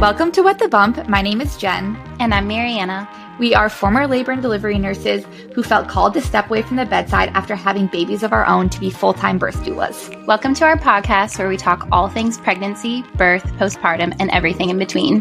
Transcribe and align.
Welcome 0.00 0.32
to 0.32 0.40
What 0.40 0.58
the 0.58 0.66
Bump. 0.66 1.06
My 1.10 1.20
name 1.20 1.42
is 1.42 1.58
Jen. 1.58 1.94
And 2.20 2.32
I'm 2.32 2.48
Mariana. 2.48 3.06
We 3.38 3.54
are 3.54 3.68
former 3.68 4.06
labor 4.06 4.32
and 4.32 4.40
delivery 4.40 4.78
nurses 4.78 5.26
who 5.54 5.62
felt 5.62 5.88
called 5.88 6.14
to 6.14 6.22
step 6.22 6.48
away 6.48 6.62
from 6.62 6.78
the 6.78 6.86
bedside 6.86 7.28
after 7.34 7.54
having 7.54 7.86
babies 7.86 8.22
of 8.22 8.32
our 8.32 8.46
own 8.46 8.70
to 8.70 8.80
be 8.80 8.88
full 8.88 9.12
time 9.12 9.36
birth 9.36 9.62
doulas. 9.62 10.08
Welcome 10.24 10.54
to 10.54 10.64
our 10.64 10.78
podcast 10.78 11.38
where 11.38 11.50
we 11.50 11.58
talk 11.58 11.86
all 11.92 12.08
things 12.08 12.38
pregnancy, 12.38 13.02
birth, 13.16 13.44
postpartum, 13.58 14.16
and 14.18 14.30
everything 14.30 14.70
in 14.70 14.78
between. 14.78 15.20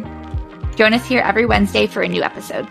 Join 0.77 0.93
us 0.93 1.05
here 1.05 1.19
every 1.19 1.45
Wednesday 1.45 1.85
for 1.85 2.01
a 2.01 2.07
new 2.07 2.23
episode. 2.23 2.65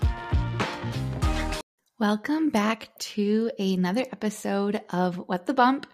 Welcome 1.99 2.49
back 2.49 2.89
to 3.01 3.51
another 3.59 4.07
episode 4.13 4.81
of 4.89 5.17
What 5.17 5.45
the 5.45 5.53
Bump. 5.53 5.87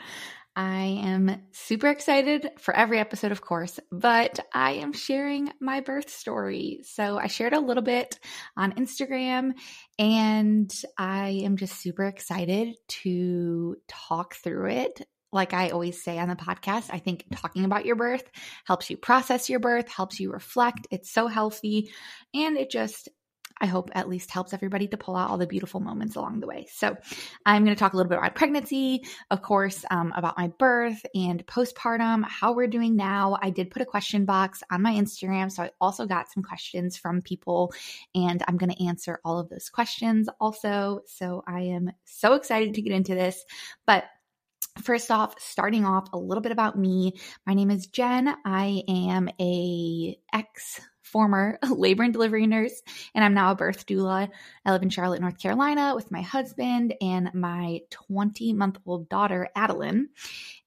I 0.57 1.01
am 1.05 1.43
super 1.51 1.89
excited 1.89 2.49
for 2.59 2.75
every 2.75 3.01
episode, 3.01 3.33
of 3.33 3.41
course, 3.41 3.81
but 3.91 4.39
I 4.53 4.73
am 4.75 4.93
sharing 4.93 5.51
my 5.61 5.81
birth 5.81 6.11
story. 6.11 6.81
So 6.85 7.19
I 7.19 7.27
shared 7.27 7.55
a 7.55 7.61
little 7.61 7.83
bit 7.83 8.21
on 8.57 8.73
Instagram 8.73 9.55
and 9.99 10.71
I 10.97 11.41
am 11.45 11.57
just 11.57 11.81
super 11.81 12.05
excited 12.05 12.77
to 13.03 13.77
talk 13.89 14.37
through 14.37 14.71
it. 14.71 15.09
Like 15.33 15.53
I 15.53 15.71
always 15.71 16.05
say 16.05 16.21
on 16.21 16.29
the 16.29 16.37
podcast, 16.37 16.89
I 16.93 16.99
think 17.01 17.25
talking 17.35 17.65
about 17.65 17.85
your 17.85 17.97
birth 17.97 18.31
helps 18.65 18.89
you 18.89 18.97
process 18.97 19.51
your 19.51 19.59
birth, 19.59 19.89
helps 19.89 20.21
you 20.21 20.31
reflect. 20.31 20.87
It's 20.93 21.13
so 21.13 21.27
healthy 21.27 21.91
and 22.33 22.57
it 22.57 22.71
just 22.71 23.09
I 23.65 23.67
hope 23.67 23.91
at 23.95 24.11
least 24.11 24.31
helps 24.31 24.53
everybody 24.53 24.89
to 24.89 24.99
pull 24.99 25.17
out 25.17 25.31
all 25.31 25.39
the 25.39 25.47
beautiful 25.47 25.81
moments 25.81 26.17
along 26.17 26.41
the 26.41 26.47
way. 26.47 26.67
So, 26.71 26.95
I'm 27.47 27.65
going 27.65 27.75
to 27.75 27.81
talk 27.81 27.95
a 27.95 27.97
little 27.97 28.11
bit 28.11 28.19
about 28.19 28.35
pregnancy, 28.35 29.07
of 29.31 29.41
course, 29.41 29.87
um, 29.91 30.13
about 30.15 30.37
my 30.37 30.49
birth 30.59 31.01
and 31.15 31.47
postpartum, 31.47 32.27
how 32.29 32.53
we're 32.53 32.67
doing 32.67 32.95
now. 32.95 33.39
I 33.41 33.49
did 33.49 33.71
put 33.71 33.81
a 33.81 33.87
question 33.87 34.27
box 34.27 34.63
on 34.71 34.83
my 34.83 34.93
Instagram, 34.93 35.51
so 35.51 35.63
I 35.63 35.71
also 35.81 36.05
got 36.05 36.31
some 36.31 36.43
questions 36.43 36.99
from 36.99 37.23
people, 37.23 37.73
and 38.15 38.43
I'm 38.47 38.59
going 38.59 38.71
to 38.71 38.85
answer 38.85 39.19
all 39.25 39.39
of 39.39 39.49
those 39.49 39.71
questions 39.71 40.29
also. 40.39 41.01
So, 41.07 41.43
I 41.47 41.61
am 41.61 41.91
so 42.05 42.35
excited 42.35 42.75
to 42.75 42.83
get 42.83 42.93
into 42.93 43.15
this. 43.15 43.43
But 43.87 44.05
First 44.83 45.13
off, 45.13 45.37
starting 45.39 45.85
off 45.85 46.13
a 46.13 46.19
little 46.19 46.43
bit 46.43 46.51
about 46.51 46.77
me. 46.77 47.13
My 47.47 47.55
name 47.55 47.71
is 47.71 47.87
Jen. 47.87 48.35
I 48.45 48.83
am 48.89 49.29
a 49.41 50.19
ex 50.33 50.81
former 51.15 51.61
labor 51.71 52.03
and 52.03 52.13
delivery 52.13 52.49
nurse, 52.49 52.83
and 53.15 53.25
I'm 53.25 53.35
now 53.35 53.53
a 53.53 53.55
birth 53.55 53.87
doula. 53.87 54.29
I 54.67 54.73
live 54.73 54.83
in 54.83 54.91
Charlotte, 54.91 55.21
North 55.21 55.39
Carolina 55.39 55.95
with 55.95 56.11
my 56.11 56.23
husband 56.23 56.93
and 57.01 57.33
my 57.33 57.83
20 57.91 58.53
month 58.53 58.79
old 58.85 59.09
daughter, 59.09 59.49
Adeline. 59.55 60.09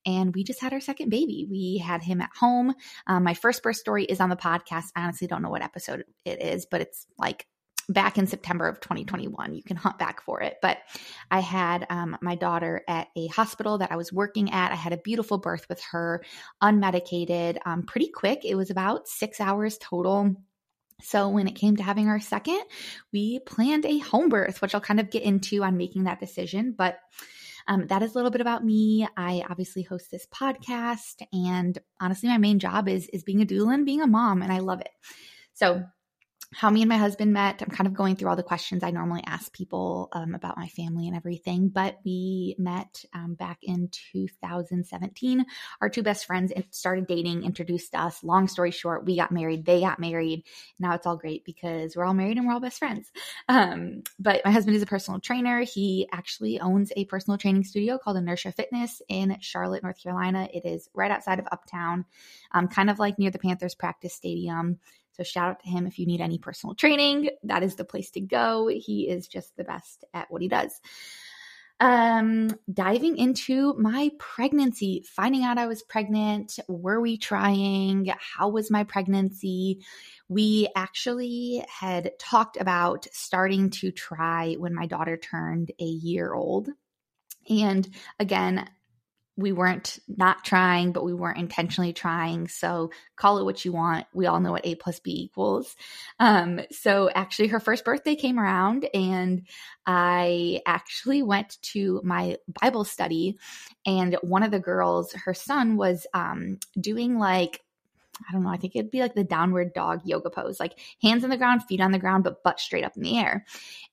And 0.06 0.34
we 0.34 0.46
just 0.46 0.62
had 0.62 0.72
our 0.72 0.80
second 0.80 1.10
baby. 1.10 1.46
We 1.52 1.80
had 1.86 2.02
him 2.02 2.22
at 2.22 2.30
home. 2.34 2.74
Um, 3.08 3.26
my 3.26 3.34
first 3.34 3.62
birth 3.62 3.76
story 3.76 4.06
is 4.06 4.22
on 4.22 4.30
the 4.30 4.38
podcast. 4.38 4.86
I 4.96 5.04
honestly 5.04 5.28
don't 5.28 5.42
know 5.42 5.50
what 5.50 5.64
episode 5.64 6.06
it 6.24 6.42
is, 6.42 6.66
but 6.66 6.80
it's 6.80 7.06
like 7.18 7.46
back 7.90 8.18
in 8.18 8.28
September 8.28 8.68
of 8.68 8.80
2021. 8.82 9.56
You 9.56 9.64
can 9.64 9.78
hunt 9.78 9.98
back 9.98 10.22
for 10.22 10.42
it. 10.42 10.58
But 10.62 10.78
I 11.32 11.40
had 11.40 11.86
um, 11.90 12.18
my 12.22 12.36
daughter 12.36 12.84
at 12.88 13.08
a 13.16 13.28
hospital 13.28 13.78
that 13.78 13.92
I 13.92 13.96
was 13.96 14.12
working 14.12 14.52
at. 14.52 14.72
I 14.72 14.76
had 14.76 14.94
a 14.94 14.98
beautiful 14.98 15.38
birth 15.38 15.66
with 15.70 15.82
her, 15.92 16.24
unmedicated, 16.62 17.60
um, 17.66 17.84
pretty 17.84 18.10
quick. 18.10 18.44
It 18.44 18.56
was 18.56 18.70
about 18.70 19.08
six 19.08 19.40
hours 19.40 19.78
total. 19.78 20.36
So 21.02 21.30
when 21.30 21.48
it 21.48 21.56
came 21.56 21.78
to 21.78 21.84
having 21.84 22.08
our 22.08 22.20
second, 22.20 22.62
we 23.14 23.40
planned 23.40 23.86
a 23.86 24.00
home 24.00 24.30
birth, 24.30 24.62
which 24.62 24.74
I'll 24.74 24.82
kind 24.82 25.00
of 25.00 25.12
get 25.12 25.24
into 25.24 25.64
on 25.64 25.78
making 25.78 26.06
that 26.06 26.20
decision. 26.20 26.74
But 26.76 26.98
um, 27.68 27.88
that 27.88 28.02
is 28.02 28.12
a 28.12 28.16
little 28.16 28.32
bit 28.32 28.42
about 28.42 28.66
me. 28.66 29.08
I 29.16 29.44
obviously 29.48 29.84
host 29.84 30.10
this 30.10 30.26
podcast, 30.28 31.22
and 31.34 31.78
honestly, 32.00 32.30
my 32.30 32.38
main 32.38 32.60
job 32.60 32.88
is 32.88 33.08
is 33.10 33.24
being 33.24 33.42
a 33.42 33.46
doula 33.46 33.74
and 33.74 33.86
being 33.86 34.02
a 34.02 34.08
mom, 34.08 34.42
and 34.42 34.52
I 34.52 34.60
love 34.60 34.80
it. 34.80 34.90
So 35.54 35.84
how 36.54 36.70
me 36.70 36.82
and 36.82 36.90
my 36.90 36.98
husband 36.98 37.34
met. 37.34 37.62
I'm 37.62 37.70
kind 37.70 37.88
of 37.88 37.94
going 37.94 38.16
through 38.16 38.30
all 38.30 38.38
the 38.38 38.44
questions 38.44 38.82
I 38.82 38.92
normally 38.92 39.22
ask 39.26 39.52
people 39.52 40.08
um, 40.14 40.34
about 40.34 40.58
my 40.58 40.68
family 40.70 41.08
and 41.08 41.16
everything, 41.16 41.68
but 41.68 42.00
we 42.06 42.56
met 42.58 43.04
um, 43.14 43.34
back 43.34 43.60
in 43.64 43.90
2017. 44.14 45.46
Our 45.82 45.90
two 45.90 46.04
best 46.04 46.26
friends 46.26 46.54
started 46.72 47.06
dating, 47.06 47.44
introduced 47.44 47.94
us. 47.96 48.24
Long 48.24 48.48
story 48.48 48.72
short, 48.72 49.06
we 49.06 49.18
got 49.18 49.32
married, 49.32 49.66
they 49.66 49.82
got 49.82 50.00
married. 50.00 50.46
Now 50.80 50.94
it's 50.94 51.06
all 51.06 51.18
great 51.18 51.44
because 51.44 51.96
we're 51.96 52.06
all 52.06 52.14
married 52.14 52.38
and 52.38 52.48
we're 52.48 52.54
all 52.54 52.62
best 52.62 52.80
friends. 52.80 53.12
Um, 53.50 54.04
but 54.18 54.42
my 54.46 54.52
husband 54.52 54.78
is 54.78 54.82
a 54.82 54.88
personal 54.88 55.20
trainer. 55.20 55.60
He 55.62 56.08
actually 56.14 56.62
owns 56.62 56.94
a 56.96 57.06
personal 57.06 57.38
training 57.38 57.66
studio 57.66 57.98
called 57.98 58.18
Inertia 58.18 58.54
Fitness 58.54 59.02
in 59.10 59.38
Charlotte, 59.42 59.84
North 59.84 60.02
Carolina. 60.02 60.48
It 60.54 60.66
is 60.66 60.90
right 60.94 61.12
outside 61.12 61.40
of 61.40 61.48
Uptown, 61.52 62.06
um, 62.54 62.70
kind 62.70 62.90
of 62.90 63.00
like 63.00 63.20
near 63.20 63.32
the 63.32 63.40
Panthers 63.40 63.76
practice 63.76 64.14
stadium. 64.14 64.80
So 65.18 65.24
shout 65.24 65.50
out 65.50 65.60
to 65.62 65.70
him 65.70 65.88
if 65.88 65.98
you 65.98 66.06
need 66.06 66.22
any 66.22 66.38
personal 66.38 66.76
training. 66.76 67.30
That 67.44 67.64
is 67.64 67.76
the 67.76 67.84
place 67.84 68.12
to 68.12 68.22
go. 68.22 68.68
He 68.68 69.10
is 69.10 69.28
just 69.28 69.58
the 69.58 69.64
best 69.64 70.06
at 70.14 70.30
what 70.30 70.42
he 70.42 70.48
does. 70.48 70.80
Um, 71.80 72.58
diving 72.72 73.18
into 73.18 73.76
my 73.76 74.10
pregnancy, 74.18 75.04
finding 75.08 75.44
out 75.44 75.60
I 75.60 75.68
was 75.68 75.84
pregnant. 75.84 76.58
Were 76.68 77.00
we 77.00 77.18
trying? 77.18 78.12
How 78.20 78.50
was 78.50 78.72
my 78.72 78.84
pregnancy? 78.84 79.84
We 80.28 80.70
actually 80.76 81.64
had 81.68 82.18
talked 82.20 82.58
about 82.58 83.08
starting 83.12 83.70
to 83.72 83.92
try 83.92 84.54
when 84.54 84.74
my 84.74 84.88
daughter 84.88 85.18
turned 85.18 85.72
a 85.80 85.86
year 85.86 86.34
old. 86.34 86.70
And 87.50 87.88
again, 88.20 88.68
we 89.38 89.52
weren't 89.52 90.00
not 90.08 90.44
trying, 90.44 90.92
but 90.92 91.06
we 91.06 91.14
weren't 91.14 91.38
intentionally 91.38 91.94
trying. 91.94 92.48
So 92.48 92.90
call 93.16 93.38
it 93.38 93.46
what 93.46 93.64
you 93.64 93.72
want. 93.72 94.08
We 94.12 94.26
all 94.26 94.40
know 94.40 94.52
what 94.52 94.66
A 94.66 94.76
plus 94.76 95.00
B 95.00 95.12
equals. 95.12 95.76
Um, 96.20 96.60
so 96.72 97.10
actually, 97.14 97.50
her 97.50 97.60
first 97.60 97.86
birthday 97.86 98.16
came 98.16 98.40
around, 98.40 98.90
and 98.94 99.48
I 99.86 100.62
actually 100.66 101.22
went 101.22 101.58
to 101.74 102.02
my 102.04 102.38
Bible 102.62 102.84
study, 102.84 103.38
and 103.86 104.18
one 104.22 104.42
of 104.44 104.52
the 104.52 104.60
girls, 104.60 105.14
her 105.14 105.36
son, 105.36 105.78
was 105.78 106.08
um, 106.14 106.58
doing 106.80 107.20
like 107.20 107.62
I 108.28 108.34
don't 108.34 108.44
know, 108.44 108.50
I 108.50 108.58
think 108.58 108.76
it'd 108.76 108.92
be 108.92 109.02
like 109.02 109.16
the 109.16 109.24
downward 109.24 109.74
dog 109.74 110.02
yoga 110.06 110.30
pose, 110.30 110.60
like 110.60 110.80
hands 111.02 111.24
on 111.24 111.30
the 111.30 111.38
ground, 111.38 111.64
feet 111.64 111.82
on 111.82 111.92
the 111.92 112.00
ground, 112.00 112.24
but 112.24 112.44
butt 112.44 112.60
straight 112.60 112.84
up 112.84 112.96
in 112.96 113.04
the 113.04 113.18
air. 113.18 113.46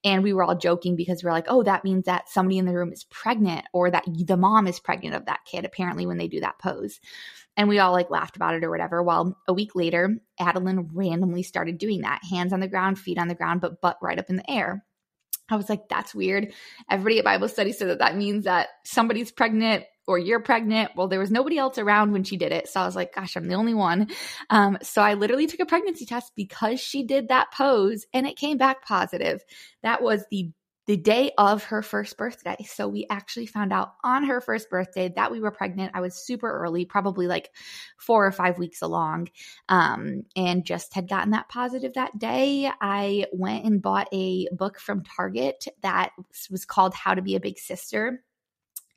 And 0.04 0.22
we 0.22 0.32
were 0.32 0.44
all 0.44 0.56
joking 0.56 0.96
because 0.96 1.22
we're 1.22 1.32
like, 1.32 1.46
oh, 1.48 1.62
that 1.62 1.84
means 1.84 2.04
that 2.04 2.28
somebody 2.28 2.58
in 2.58 2.66
the 2.66 2.74
room 2.74 2.92
is 2.92 3.04
pregnant 3.04 3.66
or 3.72 3.90
that 3.90 4.04
the 4.06 4.36
mom 4.36 4.66
is 4.66 4.80
pregnant 4.80 5.14
of 5.14 5.26
that 5.26 5.40
kid, 5.44 5.64
apparently, 5.64 6.06
when 6.06 6.18
they 6.18 6.28
do 6.28 6.40
that 6.40 6.58
pose. 6.58 7.00
And 7.56 7.68
we 7.68 7.78
all 7.78 7.92
like 7.92 8.10
laughed 8.10 8.36
about 8.36 8.54
it 8.54 8.64
or 8.64 8.70
whatever. 8.70 9.02
Well, 9.02 9.36
a 9.46 9.52
week 9.52 9.74
later, 9.74 10.16
Adeline 10.40 10.90
randomly 10.92 11.42
started 11.42 11.78
doing 11.78 12.00
that 12.00 12.24
hands 12.28 12.52
on 12.52 12.60
the 12.60 12.68
ground, 12.68 12.98
feet 12.98 13.18
on 13.18 13.28
the 13.28 13.34
ground, 13.34 13.60
but 13.60 13.80
butt 13.80 13.98
right 14.02 14.18
up 14.18 14.28
in 14.28 14.36
the 14.36 14.50
air. 14.50 14.84
I 15.48 15.56
was 15.56 15.68
like, 15.68 15.88
that's 15.88 16.14
weird. 16.14 16.52
Everybody 16.90 17.18
at 17.18 17.24
Bible 17.24 17.48
study 17.48 17.72
said 17.72 17.88
that 17.88 17.98
that 17.98 18.16
means 18.16 18.44
that 18.44 18.68
somebody's 18.84 19.30
pregnant 19.30 19.84
or 20.06 20.18
you're 20.18 20.40
pregnant. 20.40 20.92
Well, 20.96 21.08
there 21.08 21.20
was 21.20 21.30
nobody 21.30 21.58
else 21.58 21.78
around 21.78 22.12
when 22.12 22.24
she 22.24 22.36
did 22.36 22.52
it. 22.52 22.68
So 22.68 22.80
I 22.80 22.86
was 22.86 22.96
like, 22.96 23.14
gosh, 23.14 23.36
I'm 23.36 23.48
the 23.48 23.54
only 23.54 23.74
one. 23.74 24.08
Um, 24.50 24.78
so 24.82 25.02
I 25.02 25.14
literally 25.14 25.46
took 25.46 25.60
a 25.60 25.66
pregnancy 25.66 26.06
test 26.06 26.32
because 26.36 26.80
she 26.80 27.04
did 27.04 27.28
that 27.28 27.52
pose 27.52 28.06
and 28.12 28.26
it 28.26 28.36
came 28.36 28.58
back 28.58 28.84
positive. 28.84 29.42
That 29.82 30.02
was 30.02 30.24
the 30.30 30.50
the 30.86 30.96
day 30.96 31.32
of 31.38 31.64
her 31.64 31.82
first 31.82 32.18
birthday. 32.18 32.56
So 32.68 32.88
we 32.88 33.06
actually 33.08 33.46
found 33.46 33.72
out 33.72 33.94
on 34.04 34.24
her 34.24 34.40
first 34.40 34.68
birthday 34.68 35.10
that 35.16 35.32
we 35.32 35.40
were 35.40 35.50
pregnant. 35.50 35.92
I 35.94 36.00
was 36.00 36.14
super 36.14 36.50
early, 36.50 36.84
probably 36.84 37.26
like 37.26 37.50
four 37.96 38.26
or 38.26 38.32
five 38.32 38.58
weeks 38.58 38.82
along, 38.82 39.28
um, 39.68 40.24
and 40.36 40.64
just 40.64 40.94
had 40.94 41.08
gotten 41.08 41.30
that 41.30 41.48
positive 41.48 41.94
that 41.94 42.18
day. 42.18 42.70
I 42.80 43.26
went 43.32 43.64
and 43.64 43.80
bought 43.80 44.08
a 44.12 44.46
book 44.52 44.78
from 44.78 45.02
Target 45.04 45.64
that 45.82 46.10
was 46.50 46.66
called 46.66 46.94
How 46.94 47.14
to 47.14 47.22
Be 47.22 47.36
a 47.36 47.40
Big 47.40 47.58
Sister 47.58 48.22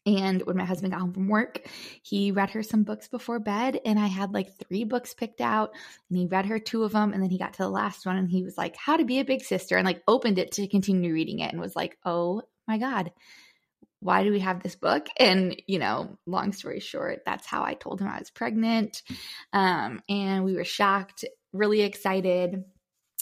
and 0.08 0.42
when 0.44 0.56
my 0.56 0.64
husband 0.64 0.94
got 0.94 1.02
home 1.02 1.14
from 1.14 1.28
work, 1.28 1.68
he 2.02 2.32
read 2.32 2.52
her 2.52 2.64
some 2.64 2.84
books 2.84 3.10
before 3.10 3.40
bed. 3.40 3.78
And 3.86 4.00
I 4.00 4.08
had 4.08 4.34
like 4.34 4.58
three 4.58 4.86
books 4.86 5.14
picked 5.14 5.42
out, 5.42 5.74
and 6.10 6.18
he 6.18 6.26
read 6.28 6.46
her 6.46 6.60
two 6.60 6.84
of 6.84 6.94
them. 6.94 7.12
And 7.12 7.22
then 7.22 7.30
he 7.30 7.38
got 7.38 7.54
to 7.54 7.64
the 7.64 7.70
last 7.70 8.06
one 8.06 8.16
and 8.16 8.30
he 8.30 8.42
was 8.42 8.58
like, 8.58 8.78
How 8.78 8.96
to 8.96 9.04
Be 9.04 9.20
a 9.20 9.26
Big 9.26 9.44
Sister, 9.44 9.76
and 9.76 9.86
like 9.86 10.02
opened 10.08 10.40
it 10.40 10.54
to 10.54 10.68
continue 10.68 11.14
reading 11.14 11.40
it 11.40 11.52
and 11.52 11.60
was 11.60 11.76
like, 11.76 11.98
Oh 12.06 12.44
my 12.70 12.78
God, 12.78 13.12
why 14.00 14.24
do 14.24 14.32
we 14.32 14.40
have 14.40 14.64
this 14.64 14.76
book? 14.76 15.08
And, 15.18 15.62
you 15.68 15.80
know, 15.80 16.18
long 16.26 16.54
story 16.54 16.80
short, 16.80 17.24
that's 17.26 17.46
how 17.46 17.64
I 17.64 17.74
told 17.74 18.00
him 18.00 18.08
I 18.08 18.20
was 18.20 18.30
pregnant. 18.30 19.02
Um, 19.52 20.02
and 20.08 20.46
we 20.46 20.56
were 20.56 20.64
shocked, 20.64 21.26
really 21.52 21.82
excited 21.82 22.64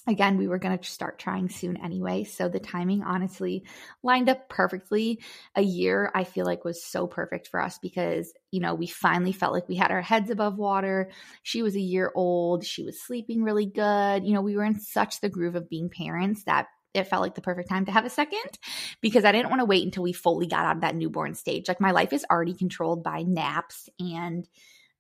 again, 0.08 0.38
we 0.38 0.48
were 0.48 0.60
going 0.60 0.78
to 0.78 0.84
start 0.84 1.20
trying 1.20 1.50
soon 1.50 1.78
anyway. 1.78 2.24
So 2.24 2.48
the 2.48 2.60
timing 2.60 3.04
honestly 3.04 3.64
lined 4.04 4.30
up 4.30 4.50
perfectly. 4.50 5.22
A 5.56 5.62
year, 5.62 6.12
I 6.14 6.24
feel 6.24 6.46
like, 6.46 6.64
was 6.64 6.84
so 6.84 7.08
perfect 7.08 7.48
for 7.48 7.62
us 7.62 7.80
because, 7.80 8.32
you 8.52 8.60
know, 8.60 8.76
we 8.76 8.88
finally 8.88 9.32
felt 9.32 9.54
like 9.54 9.68
we 9.68 9.76
had 9.76 9.92
our 9.92 10.02
heads 10.02 10.30
above 10.30 10.58
water. 10.58 11.12
She 11.44 11.62
was 11.62 11.76
a 11.76 11.82
year 11.82 12.12
old. 12.14 12.66
She 12.66 12.84
was 12.84 13.02
sleeping 13.02 13.44
really 13.44 13.66
good. 13.66 14.26
You 14.26 14.34
know, 14.34 14.42
we 14.42 14.56
were 14.56 14.66
in 14.66 14.80
such 14.80 15.22
the 15.22 15.30
groove 15.30 15.56
of 15.56 15.70
being 15.70 15.90
parents 15.90 16.44
that 16.44 16.68
it 16.94 17.08
felt 17.08 17.22
like 17.22 17.36
the 17.36 17.42
perfect 17.42 17.70
time 17.70 17.86
to 17.86 17.92
have 17.92 18.06
a 18.06 18.10
second 18.10 18.58
because 19.02 19.26
I 19.26 19.34
didn't 19.34 19.50
want 19.50 19.60
to 19.60 19.66
wait 19.66 19.84
until 19.84 20.04
we 20.04 20.14
fully 20.14 20.48
got 20.48 20.66
out 20.66 20.78
of 20.78 20.82
that 20.82 20.96
newborn 20.96 21.36
stage. 21.36 21.68
Like 21.68 21.82
my 21.82 21.92
life 21.92 22.14
is 22.14 22.26
already 22.32 22.54
controlled 22.54 23.04
by 23.04 23.24
naps 23.24 23.90
and 24.00 24.48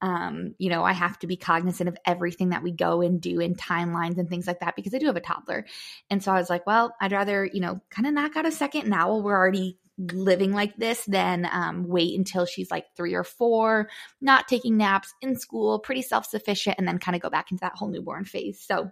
Um, 0.01 0.55
you 0.57 0.69
know, 0.69 0.83
I 0.83 0.93
have 0.93 1.17
to 1.19 1.27
be 1.27 1.37
cognizant 1.37 1.87
of 1.87 1.97
everything 2.05 2.49
that 2.49 2.63
we 2.63 2.71
go 2.71 3.01
and 3.01 3.19
do 3.21 3.39
in 3.39 3.55
timelines 3.55 4.17
and 4.17 4.29
things 4.29 4.47
like 4.47 4.59
that 4.59 4.75
because 4.75 4.93
I 4.93 4.97
do 4.99 5.07
have 5.07 5.15
a 5.15 5.21
toddler. 5.21 5.65
And 6.09 6.21
so 6.21 6.31
I 6.31 6.37
was 6.37 6.49
like, 6.49 6.67
well, 6.67 6.95
I'd 6.99 7.11
rather, 7.11 7.45
you 7.45 7.61
know, 7.61 7.81
kind 7.89 8.07
of 8.07 8.13
knock 8.13 8.35
out 8.35 8.45
a 8.45 8.51
second 8.51 8.89
now 8.89 9.09
while 9.09 9.23
we're 9.23 9.37
already 9.37 9.79
living 9.97 10.51
like 10.51 10.75
this 10.75 11.05
than 11.05 11.47
um, 11.51 11.87
wait 11.87 12.17
until 12.17 12.45
she's 12.45 12.69
like 12.69 12.85
three 12.95 13.13
or 13.13 13.23
four, 13.23 13.89
not 14.21 14.47
taking 14.47 14.77
naps 14.77 15.13
in 15.21 15.37
school, 15.37 15.79
pretty 15.79 16.01
self 16.01 16.25
sufficient, 16.25 16.77
and 16.77 16.87
then 16.87 16.99
kind 16.99 17.15
of 17.15 17.21
go 17.21 17.29
back 17.29 17.51
into 17.51 17.61
that 17.61 17.75
whole 17.75 17.89
newborn 17.89 18.25
phase. 18.25 18.61
So 18.61 18.91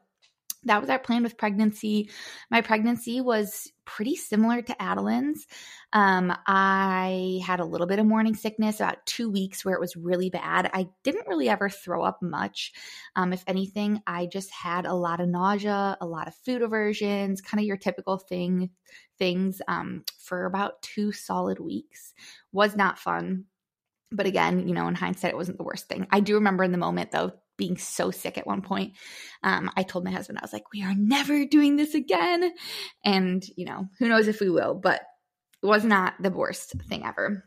that 0.65 0.81
was 0.81 0.89
our 0.89 0.99
plan 0.99 1.23
with 1.23 1.37
pregnancy. 1.37 2.09
My 2.49 2.61
pregnancy 2.61 3.21
was 3.21 3.71
pretty 3.85 4.15
similar 4.15 4.61
to 4.61 4.81
Adeline's. 4.81 5.45
Um, 5.91 6.33
I 6.47 7.41
had 7.45 7.59
a 7.59 7.65
little 7.65 7.87
bit 7.87 7.99
of 7.99 8.05
morning 8.05 8.35
sickness, 8.35 8.79
about 8.79 9.05
two 9.05 9.29
weeks 9.29 9.65
where 9.65 9.75
it 9.75 9.81
was 9.81 9.95
really 9.95 10.29
bad. 10.29 10.69
I 10.73 10.87
didn't 11.03 11.27
really 11.27 11.49
ever 11.49 11.69
throw 11.69 12.03
up 12.03 12.21
much. 12.21 12.71
Um, 13.15 13.33
if 13.33 13.43
anything, 13.45 14.01
I 14.07 14.27
just 14.27 14.51
had 14.51 14.85
a 14.85 14.93
lot 14.93 15.19
of 15.19 15.27
nausea, 15.27 15.97
a 15.99 16.05
lot 16.05 16.27
of 16.27 16.35
food 16.35 16.61
aversions, 16.61 17.41
kind 17.41 17.59
of 17.59 17.65
your 17.65 17.77
typical 17.77 18.17
thing 18.17 18.69
things 19.19 19.61
um, 19.67 20.03
for 20.17 20.45
about 20.45 20.81
two 20.81 21.11
solid 21.11 21.59
weeks. 21.59 22.13
Was 22.51 22.75
not 22.75 22.99
fun. 22.99 23.45
But 24.11 24.27
again, 24.27 24.67
you 24.67 24.75
know, 24.75 24.87
in 24.87 24.95
hindsight, 24.95 25.31
it 25.31 25.37
wasn't 25.37 25.57
the 25.57 25.63
worst 25.63 25.89
thing. 25.89 26.07
I 26.11 26.19
do 26.19 26.35
remember 26.35 26.63
in 26.63 26.71
the 26.71 26.77
moment, 26.77 27.11
though, 27.11 27.31
being 27.57 27.77
so 27.77 28.11
sick 28.11 28.37
at 28.37 28.47
one 28.47 28.61
point. 28.61 28.93
Um, 29.43 29.69
I 29.75 29.83
told 29.83 30.03
my 30.03 30.11
husband, 30.11 30.39
I 30.39 30.43
was 30.43 30.53
like, 30.53 30.71
we 30.73 30.83
are 30.83 30.95
never 30.95 31.45
doing 31.45 31.75
this 31.75 31.93
again. 31.93 32.51
And, 33.03 33.43
you 33.55 33.65
know, 33.65 33.87
who 33.99 34.09
knows 34.09 34.27
if 34.27 34.39
we 34.39 34.49
will, 34.49 34.73
but 34.75 35.01
it 35.61 35.65
was 35.67 35.85
not 35.85 36.15
the 36.21 36.29
worst 36.29 36.73
thing 36.89 37.05
ever 37.05 37.43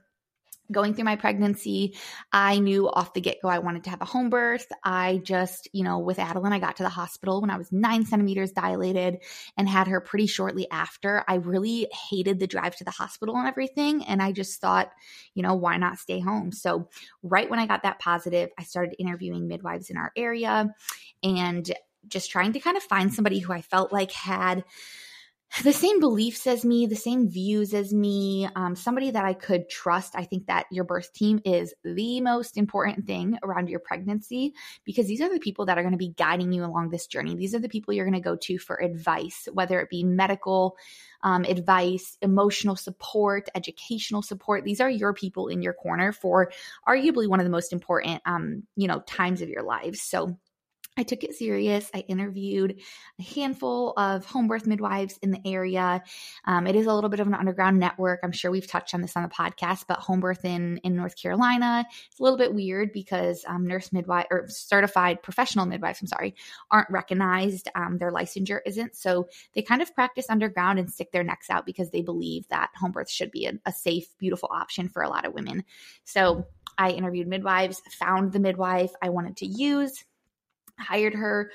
going 0.71 0.95
through 0.95 1.05
my 1.05 1.17
pregnancy, 1.17 1.97
I 2.33 2.59
knew 2.59 2.89
off 2.89 3.15
the 3.15 3.21
get 3.21 3.39
go 3.43 3.49
I 3.49 3.59
wanted 3.59 3.85
to 3.85 3.91
have 3.91 4.03
a 4.03 4.07
home 4.07 4.31
birth. 4.31 4.67
I 4.85 5.21
just, 5.23 5.69
you 5.73 5.85
know, 5.85 5.99
with 5.99 6.19
Adeline, 6.19 6.53
I 6.53 6.59
got 6.59 6.77
to 6.77 6.83
the 6.83 6.89
hospital 6.89 7.41
when 7.41 7.51
I 7.51 7.59
was 7.59 7.73
nine 7.73 8.05
centimeters 8.05 8.53
dilated 8.53 9.19
and 9.57 9.69
had 9.69 9.89
her 9.89 10.01
pretty 10.01 10.27
shortly 10.27 10.71
after. 10.71 11.25
I 11.29 11.37
really 11.37 11.89
hated 12.11 12.39
the 12.39 12.47
drive 12.47 12.77
to 12.77 12.85
the 12.85 12.91
hospital 12.91 13.37
and 13.37 13.49
everything. 13.49 14.05
And 14.05 14.23
I 14.23 14.33
just 14.33 14.61
thought, 14.61 14.91
you 15.35 15.43
know, 15.43 15.55
why 15.55 15.77
not 15.77 15.99
stay 15.99 16.21
home? 16.21 16.53
So, 16.53 16.89
right 17.23 17.49
when 17.49 17.59
I 17.59 17.67
got 17.67 17.83
that 17.83 17.99
positive, 17.99 18.51
I 18.59 18.62
started 18.62 18.97
interviewing 18.99 19.49
midwives 19.49 19.91
in 19.91 19.97
our 19.97 20.12
area 20.17 20.75
and 21.23 21.73
just 22.09 22.31
trying 22.31 22.53
to 22.53 22.61
kind 22.61 22.77
of 22.77 22.83
find 22.83 23.12
somebody 23.12 23.39
who 23.41 23.53
I 23.53 23.62
felt 23.62 23.93
like 23.93 24.12
had 24.12 24.65
the 25.63 25.73
same 25.73 26.01
beliefs 26.01 26.47
as 26.47 26.65
me, 26.65 26.87
the 26.87 26.97
same 26.97 27.29
views 27.29 27.73
as 27.73 27.93
me, 27.95 28.49
um, 28.57 28.77
somebody 28.77 29.11
that 29.11 29.25
I 29.25 29.33
could 29.33 29.69
trust. 29.71 30.15
I 30.15 30.25
think 30.25 30.47
that 30.47 30.67
your 30.71 30.85
birth 30.85 31.13
team 31.13 31.41
is 31.45 31.73
the 31.83 32.21
most 32.21 32.57
important 32.57 33.07
thing 33.07 33.39
around 33.43 33.69
your 33.69 33.81
pregnancy 33.81 34.55
because 34.85 35.07
these 35.07 35.21
are 35.21 35.33
the 35.33 35.41
people 35.41 35.67
that 35.67 35.79
are 35.79 35.83
going 35.83 35.93
to 35.93 35.99
be 35.99 36.15
guiding 36.17 36.53
you 36.53 36.65
along 36.65 36.91
this 36.91 37.07
journey. 37.07 37.35
These 37.37 37.55
are 37.55 37.59
the 37.59 37.69
people 37.69 37.95
you're 37.95 38.05
going 38.05 38.15
to 38.15 38.21
go 38.21 38.37
to 38.37 38.59
for 38.59 38.83
advice, 38.83 39.49
whether 39.53 39.81
it 39.81 39.89
be 39.89 40.05
medical 40.05 40.77
um, 41.23 41.45
advice, 41.45 42.19
emotional 42.23 42.77
support, 42.77 43.49
educational 43.55 44.23
support. 44.23 44.65
These 44.65 44.81
are 44.81 44.91
your 44.91 45.15
people 45.15 45.49
in 45.49 45.63
your 45.63 45.73
corner 45.73 46.13
for 46.13 46.53
arguably 46.87 47.29
one 47.29 47.41
of 47.41 47.45
the 47.45 47.51
most 47.51 47.73
important, 47.73 48.21
um, 48.27 48.65
you 48.77 48.89
know, 48.89 49.01
times 49.01 49.43
of 49.43 49.49
your 49.49 49.63
lives. 49.63 50.03
So, 50.03 50.39
I 50.99 51.03
took 51.03 51.25
it 51.25 51.35
serious. 51.35 51.91
I 51.95 51.99
interviewed 52.09 52.81
a 53.19 53.23
handful 53.23 53.93
of 53.99 54.25
home 54.25 54.49
birth 54.49 54.67
midwives 54.67 55.19
in 55.23 55.31
the 55.31 55.41
area. 55.45 56.03
Um, 56.47 56.67
it 56.67 56.75
is 56.75 56.87
a 56.87 56.95
little 56.95 57.11
bit 57.11 57.21
of 57.21 57.27
an 57.27 57.35
underground 57.35 57.79
network. 57.79 58.21
I'm 58.23 58.33
sure 58.33 58.51
we've 58.51 58.67
touched 58.67 58.95
on 58.95 59.03
this 59.03 59.15
on 59.15 59.23
the 59.23 59.29
podcast, 59.29 59.85
but 59.87 59.99
home 59.99 60.21
birth 60.21 60.45
in, 60.45 60.79
in 60.79 60.97
North 60.97 61.21
Carolina, 61.21 61.85
it's 62.11 62.19
a 62.19 62.23
little 62.23 62.39
bit 62.39 62.55
weird 62.55 62.93
because 62.93 63.45
um, 63.47 63.67
nurse 63.67 63.93
midwife 63.93 64.27
or 64.31 64.47
certified 64.49 65.23
professional 65.23 65.67
midwives, 65.67 66.01
I'm 66.01 66.09
sorry, 66.09 66.35
aren't 66.71 66.91
recognized. 66.91 67.69
Um, 67.75 67.99
their 67.99 68.11
licensure 68.11 68.61
isn't. 68.65 68.97
So 68.97 69.29
they 69.55 69.61
kind 69.61 69.83
of 69.83 69.95
practice 69.95 70.31
underground 70.31 70.79
and 70.79 70.91
stick 70.91 71.13
their 71.13 71.25
necks 71.25 71.51
out 71.51 71.67
because 71.67 71.91
they 71.91 72.03
believe 72.03 72.49
that 72.49 72.71
home 72.75 72.93
birth 72.93 73.11
should 73.11 73.31
be 73.31 73.45
a, 73.45 73.53
a 73.67 73.73
safe, 73.73 74.09
beautiful 74.19 74.49
option 74.51 74.89
for 74.89 75.03
a 75.03 75.11
lot 75.11 75.27
of 75.27 75.35
women. 75.35 75.65
So 76.05 76.47
I 76.79 76.91
interviewed 76.91 77.29
midwives, 77.29 77.83
found 77.91 78.33
the 78.33 78.41
midwife 78.41 78.93
I 79.03 79.11
wanted 79.11 79.37
to 79.39 79.47
use 79.47 80.05
hired 80.78 81.14
her. 81.14 81.50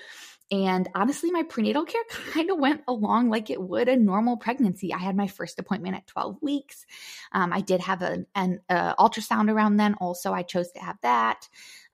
And 0.51 0.89
honestly, 0.93 1.31
my 1.31 1.43
prenatal 1.43 1.85
care 1.85 2.03
kind 2.31 2.51
of 2.51 2.59
went 2.59 2.81
along 2.87 3.29
like 3.29 3.49
it 3.49 3.61
would 3.61 3.87
a 3.87 3.95
normal 3.95 4.35
pregnancy. 4.35 4.93
I 4.93 4.97
had 4.97 5.15
my 5.15 5.27
first 5.27 5.57
appointment 5.59 5.95
at 5.95 6.07
12 6.07 6.37
weeks. 6.41 6.85
Um, 7.31 7.53
I 7.53 7.61
did 7.61 7.79
have 7.81 8.01
a, 8.01 8.25
an 8.35 8.59
uh, 8.69 8.95
ultrasound 8.95 9.49
around 9.49 9.77
then. 9.77 9.95
Also, 9.95 10.33
I 10.33 10.43
chose 10.43 10.71
to 10.73 10.81
have 10.81 10.97
that. 11.03 11.47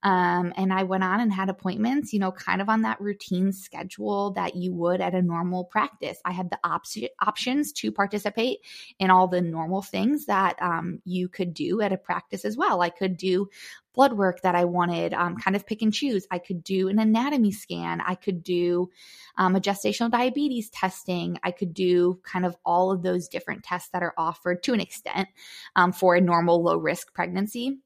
Um, 0.03 0.53
and 0.55 0.71
I 0.71 0.83
went 0.83 1.03
on 1.03 1.19
and 1.19 1.33
had 1.33 1.49
appointments, 1.49 2.13
you 2.13 2.19
know, 2.19 2.31
kind 2.31 2.61
of 2.61 2.69
on 2.69 2.83
that 2.83 3.01
routine 3.01 3.51
schedule 3.51 4.31
that 4.33 4.55
you 4.55 4.73
would 4.73 5.01
at 5.01 5.15
a 5.15 5.21
normal 5.21 5.65
practice. 5.65 6.19
I 6.23 6.31
had 6.31 6.49
the 6.51 6.59
op- 6.63 6.85
options 7.21 7.73
to 7.73 7.91
participate 7.91 8.59
in 8.99 9.09
all 9.09 9.27
the 9.27 9.41
normal 9.41 9.81
things 9.81 10.27
that 10.27 10.55
um, 10.61 10.99
you 11.03 11.29
could 11.29 11.53
do 11.53 11.81
at 11.81 11.93
a 11.93 11.97
practice 11.97 12.45
as 12.45 12.55
well. 12.55 12.81
I 12.81 12.89
could 12.89 13.17
do 13.17 13.49
blood 13.97 14.13
work 14.13 14.41
that 14.41 14.53
I 14.53 14.65
wanted, 14.65 15.15
um, 15.15 15.37
kind 15.37 15.55
of 15.55 15.65
pick 15.65 15.81
and 15.81 15.91
choose. 15.91 16.27
I 16.29 16.37
could 16.37 16.63
do 16.63 16.87
an 16.87 16.99
anatomy 16.99 17.51
scan. 17.51 17.99
I 17.99 18.13
could 18.13 18.43
do 18.43 18.91
um, 19.37 19.55
a 19.55 19.59
gestational 19.59 20.11
diabetes 20.11 20.69
testing. 20.69 21.39
I 21.43 21.49
could 21.49 21.73
do 21.73 22.19
kind 22.23 22.45
of 22.45 22.55
all 22.63 22.91
of 22.91 23.01
those 23.01 23.27
different 23.27 23.63
tests 23.63 23.89
that 23.93 24.03
are 24.03 24.13
offered 24.15 24.61
to 24.63 24.73
an 24.73 24.81
extent 24.81 25.27
um, 25.75 25.91
for 25.91 26.15
a 26.15 26.21
normal 26.21 26.63
low 26.63 26.77
risk 26.77 27.11
pregnancy. 27.15 27.79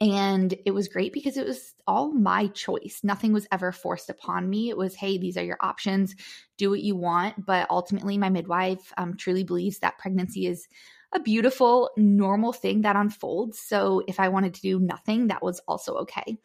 And 0.00 0.54
it 0.66 0.72
was 0.72 0.88
great 0.88 1.12
because 1.12 1.36
it 1.36 1.46
was 1.46 1.74
all 1.86 2.12
my 2.12 2.48
choice. 2.48 3.00
Nothing 3.02 3.32
was 3.32 3.46
ever 3.52 3.72
forced 3.72 4.10
upon 4.10 4.50
me. 4.50 4.68
It 4.68 4.76
was, 4.76 4.94
hey, 4.94 5.18
these 5.18 5.36
are 5.36 5.44
your 5.44 5.56
options. 5.60 6.14
Do 6.58 6.70
what 6.70 6.82
you 6.82 6.96
want. 6.96 7.46
But 7.46 7.68
ultimately, 7.70 8.18
my 8.18 8.28
midwife 8.28 8.92
um, 8.96 9.16
truly 9.16 9.44
believes 9.44 9.78
that 9.78 9.98
pregnancy 9.98 10.46
is 10.46 10.66
a 11.14 11.20
beautiful, 11.20 11.90
normal 11.96 12.52
thing 12.52 12.82
that 12.82 12.96
unfolds. 12.96 13.60
So 13.60 14.02
if 14.08 14.18
I 14.18 14.28
wanted 14.28 14.54
to 14.54 14.62
do 14.62 14.80
nothing, 14.80 15.28
that 15.28 15.42
was 15.42 15.60
also 15.68 15.94
okay. 15.98 16.38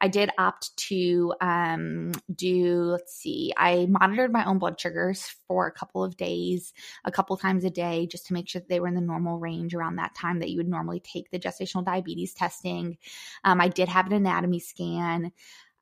I 0.00 0.08
did 0.08 0.30
opt 0.38 0.76
to 0.88 1.34
um, 1.40 2.12
do, 2.34 2.82
let's 2.82 3.14
see, 3.14 3.52
I 3.56 3.86
monitored 3.88 4.32
my 4.32 4.44
own 4.44 4.58
blood 4.58 4.80
sugars 4.80 5.34
for 5.46 5.66
a 5.66 5.72
couple 5.72 6.04
of 6.04 6.16
days, 6.16 6.72
a 7.04 7.12
couple 7.12 7.36
times 7.36 7.64
a 7.64 7.70
day, 7.70 8.06
just 8.06 8.26
to 8.26 8.32
make 8.32 8.48
sure 8.48 8.60
that 8.60 8.68
they 8.68 8.80
were 8.80 8.88
in 8.88 8.94
the 8.94 9.00
normal 9.00 9.38
range 9.38 9.74
around 9.74 9.96
that 9.96 10.14
time 10.14 10.38
that 10.40 10.50
you 10.50 10.58
would 10.58 10.68
normally 10.68 11.00
take 11.00 11.30
the 11.30 11.38
gestational 11.38 11.84
diabetes 11.84 12.34
testing. 12.34 12.98
Um, 13.44 13.60
I 13.60 13.68
did 13.68 13.88
have 13.88 14.06
an 14.06 14.12
anatomy 14.12 14.60
scan. 14.60 15.32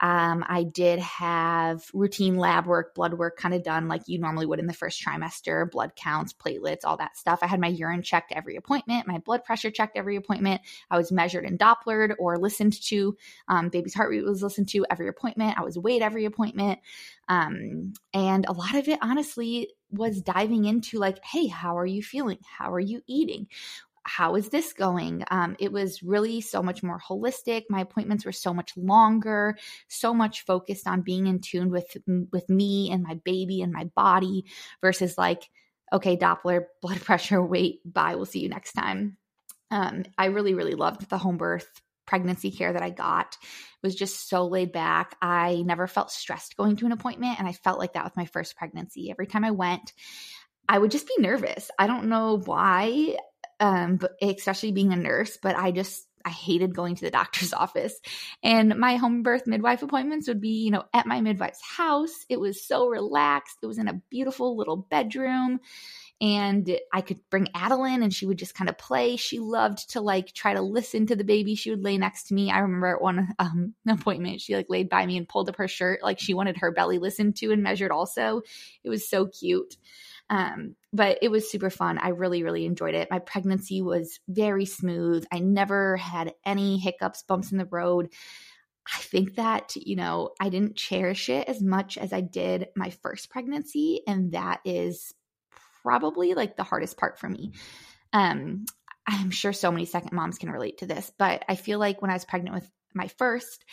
Um, 0.03 0.45
I 0.49 0.65
did 0.65 0.99
have 0.99 1.89
routine 1.95 2.37
lab 2.37 2.67
work, 2.67 2.95
blood 2.95 3.15
work 3.15 3.39
kind 3.39 3.55
of 3.55 3.63
done 3.63 3.87
like 3.87 4.03
you 4.07 4.19
normally 4.19 4.47
would 4.47 4.59
in 4.59 4.67
the 4.67 4.73
first 4.73 5.01
trimester, 5.01 5.71
blood 5.71 5.95
counts, 5.95 6.33
platelets, 6.33 6.81
all 6.85 6.97
that 6.97 7.17
stuff. 7.17 7.39
I 7.41 7.47
had 7.47 7.61
my 7.61 7.69
urine 7.69 8.03
checked 8.03 8.33
every 8.33 8.57
appointment, 8.57 9.07
my 9.07 9.19
blood 9.19 9.45
pressure 9.45 9.71
checked 9.71 9.97
every 9.97 10.17
appointment. 10.17 10.61
I 10.91 10.99
was 10.99 11.13
measured 11.13 11.45
and 11.45 11.59
Dopplered 11.59 12.17
or 12.19 12.37
listened 12.37 12.83
to. 12.83 13.17
Um, 13.47 13.69
baby's 13.69 13.95
heart 13.95 14.11
rate 14.11 14.25
was 14.25 14.43
listened 14.43 14.69
to 14.71 14.85
every 14.91 15.07
appointment. 15.09 15.57
I 15.57 15.63
was 15.63 15.79
weighed 15.79 16.03
every 16.03 16.25
appointment. 16.25 16.81
Um, 17.29 17.93
and 18.13 18.45
a 18.49 18.53
lot 18.53 18.75
of 18.75 18.89
it, 18.89 18.99
honestly, 19.03 19.71
was 19.91 20.21
diving 20.21 20.65
into 20.65 20.99
like, 20.99 21.25
hey, 21.25 21.47
how 21.47 21.79
are 21.79 21.87
you 21.87 22.03
feeling? 22.03 22.39
How 22.59 22.73
are 22.73 22.81
you 22.81 23.03
eating? 23.07 23.47
How 24.05 24.35
is 24.35 24.49
this 24.49 24.73
going? 24.73 25.25
Um, 25.31 25.57
it 25.59 25.73
was 25.73 26.03
really 26.03 26.41
so 26.41 26.63
much 26.63 26.83
more 26.83 27.01
holistic. 27.01 27.65
My 27.69 27.81
appointments 27.81 28.25
were 28.25 28.33
so 28.33 28.53
much 28.53 28.77
longer, 28.77 29.57
so 29.89 30.13
much 30.13 30.45
focused 30.45 30.87
on 30.87 31.03
being 31.03 31.27
in 31.27 31.41
tune 31.41 31.71
with 31.71 31.97
with 32.33 32.49
me 32.49 32.91
and 32.91 33.03
my 33.03 33.15
baby 33.25 33.63
and 33.63 33.73
my 33.73 33.85
body 33.95 34.45
versus 34.81 35.17
like, 35.17 35.49
okay, 35.93 36.17
Doppler, 36.17 36.65
blood 36.83 37.01
pressure, 37.01 37.43
weight, 37.45 37.81
bye. 37.85 38.15
We'll 38.17 38.27
see 38.27 38.41
you 38.41 38.49
next 38.49 38.73
time. 38.73 39.17
Um, 39.71 40.05
I 40.19 40.27
really, 40.27 40.55
really 40.55 40.75
loved 40.75 41.09
the 41.09 41.19
home 41.19 41.39
birth 41.39 41.69
pregnancy 42.07 42.51
care 42.51 42.73
that 42.73 42.83
I 42.83 42.91
got. 42.91 43.37
It 43.41 43.87
was 43.87 43.95
just 43.95 44.29
so 44.29 44.47
laid 44.47 44.73
back. 44.73 45.17
I 45.23 45.63
never 45.65 45.87
felt 45.87 46.11
stressed 46.11 46.57
going 46.57 46.77
to 46.77 46.87
an 46.87 46.93
appointment, 46.93 47.39
and 47.39 47.49
I 47.49 47.53
felt 47.53 47.79
like 47.79 47.95
that 47.95 48.05
with 48.05 48.17
my 48.17 48.27
first 48.27 48.57
pregnancy. 48.57 49.11
Every 49.11 49.27
time 49.27 49.45
I 49.45 49.53
went, 49.53 49.93
I 50.69 50.79
would 50.79 50.91
just 50.91 51.07
be 51.07 51.15
nervous. 51.19 51.71
I 51.79 51.87
don't 51.87 52.09
know 52.09 52.39
why 52.45 53.17
um, 53.63 53.97
but 53.97 54.17
especially 54.21 54.73
being 54.73 54.93
a 54.93 54.97
nurse. 54.97 55.39
But 55.41 55.57
I 55.57 55.71
just 55.71 56.07
I 56.25 56.31
hated 56.31 56.75
going 56.75 56.97
to 56.97 57.05
the 57.05 57.11
doctor's 57.23 57.53
office. 57.55 57.99
And 58.43 58.77
my 58.77 58.97
home 58.97 59.23
birth 59.23 59.47
midwife 59.47 59.83
appointments 59.83 60.29
would 60.29 60.41
be, 60.41 60.65
you 60.65 60.71
know, 60.71 60.85
at 60.93 61.07
my 61.07 61.21
midwife's 61.21 61.63
house. 61.63 62.27
It 62.29 62.41
was 62.41 62.67
so 62.67 62.89
relaxed. 62.89 63.59
It 63.63 63.67
was 63.67 63.79
in 63.79 63.89
a 63.89 64.03
beautiful 64.11 64.57
little 64.57 64.77
bedroom. 64.77 65.61
And 66.21 66.79
I 66.93 67.01
could 67.01 67.19
bring 67.31 67.49
Adeline 67.53 68.05
and 68.05 68.15
she 68.15 68.27
would 68.27 68.39
just 68.39 68.55
kind 68.55 68.71
of 68.71 68.79
play. 68.79 69.17
She 69.17 69.41
loved 69.41 69.91
to 69.91 70.01
like 70.01 70.33
try 70.33 70.55
to 70.55 70.63
listen 70.63 71.07
to 71.07 71.17
the 71.17 71.25
baby. 71.25 71.57
She 71.57 71.71
would 71.71 71.83
lay 71.83 71.99
next 71.99 72.29
to 72.29 72.35
me. 72.35 72.51
I 72.51 72.61
remember 72.61 72.95
at 72.95 73.03
one 73.03 73.29
um, 73.41 73.75
appointment, 73.89 74.41
she 74.41 74.55
like 74.55 74.67
laid 74.69 74.89
by 74.89 75.05
me 75.05 75.17
and 75.17 75.29
pulled 75.29 75.49
up 75.49 75.57
her 75.57 75.67
shirt 75.67 76.01
like 76.03 76.21
she 76.21 76.35
wanted 76.35 76.59
her 76.59 76.71
belly 76.71 76.99
listened 76.99 77.37
to 77.37 77.53
and 77.53 77.63
measured 77.63 77.91
also. 77.91 78.43
It 78.85 78.89
was 78.89 79.09
so 79.09 79.27
cute. 79.27 79.77
Um, 80.31 80.77
but 80.93 81.19
it 81.23 81.31
was 81.31 81.51
super 81.51 81.71
fun. 81.71 81.99
I 81.99 82.09
really, 82.09 82.43
really 82.43 82.67
enjoyed 82.67 82.95
it. 82.95 83.09
My 83.11 83.19
pregnancy 83.19 83.81
was 83.81 84.21
very 84.29 84.67
smooth. 84.67 85.25
I 85.33 85.39
never 85.39 85.97
had 85.97 86.35
any 86.45 86.79
hiccups, 86.79 87.23
bumps 87.23 87.53
in 87.53 87.59
the 87.59 87.67
road. 87.67 88.13
I 88.87 88.99
think 88.99 89.37
that, 89.37 89.75
you 89.77 89.97
know, 89.97 90.31
I 90.41 90.49
didn't 90.49 90.77
cherish 90.77 91.29
it 91.29 91.49
as 91.49 91.63
much 91.63 91.97
as 91.97 92.13
I 92.13 92.21
did 92.21 92.69
my 92.77 92.91
first 92.91 93.31
pregnancy. 93.31 94.03
And 94.07 94.33
that 94.33 94.61
is 94.65 95.15
probably 95.83 96.35
like 96.35 96.57
the 96.57 96.65
hardest 96.65 96.99
part 96.99 97.19
for 97.19 97.29
me. 97.29 97.53
Um, 98.13 98.65
I'm 99.07 99.31
sure 99.31 99.53
so 99.53 99.73
many 99.73 99.85
second 99.85 100.13
moms 100.13 100.39
can 100.39 100.51
relate 100.51 100.79
to 100.79 100.87
this, 100.87 101.11
but 101.19 101.45
I 101.49 101.57
feel 101.57 101.79
like 101.79 102.03
when 102.03 102.11
I 102.11 102.15
was 102.15 102.25
pregnant 102.25 102.55
with 102.55 102.71
my 102.95 103.09
first, 103.09 103.65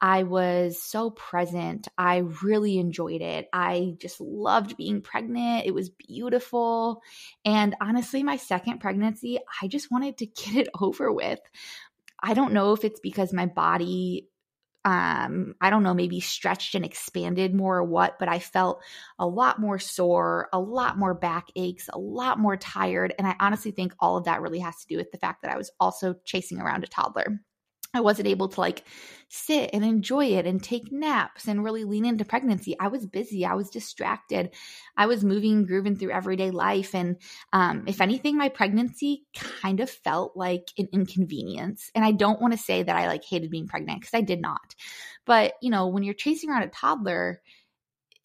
I 0.00 0.24
was 0.24 0.82
so 0.82 1.10
present. 1.10 1.88
I 1.96 2.18
really 2.42 2.78
enjoyed 2.78 3.22
it. 3.22 3.48
I 3.52 3.94
just 3.98 4.20
loved 4.20 4.76
being 4.76 5.00
pregnant. 5.00 5.66
It 5.66 5.74
was 5.74 5.90
beautiful. 5.90 7.02
And 7.44 7.74
honestly, 7.80 8.22
my 8.22 8.36
second 8.36 8.80
pregnancy, 8.80 9.38
I 9.62 9.68
just 9.68 9.90
wanted 9.90 10.18
to 10.18 10.26
get 10.26 10.56
it 10.56 10.68
over 10.78 11.10
with. 11.12 11.40
I 12.22 12.34
don't 12.34 12.52
know 12.52 12.72
if 12.72 12.84
it's 12.84 13.00
because 13.00 13.32
my 13.32 13.46
body 13.46 14.28
um, 14.86 15.56
I 15.60 15.70
don't 15.70 15.82
know, 15.82 15.94
maybe 15.94 16.20
stretched 16.20 16.76
and 16.76 16.84
expanded 16.84 17.52
more 17.52 17.78
or 17.78 17.82
what, 17.82 18.20
but 18.20 18.28
I 18.28 18.38
felt 18.38 18.84
a 19.18 19.26
lot 19.26 19.58
more 19.58 19.80
sore, 19.80 20.48
a 20.52 20.60
lot 20.60 20.96
more 20.96 21.12
back 21.12 21.48
aches, 21.56 21.90
a 21.92 21.98
lot 21.98 22.38
more 22.38 22.56
tired. 22.56 23.12
And 23.18 23.26
I 23.26 23.34
honestly 23.40 23.72
think 23.72 23.94
all 23.98 24.16
of 24.16 24.26
that 24.26 24.42
really 24.42 24.60
has 24.60 24.76
to 24.76 24.86
do 24.86 24.96
with 24.96 25.10
the 25.10 25.18
fact 25.18 25.42
that 25.42 25.50
I 25.50 25.56
was 25.56 25.72
also 25.80 26.14
chasing 26.24 26.60
around 26.60 26.84
a 26.84 26.86
toddler. 26.86 27.40
I 27.94 28.00
wasn't 28.00 28.28
able 28.28 28.48
to 28.48 28.60
like 28.60 28.84
sit 29.28 29.70
and 29.72 29.84
enjoy 29.84 30.26
it 30.26 30.46
and 30.46 30.62
take 30.62 30.92
naps 30.92 31.48
and 31.48 31.64
really 31.64 31.84
lean 31.84 32.04
into 32.04 32.24
pregnancy. 32.24 32.76
I 32.78 32.88
was 32.88 33.06
busy. 33.06 33.44
I 33.44 33.54
was 33.54 33.70
distracted. 33.70 34.54
I 34.96 35.06
was 35.06 35.24
moving, 35.24 35.66
grooving 35.66 35.96
through 35.96 36.12
everyday 36.12 36.50
life. 36.50 36.94
And 36.94 37.16
um, 37.52 37.84
if 37.86 38.00
anything, 38.00 38.36
my 38.36 38.48
pregnancy 38.48 39.24
kind 39.34 39.80
of 39.80 39.90
felt 39.90 40.36
like 40.36 40.70
an 40.78 40.88
inconvenience. 40.92 41.90
And 41.94 42.04
I 42.04 42.12
don't 42.12 42.40
want 42.40 42.52
to 42.52 42.58
say 42.58 42.82
that 42.82 42.96
I 42.96 43.08
like 43.08 43.24
hated 43.24 43.50
being 43.50 43.66
pregnant 43.66 44.00
because 44.00 44.14
I 44.14 44.20
did 44.20 44.40
not. 44.40 44.74
But, 45.24 45.54
you 45.60 45.70
know, 45.70 45.88
when 45.88 46.02
you're 46.02 46.14
chasing 46.14 46.50
around 46.50 46.62
a 46.62 46.68
toddler, 46.68 47.40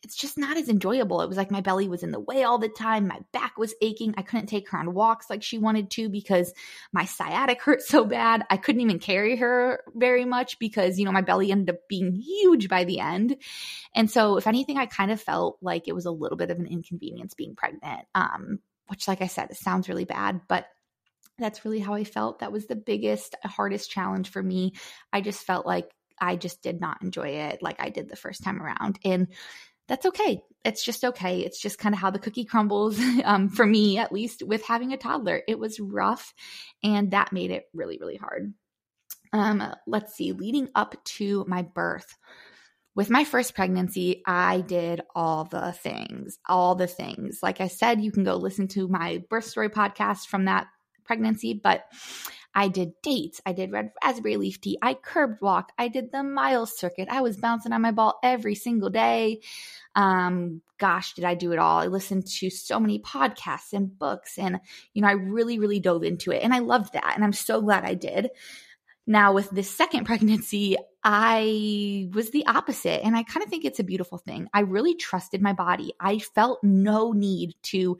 it's 0.04 0.16
just 0.16 0.38
not 0.38 0.58
as 0.58 0.68
enjoyable. 0.68 1.22
It 1.22 1.28
was 1.28 1.38
like 1.38 1.52
my 1.52 1.62
belly 1.62 1.88
was 1.88 2.02
in 2.02 2.12
the 2.12 2.20
way 2.20 2.44
all 2.44 2.58
the 2.58 2.70
time. 2.70 3.08
My 3.08 3.20
back 3.32 3.58
was 3.58 3.76
aching. 3.82 4.14
I 4.18 4.24
couldn't 4.24 4.48
take 4.48 4.70
her 4.70 4.78
on 4.78 4.94
walks 4.94 5.30
like 5.30 5.44
she 5.44 5.58
wanted 5.58 5.92
to 5.92 6.10
because 6.10 6.54
my 6.92 7.06
sciatic 7.06 7.62
hurt 7.64 7.82
so 7.82 8.06
bad. 8.06 8.44
I 8.50 8.58
couldn't 8.58 8.82
even 8.82 9.00
carry 9.00 9.38
her 9.38 9.84
very 9.94 10.26
much 10.26 10.58
because, 10.60 10.98
you 10.98 11.06
know, 11.06 11.12
my 11.12 11.22
belly 11.22 11.52
ended 11.52 11.76
up 11.76 11.88
being 11.88 12.16
huge 12.16 12.68
by 12.68 12.84
the 12.84 13.00
end. 13.00 13.38
And 13.94 14.10
so, 14.10 14.38
if 14.38 14.48
anything, 14.48 14.78
I 14.78 14.88
kind 14.88 15.12
of 15.12 15.22
felt 15.22 15.58
like 15.62 15.88
it 15.88 15.96
was 15.96 16.06
a 16.06 16.12
little 16.12 16.38
bit 16.38 16.52
of 16.52 16.60
an 16.60 16.68
inconvenience 16.68 17.34
being 17.36 17.56
pregnant, 17.56 18.08
um, 18.16 18.60
which, 18.88 19.08
like 19.08 19.22
I 19.22 19.28
said, 19.28 19.52
it 19.52 19.58
sounds 19.58 19.88
really 19.88 20.06
bad, 20.06 20.42
but 20.48 20.66
that's 21.38 21.64
really 21.66 21.80
how 21.80 21.94
I 21.94 22.04
felt. 22.04 22.40
That 22.40 22.52
was 22.52 22.68
the 22.68 22.76
biggest, 22.76 23.36
hardest 23.44 23.90
challenge 23.90 24.30
for 24.30 24.42
me. 24.42 24.74
I 25.14 25.22
just 25.22 25.44
felt 25.44 25.66
like 25.66 25.90
I 26.20 26.36
just 26.36 26.62
did 26.62 26.80
not 26.80 27.02
enjoy 27.02 27.30
it 27.30 27.64
like 27.64 27.78
I 27.80 27.90
did 27.90 28.08
the 28.08 28.16
first 28.16 28.44
time 28.44 28.62
around. 28.62 29.00
And 29.04 29.28
that's 29.88 30.06
okay. 30.06 30.42
It's 30.64 30.84
just 30.84 31.04
okay. 31.04 31.40
It's 31.40 31.60
just 31.60 31.80
kind 31.80 31.96
of 31.96 32.00
how 32.00 32.12
the 32.12 32.20
cookie 32.20 32.46
crumbles 32.46 33.00
um, 33.24 33.50
for 33.50 33.66
me, 33.66 33.98
at 33.98 34.12
least 34.12 34.44
with 34.44 34.64
having 34.66 34.94
a 34.94 34.98
toddler. 34.98 35.42
It 35.48 35.60
was 35.60 35.80
rough, 35.80 36.34
and 36.84 37.12
that 37.12 37.34
made 37.34 37.52
it 37.52 37.66
really, 37.74 37.98
really 38.00 38.18
hard. 38.18 38.54
Um, 39.34 39.64
let's 39.88 40.14
see, 40.14 40.34
leading 40.34 40.70
up 40.76 40.96
to 41.06 41.46
my 41.48 41.62
birth, 41.62 42.18
with 42.96 43.10
my 43.10 43.24
first 43.24 43.56
pregnancy, 43.56 44.22
I 44.28 44.62
did 44.62 45.02
all 45.16 45.46
the 45.46 45.72
things, 45.72 46.38
all 46.48 46.76
the 46.76 46.88
things. 46.88 47.40
Like 47.42 47.62
I 47.62 47.68
said, 47.68 48.02
you 48.02 48.12
can 48.12 48.26
go 48.26 48.36
listen 48.36 48.68
to 48.70 48.88
my 48.90 49.24
birth 49.30 49.46
story 49.46 49.70
podcast 49.70 50.28
from 50.28 50.46
that 50.46 50.68
pregnancy, 51.12 51.54
but 51.54 51.84
I 52.56 52.70
did 52.70 52.94
dates. 53.04 53.42
I 53.46 53.52
did 53.52 53.74
red 53.74 53.92
raspberry 54.02 54.38
leaf 54.38 54.62
tea. 54.62 54.78
I 54.82 54.94
curbed 54.94 55.42
walk. 55.42 55.74
I 55.78 55.90
did 55.90 56.14
the 56.14 56.24
miles 56.24 56.78
circuit. 56.78 57.10
I 57.12 57.20
was 57.20 57.36
bouncing 57.36 57.74
on 57.74 57.82
my 57.82 57.92
ball 57.92 58.18
every 58.24 58.56
single 58.56 58.90
day. 58.90 59.42
Um, 59.94 60.62
gosh, 60.78 61.14
did 61.14 61.26
I 61.26 61.36
do 61.36 61.52
it 61.52 61.60
all? 61.60 61.80
I 61.80 61.88
listened 61.88 62.28
to 62.28 62.50
so 62.50 62.80
many 62.80 63.00
podcasts 63.00 63.74
and 63.74 63.98
books, 64.00 64.38
and 64.38 64.62
you 64.94 65.02
know, 65.02 65.10
I 65.10 65.14
really, 65.14 65.60
really 65.60 65.82
dove 65.82 66.04
into 66.04 66.32
it, 66.32 66.44
and 66.44 66.54
I 66.54 66.60
loved 66.60 66.94
that, 66.94 67.12
and 67.14 67.26
I'm 67.26 67.34
so 67.34 67.62
glad 67.62 67.84
I 67.84 67.94
did. 67.94 68.30
Now, 69.06 69.34
with 69.34 69.50
this 69.50 69.70
second 69.70 70.06
pregnancy, 70.06 70.78
I 71.04 72.10
was 72.14 72.30
the 72.30 72.46
opposite. 72.46 73.04
And 73.04 73.18
I 73.18 73.24
kind 73.24 73.44
of 73.44 73.50
think 73.50 73.66
it's 73.66 73.80
a 73.80 73.84
beautiful 73.84 74.20
thing. 74.20 74.48
I 74.54 74.60
really 74.62 74.94
trusted 74.96 75.42
my 75.42 75.52
body. 75.52 75.94
I 76.00 76.20
felt 76.20 76.64
no 76.64 77.12
need 77.12 77.56
to 77.64 77.98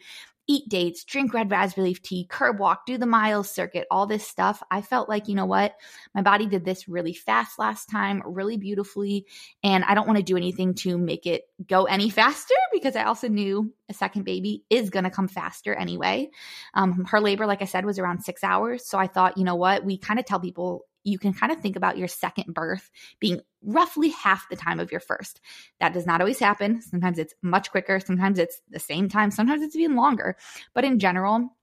eat 0.52 0.68
dates, 0.68 1.06
drink 1.06 1.34
red 1.34 1.50
raspberry 1.50 1.88
leaf 1.88 2.02
tea, 2.02 2.26
curb 2.30 2.60
walk, 2.60 2.86
do 2.86 2.98
the 2.98 3.06
miles 3.06 3.50
circuit, 3.50 3.88
all 3.90 4.06
this 4.06 4.28
stuff. 4.28 4.62
I 4.70 4.82
felt 4.82 5.08
like, 5.08 5.30
you 5.30 5.36
know 5.36 5.46
what? 5.46 5.76
My 6.14 6.22
body 6.22 6.46
did 6.46 6.66
this 6.66 6.90
really 6.90 7.14
fast 7.14 7.58
last 7.58 7.86
time, 7.90 8.22
really 8.26 8.58
beautifully. 8.58 9.26
And 9.64 9.86
I 9.86 9.94
don't 9.94 10.08
want 10.08 10.18
to 10.18 10.24
do 10.24 10.36
anything 10.36 10.74
to 10.76 10.98
make 10.98 11.26
it 11.26 11.44
go 11.66 11.86
any 11.86 12.10
faster 12.22 12.56
because 12.74 12.98
I 12.98 13.04
also 13.04 13.30
knew 13.30 13.74
a 13.90 13.94
second 13.94 14.24
baby 14.24 14.66
is 14.70 14.90
going 14.90 15.06
to 15.06 15.10
come 15.10 15.30
faster 15.30 15.74
anyway. 15.74 16.30
Um, 16.74 17.06
her 17.06 17.22
labor, 17.22 17.46
like 17.46 17.62
I 17.62 17.66
said, 17.66 17.86
was 17.86 17.98
around 17.98 18.24
six 18.24 18.44
hours. 18.44 18.86
So 18.86 18.98
I 18.98 19.08
thought, 19.08 19.38
you 19.38 19.46
know 19.46 19.56
what? 19.56 19.86
We 19.86 19.98
kind 19.98 20.20
of 20.20 20.26
tell 20.26 20.40
people 20.40 20.86
you 21.04 21.20
can 21.20 21.34
kind 21.34 21.52
of 21.52 21.60
think 21.60 21.76
about 21.76 21.98
your 21.98 22.08
second 22.08 22.54
birth 22.54 22.90
being 23.20 23.42
roughly 23.64 24.10
half 24.10 24.50
the 24.50 24.56
time 24.56 24.80
of 24.80 24.92
your 24.92 25.02
first. 25.02 25.40
That 25.80 25.94
does 25.94 26.06
not 26.06 26.22
always 26.22 26.40
happen. 26.40 26.82
Sometimes 26.82 27.20
it's 27.20 27.34
much 27.42 27.72
quicker, 27.72 28.00
sometimes 28.00 28.40
it's 28.40 28.62
the 28.70 28.80
same 28.80 29.10
time, 29.10 29.32
sometimes 29.32 29.62
it's 29.62 29.76
even 29.76 29.96
longer. 29.96 30.38
But 30.74 30.86
in 30.86 31.00
general, 31.00 31.56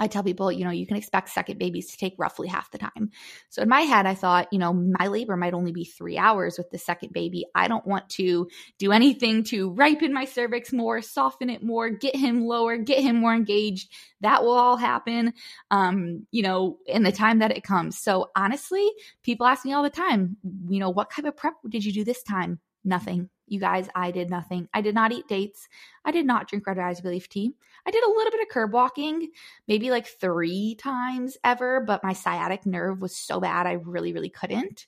I 0.00 0.06
tell 0.06 0.24
people, 0.24 0.50
you 0.50 0.64
know, 0.64 0.70
you 0.70 0.86
can 0.86 0.96
expect 0.96 1.28
second 1.28 1.58
babies 1.58 1.90
to 1.90 1.98
take 1.98 2.14
roughly 2.16 2.48
half 2.48 2.70
the 2.70 2.78
time. 2.78 3.10
So 3.50 3.60
in 3.60 3.68
my 3.68 3.82
head, 3.82 4.06
I 4.06 4.14
thought, 4.14 4.48
you 4.50 4.58
know, 4.58 4.72
my 4.72 5.08
labor 5.08 5.36
might 5.36 5.52
only 5.52 5.72
be 5.72 5.84
three 5.84 6.16
hours 6.16 6.56
with 6.56 6.70
the 6.70 6.78
second 6.78 7.12
baby. 7.12 7.44
I 7.54 7.68
don't 7.68 7.86
want 7.86 8.08
to 8.10 8.48
do 8.78 8.92
anything 8.92 9.44
to 9.44 9.70
ripen 9.70 10.14
my 10.14 10.24
cervix 10.24 10.72
more, 10.72 11.02
soften 11.02 11.50
it 11.50 11.62
more, 11.62 11.90
get 11.90 12.16
him 12.16 12.46
lower, 12.46 12.78
get 12.78 13.02
him 13.02 13.16
more 13.16 13.34
engaged. 13.34 13.92
That 14.22 14.42
will 14.42 14.52
all 14.52 14.78
happen, 14.78 15.34
um, 15.70 16.26
you 16.30 16.42
know, 16.42 16.78
in 16.86 17.02
the 17.02 17.12
time 17.12 17.40
that 17.40 17.54
it 17.54 17.62
comes. 17.62 17.98
So 17.98 18.30
honestly, 18.34 18.90
people 19.22 19.46
ask 19.46 19.66
me 19.66 19.74
all 19.74 19.82
the 19.82 19.90
time, 19.90 20.38
you 20.68 20.80
know, 20.80 20.90
what 20.90 21.10
kind 21.10 21.28
of 21.28 21.36
prep 21.36 21.54
did 21.68 21.84
you 21.84 21.92
do 21.92 22.04
this 22.04 22.22
time? 22.22 22.58
Nothing. 22.84 23.28
You 23.46 23.60
guys, 23.60 23.88
I 23.94 24.12
did 24.12 24.30
nothing. 24.30 24.68
I 24.72 24.80
did 24.80 24.94
not 24.94 25.12
eat 25.12 25.28
dates. 25.28 25.68
I 26.04 26.12
did 26.12 26.24
not 26.24 26.48
drink 26.48 26.66
red 26.66 26.78
raspberry 26.78 27.16
leaf 27.16 27.28
tea. 27.28 27.52
I 27.86 27.90
did 27.90 28.04
a 28.04 28.08
little 28.08 28.30
bit 28.30 28.42
of 28.42 28.48
curb 28.48 28.72
walking, 28.72 29.30
maybe 29.66 29.90
like 29.90 30.06
three 30.06 30.76
times 30.76 31.36
ever, 31.44 31.80
but 31.80 32.04
my 32.04 32.12
sciatic 32.12 32.66
nerve 32.66 33.00
was 33.00 33.16
so 33.16 33.40
bad 33.40 33.66
I 33.66 33.72
really, 33.72 34.12
really 34.12 34.30
couldn't. 34.30 34.86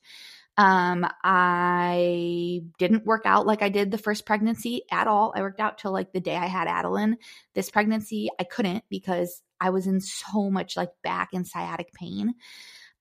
Um, 0.58 1.06
I 1.24 2.62
didn't 2.78 3.06
work 3.06 3.22
out 3.24 3.46
like 3.46 3.62
I 3.62 3.70
did 3.70 3.90
the 3.90 3.98
first 3.98 4.26
pregnancy 4.26 4.82
at 4.90 5.06
all. 5.06 5.32
I 5.34 5.40
worked 5.40 5.60
out 5.60 5.78
till 5.78 5.92
like 5.92 6.12
the 6.12 6.20
day 6.20 6.36
I 6.36 6.46
had 6.46 6.68
Adeline. 6.68 7.16
This 7.54 7.70
pregnancy, 7.70 8.28
I 8.38 8.44
couldn't 8.44 8.84
because 8.90 9.42
I 9.60 9.70
was 9.70 9.86
in 9.86 10.00
so 10.00 10.50
much 10.50 10.76
like 10.76 10.90
back 11.02 11.30
and 11.32 11.46
sciatic 11.46 11.94
pain. 11.94 12.34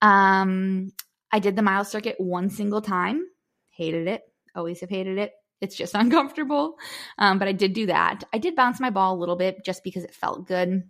Um, 0.02 0.92
I 1.32 1.40
did 1.40 1.56
the 1.56 1.62
mile 1.62 1.84
circuit 1.84 2.16
one 2.20 2.50
single 2.50 2.82
time, 2.82 3.26
hated 3.70 4.08
it, 4.08 4.22
always 4.56 4.80
have 4.82 4.90
hated 4.90 5.18
it. 5.18 5.34
It's 5.62 5.76
just 5.76 5.96
uncomfortable. 5.96 6.76
Um, 7.18 7.40
but 7.40 7.48
I 7.48 7.54
did 7.54 7.74
do 7.74 7.86
that. 7.86 8.24
I 8.34 8.40
did 8.40 8.56
bounce 8.56 8.80
my 8.80 8.90
ball 8.90 9.16
a 9.16 9.20
little 9.20 9.38
bit 9.38 9.64
just 9.64 9.84
because 9.84 10.04
it 10.04 10.16
felt 10.16 10.48
good. 10.48 10.84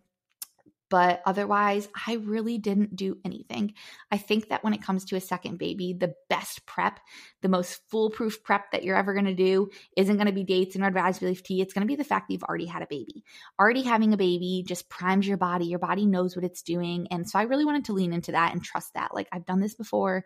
But 0.91 1.21
otherwise, 1.25 1.87
I 2.05 2.15
really 2.15 2.57
didn't 2.57 2.97
do 2.97 3.17
anything. 3.23 3.75
I 4.11 4.17
think 4.17 4.49
that 4.49 4.61
when 4.61 4.73
it 4.73 4.83
comes 4.83 5.05
to 5.05 5.15
a 5.15 5.21
second 5.21 5.57
baby, 5.57 5.93
the 5.97 6.15
best 6.29 6.65
prep, 6.65 6.99
the 7.41 7.47
most 7.47 7.79
foolproof 7.89 8.43
prep 8.43 8.71
that 8.71 8.83
you're 8.83 8.97
ever 8.97 9.13
going 9.13 9.25
to 9.25 9.33
do 9.33 9.69
isn't 9.95 10.17
going 10.17 10.27
to 10.27 10.33
be 10.33 10.43
dates 10.43 10.75
and 10.75 10.83
red 10.83 10.93
raspberry 10.93 11.31
leaf 11.31 11.43
tea. 11.43 11.61
It's 11.61 11.73
going 11.73 11.87
to 11.87 11.91
be 11.91 11.95
the 11.95 12.03
fact 12.03 12.27
that 12.27 12.33
you've 12.33 12.43
already 12.43 12.65
had 12.65 12.81
a 12.81 12.87
baby. 12.87 13.23
Already 13.57 13.83
having 13.83 14.11
a 14.11 14.17
baby 14.17 14.65
just 14.67 14.89
primes 14.89 15.25
your 15.25 15.37
body. 15.37 15.65
Your 15.65 15.79
body 15.79 16.05
knows 16.05 16.35
what 16.35 16.43
it's 16.43 16.61
doing. 16.61 17.07
And 17.09 17.27
so 17.27 17.39
I 17.39 17.43
really 17.43 17.63
wanted 17.63 17.85
to 17.85 17.93
lean 17.93 18.11
into 18.11 18.33
that 18.33 18.51
and 18.51 18.61
trust 18.61 18.93
that. 18.95 19.15
Like 19.15 19.29
I've 19.31 19.45
done 19.45 19.61
this 19.61 19.75
before. 19.75 20.25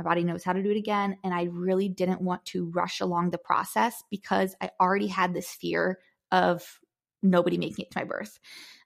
My 0.00 0.04
body 0.04 0.24
knows 0.24 0.42
how 0.42 0.54
to 0.54 0.62
do 0.62 0.70
it 0.70 0.78
again. 0.78 1.18
And 1.22 1.34
I 1.34 1.42
really 1.52 1.90
didn't 1.90 2.22
want 2.22 2.46
to 2.46 2.70
rush 2.70 3.02
along 3.02 3.30
the 3.30 3.38
process 3.38 4.02
because 4.10 4.56
I 4.58 4.70
already 4.80 5.08
had 5.08 5.34
this 5.34 5.50
fear 5.50 5.98
of 6.32 6.64
nobody 7.22 7.58
making 7.58 7.84
it 7.84 7.90
to 7.90 7.98
my 7.98 8.04
birth. 8.04 8.38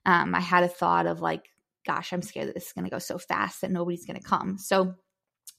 Um, 0.05 0.35
I 0.35 0.41
had 0.41 0.65
a 0.65 0.67
thought 0.67 1.05
of 1.05 1.21
like, 1.21 1.45
gosh, 1.85 2.11
I'm 2.11 2.21
scared 2.21 2.49
that 2.49 2.53
this 2.53 2.67
is 2.67 2.73
going 2.73 2.83
to 2.83 2.91
go 2.91 2.99
so 2.99 3.17
fast 3.17 3.61
that 3.61 3.71
nobody's 3.71 4.05
going 4.05 4.19
to 4.19 4.27
come. 4.27 4.57
So 4.57 4.95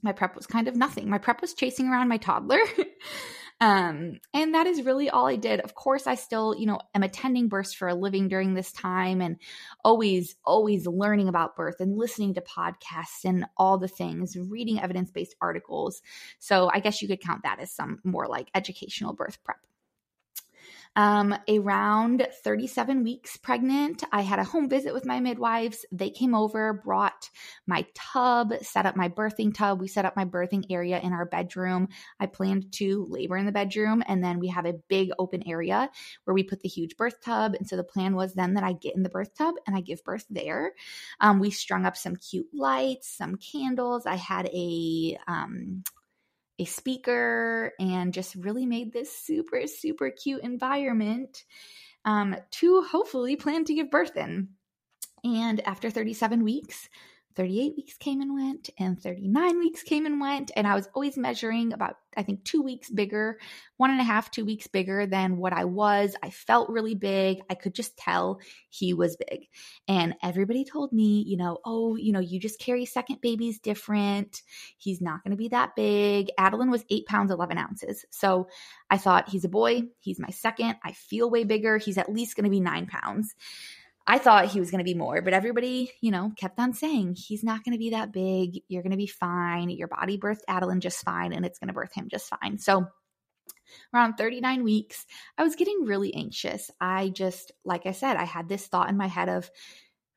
my 0.03 0.13
prep 0.13 0.37
was 0.37 0.47
kind 0.47 0.69
of 0.69 0.77
nothing. 0.77 1.09
My 1.09 1.17
prep 1.17 1.41
was 1.41 1.55
chasing 1.55 1.89
around 1.89 2.09
my 2.09 2.19
toddler. 2.19 2.59
Um, 3.59 4.21
and 4.35 4.55
that 4.55 4.67
is 4.67 4.85
really 4.85 5.09
all 5.09 5.27
I 5.27 5.37
did. 5.37 5.61
Of 5.61 5.75
course, 5.75 6.07
I 6.07 6.15
still, 6.15 6.55
you 6.59 6.67
know, 6.67 6.79
am 6.95 7.03
attending 7.03 7.49
births 7.49 7.73
for 7.73 7.89
a 7.89 7.95
living 7.95 8.29
during 8.29 8.53
this 8.53 8.71
time 8.71 9.23
and 9.23 9.37
always, 9.83 10.37
always 10.45 10.87
learning 10.87 11.29
about 11.29 11.57
birth 11.57 11.81
and 11.81 11.97
listening 11.97 12.35
to 12.35 12.43
podcasts 12.43 13.25
and 13.25 13.47
all 13.57 13.79
the 13.79 13.89
things, 13.89 14.37
reading 14.37 14.79
evidence 14.79 15.11
based 15.11 15.37
articles. 15.41 16.03
So 16.39 16.71
I 16.73 16.81
guess 16.81 17.01
you 17.01 17.09
could 17.09 17.23
count 17.23 17.45
that 17.45 17.59
as 17.59 17.73
some 17.73 18.01
more 18.05 18.29
like 18.29 18.51
educational 18.55 19.15
birth 19.15 19.43
prep. 19.43 19.59
Um, 20.97 21.35
around 21.47 22.27
37 22.43 23.05
weeks 23.05 23.37
pregnant, 23.37 24.03
I 24.13 24.23
had 24.23 24.39
a 24.39 24.45
home 24.45 24.69
visit 24.69 24.95
with 24.95 25.05
my 25.05 25.21
midwives. 25.21 25.85
They 25.93 26.09
came 26.09 26.35
over, 26.35 26.73
brought 26.73 27.29
my 27.67 27.85
tub, 27.95 28.55
set 28.63 28.87
up 28.87 28.97
my 28.97 29.11
birthing 29.11 29.55
tub. 29.55 29.79
We 29.79 29.89
set 29.89 30.07
up 30.07 30.17
my 30.17 30.25
birthing 30.25 30.65
area 30.71 30.99
in 30.99 31.13
our 31.13 31.27
bedroom. 31.27 31.89
I 32.19 32.27
planned 32.27 32.73
to 32.75 33.07
labor 33.11 33.37
in 33.37 33.45
the 33.45 33.53
bedroom, 33.53 34.03
and 34.07 34.25
then 34.25 34.41
we 34.41 34.49
have 34.49 34.65
a 34.65 34.73
big 34.89 35.11
open 35.19 35.47
area 35.47 35.91
where 36.25 36.35
we 36.35 36.43
put 36.43 36.61
the 36.61 36.69
huge 36.69 36.97
birth 36.97 37.21
tub. 37.23 37.55
And 37.55 37.69
so 37.69 37.77
the 37.77 37.85
plan 37.85 38.17
was 38.17 38.33
then 38.33 38.55
that 38.55 38.65
I 38.65 38.73
get 38.73 38.97
in 38.97 39.03
the 39.03 39.11
birth 39.11 39.35
tub 39.37 39.55
and 39.67 39.77
I 39.77 39.81
give 39.81 40.03
birth 40.03 40.25
there. 40.31 40.73
Um, 41.21 41.41
we 41.41 41.51
strung 41.51 41.85
up 41.85 41.97
some 41.97 42.17
cute 42.17 42.49
lights, 42.55 43.09
some 43.09 43.37
candles. 43.37 44.07
I 44.07 44.17
had 44.17 44.47
a 44.47 45.19
um, 45.29 45.85
a 46.59 46.65
speaker 46.65 47.73
and 47.79 48.13
just 48.13 48.35
really 48.37 48.67
made 48.67 48.93
this 48.93 49.17
super, 49.17 49.67
super 49.67 50.11
cute 50.11 50.43
environment 50.43 51.45
um, 52.05 52.37
to 52.53 52.83
hopefully 52.83 53.37
plan 53.37 53.65
to 53.65 53.75
give 53.75 53.91
birth 53.91 54.17
in. 54.17 54.49
And 55.25 55.61
after 55.67 55.91
37 55.91 56.45
weeks, 56.45 56.89
38 57.37 57.75
weeks 57.77 57.97
came 57.99 58.23
and 58.23 58.33
went, 58.33 58.71
and 58.79 59.01
39 59.01 59.59
weeks 59.59 59.83
came 59.83 60.07
and 60.07 60.21
went. 60.21 60.51
And 60.57 60.67
I 60.67 60.75
was 60.75 60.89
always 60.95 61.19
measuring 61.19 61.75
about, 61.75 61.97
I 62.17 62.23
think, 62.23 62.45
two 62.45 62.63
weeks 62.63 62.89
bigger, 62.91 63.39
one 63.77 63.91
and 63.91 64.01
a 64.01 64.05
half, 64.05 64.31
two 64.31 64.47
weeks 64.47 64.67
bigger 64.67 65.07
than 65.07 65.37
what 65.37 65.53
I 65.53 65.65
was. 65.65 66.17
I 66.23 66.31
felt 66.31 66.71
really 66.71 66.95
big. 66.95 67.41
I 67.51 67.55
could 67.55 67.75
just 67.75 67.97
tell 67.99 68.41
he 68.71 68.95
was 68.95 69.17
big. 69.29 69.47
And 69.87 70.15
everybody 70.23 70.65
told 70.65 70.93
me, 70.93 71.25
you 71.27 71.37
know, 71.37 71.59
oh, 71.65 71.97
you 71.97 72.13
know, 72.13 72.21
you 72.21 72.41
just 72.41 72.59
carry 72.59 72.87
second 72.87 73.21
babies 73.21 73.59
different. 73.59 74.43
He's 74.79 75.03
not 75.03 75.23
going 75.23 75.33
to 75.33 75.37
be 75.37 75.49
that 75.49 75.77
big. 75.77 76.31
Adeline 76.39 76.71
was 76.71 76.85
eight 76.89 77.07
pounds, 77.07 77.31
11 77.31 77.59
ounces. 77.59 78.07
So 78.11 78.49
I 78.89 78.97
thought, 78.97 79.29
he's 79.29 79.45
a 79.45 79.51
boy. 79.51 79.83
He's 80.01 80.19
my 80.19 80.31
second. 80.31 80.77
I 80.83 80.93
feel 80.93 81.31
way 81.31 81.45
bigger. 81.45 81.77
He's 81.77 81.99
at 81.99 82.13
least 82.13 82.35
going 82.35 82.45
to 82.45 82.51
be 82.51 82.61
nine 82.61 82.87
pounds. 82.87 83.35
I 84.07 84.19
thought 84.19 84.47
he 84.47 84.61
was 84.61 84.71
going 84.71 84.79
to 84.79 84.85
be 84.85 84.95
more, 84.95 85.21
but 85.21 85.33
everybody, 85.33 85.91
you 86.01 86.13
know, 86.13 86.31
kept 86.37 86.61
on 86.61 86.73
saying 86.73 87.17
he's 87.17 87.43
not 87.43 87.65
going 87.65 87.73
to 87.73 87.79
be 87.79 87.91
that 87.91 88.13
big. 88.13 88.63
You're 88.69 88.83
going 88.83 88.93
to 88.93 88.97
be 88.97 89.09
fine. 89.09 89.69
Your 89.69 89.89
body 89.89 90.17
birthed 90.17 90.43
Adeline 90.47 90.81
just 90.81 91.05
fine, 91.05 91.33
and 91.33 91.45
it's 91.45 91.59
going 91.59 91.69
to 91.69 91.75
birth 91.75 91.93
him 91.93 92.09
just 92.09 92.33
fine. 92.41 92.59
So, 92.59 92.87
around 93.93 94.15
39 94.15 94.63
weeks, 94.63 95.07
I 95.37 95.43
was 95.43 95.57
getting 95.57 95.85
really 95.85 96.15
anxious. 96.15 96.71
I 96.81 97.09
just, 97.09 97.51
like 97.65 97.87
I 97.87 97.93
said, 97.93 98.17
I 98.17 98.25
had 98.25 98.49
this 98.49 98.67
thought 98.69 98.91
in 98.91 98.97
my 98.97 99.09
head 99.09 99.29
of, 99.29 99.51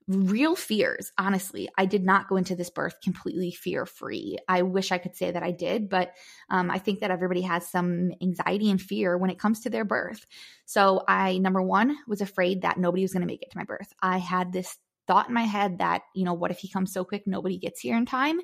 real 0.09 0.55
fears. 0.55 1.11
Honestly, 1.19 1.69
I 1.77 1.85
did 1.85 2.03
not 2.03 2.27
go 2.27 2.35
into 2.35 2.55
this 2.55 2.71
birth 2.71 2.95
completely 3.01 3.51
fear 3.51 3.85
free. 3.85 4.39
I 4.47 4.63
wish 4.63 4.91
I 4.91 4.97
could 4.97 5.15
say 5.15 5.29
that 5.29 5.43
I 5.43 5.51
did, 5.51 5.87
but 5.87 6.13
um, 6.49 6.71
I 6.71 6.79
think 6.79 7.01
that 7.01 7.11
everybody 7.11 7.41
has 7.41 7.67
some 7.67 8.11
anxiety 8.19 8.71
and 8.71 8.81
fear 8.81 9.17
when 9.17 9.29
it 9.29 9.37
comes 9.37 9.61
to 9.61 9.69
their 9.69 9.85
birth. 9.85 10.25
So, 10.65 11.03
I, 11.07 11.37
number 11.37 11.61
one, 11.61 11.95
was 12.07 12.21
afraid 12.21 12.63
that 12.63 12.79
nobody 12.79 13.03
was 13.03 13.13
going 13.13 13.21
to 13.21 13.27
make 13.27 13.43
it 13.43 13.51
to 13.51 13.57
my 13.57 13.65
birth. 13.65 13.93
I 14.01 14.17
had 14.17 14.51
this 14.51 14.75
thought 15.07 15.27
in 15.27 15.33
my 15.33 15.43
head 15.43 15.77
that, 15.77 16.01
you 16.15 16.25
know, 16.25 16.33
what 16.33 16.51
if 16.51 16.57
he 16.57 16.69
comes 16.69 16.91
so 16.91 17.03
quick, 17.03 17.27
nobody 17.27 17.57
gets 17.57 17.79
here 17.79 17.95
in 17.95 18.05
time? 18.05 18.39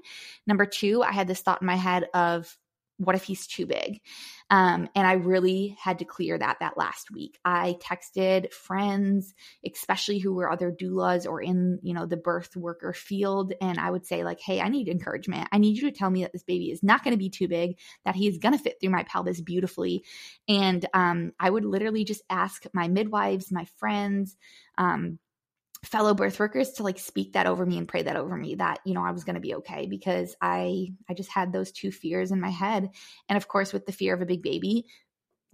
Number 0.46 0.68
two, 0.68 1.02
I 1.02 1.12
had 1.12 1.28
this 1.28 1.42
thought 1.42 1.62
in 1.62 1.68
my 1.68 1.76
head 1.76 2.06
of, 2.14 2.56
what 2.98 3.16
if 3.16 3.24
he's 3.24 3.48
too 3.48 3.66
big? 3.66 4.02
Um, 4.50 4.88
and 4.96 5.08
I 5.08 5.14
really 5.14 5.76
had 5.80 6.00
to 6.00 6.06
clear 6.06 6.38
that 6.38 6.58
that 6.60 6.78
last 6.78 7.12
week. 7.12 7.40
I 7.44 7.78
texted 7.82 8.54
friends, 8.54 9.34
especially 9.66 10.20
who 10.20 10.34
were 10.34 10.52
other 10.52 10.72
doulas 10.72 11.28
or 11.28 11.42
in, 11.42 11.80
you 11.82 11.94
know, 11.94 12.06
the 12.06 12.18
birth 12.18 12.56
worker 12.56 12.94
field. 12.94 13.54
And 13.60 13.80
I 13.80 13.90
would 13.90 14.06
say 14.06 14.24
like, 14.24 14.40
Hey, 14.40 14.62
I 14.62 14.70
need 14.70 14.88
encouragement. 14.88 15.50
I 15.52 15.58
need 15.58 15.78
you 15.78 15.90
to 15.90 15.98
tell 15.98 16.10
me 16.10 16.22
that 16.22 16.32
this 16.32 16.44
baby 16.44 16.72
is 16.72 16.84
not 16.84 17.04
going 17.04 17.14
to 17.14 17.18
be 17.18 17.30
too 17.30 17.48
big, 17.48 17.78
that 18.06 18.16
he 18.16 18.28
is 18.28 18.38
going 18.38 18.56
to 18.56 18.64
fit 18.64 18.78
through 18.80 18.92
my 18.92 19.04
pelvis 19.04 19.42
beautifully. 19.42 20.04
And, 20.48 20.86
um, 20.94 21.32
I 21.40 21.50
would 21.50 21.66
literally 21.66 22.04
just 22.04 22.22
ask 22.30 22.66
my 22.74 22.88
midwives, 22.88 23.52
my 23.52 23.66
friends, 23.78 24.38
um, 24.78 25.20
fellow 25.86 26.14
birth 26.14 26.40
workers 26.40 26.72
to 26.72 26.84
like 26.84 27.00
speak 27.00 27.34
that 27.34 27.48
over 27.48 27.66
me 27.66 27.78
and 27.78 27.88
pray 27.88 28.02
that 28.02 28.16
over 28.16 28.36
me 28.36 28.56
that 28.56 28.80
you 28.86 28.94
know 28.94 29.04
I 29.04 29.12
was 29.12 29.24
going 29.24 29.36
to 29.36 29.42
be 29.42 29.56
okay 29.56 29.86
because 29.86 30.36
I 30.42 30.88
I 31.10 31.14
just 31.14 31.32
had 31.32 31.52
those 31.52 31.72
two 31.72 31.92
fears 31.92 32.32
in 32.32 32.42
my 32.42 32.50
head. 32.50 32.90
And 33.30 33.38
of 33.38 33.48
course 33.48 33.72
with 33.72 33.86
the 33.86 33.92
fear 33.92 34.14
of 34.14 34.22
a 34.22 34.26
big 34.26 34.42
baby 34.42 34.86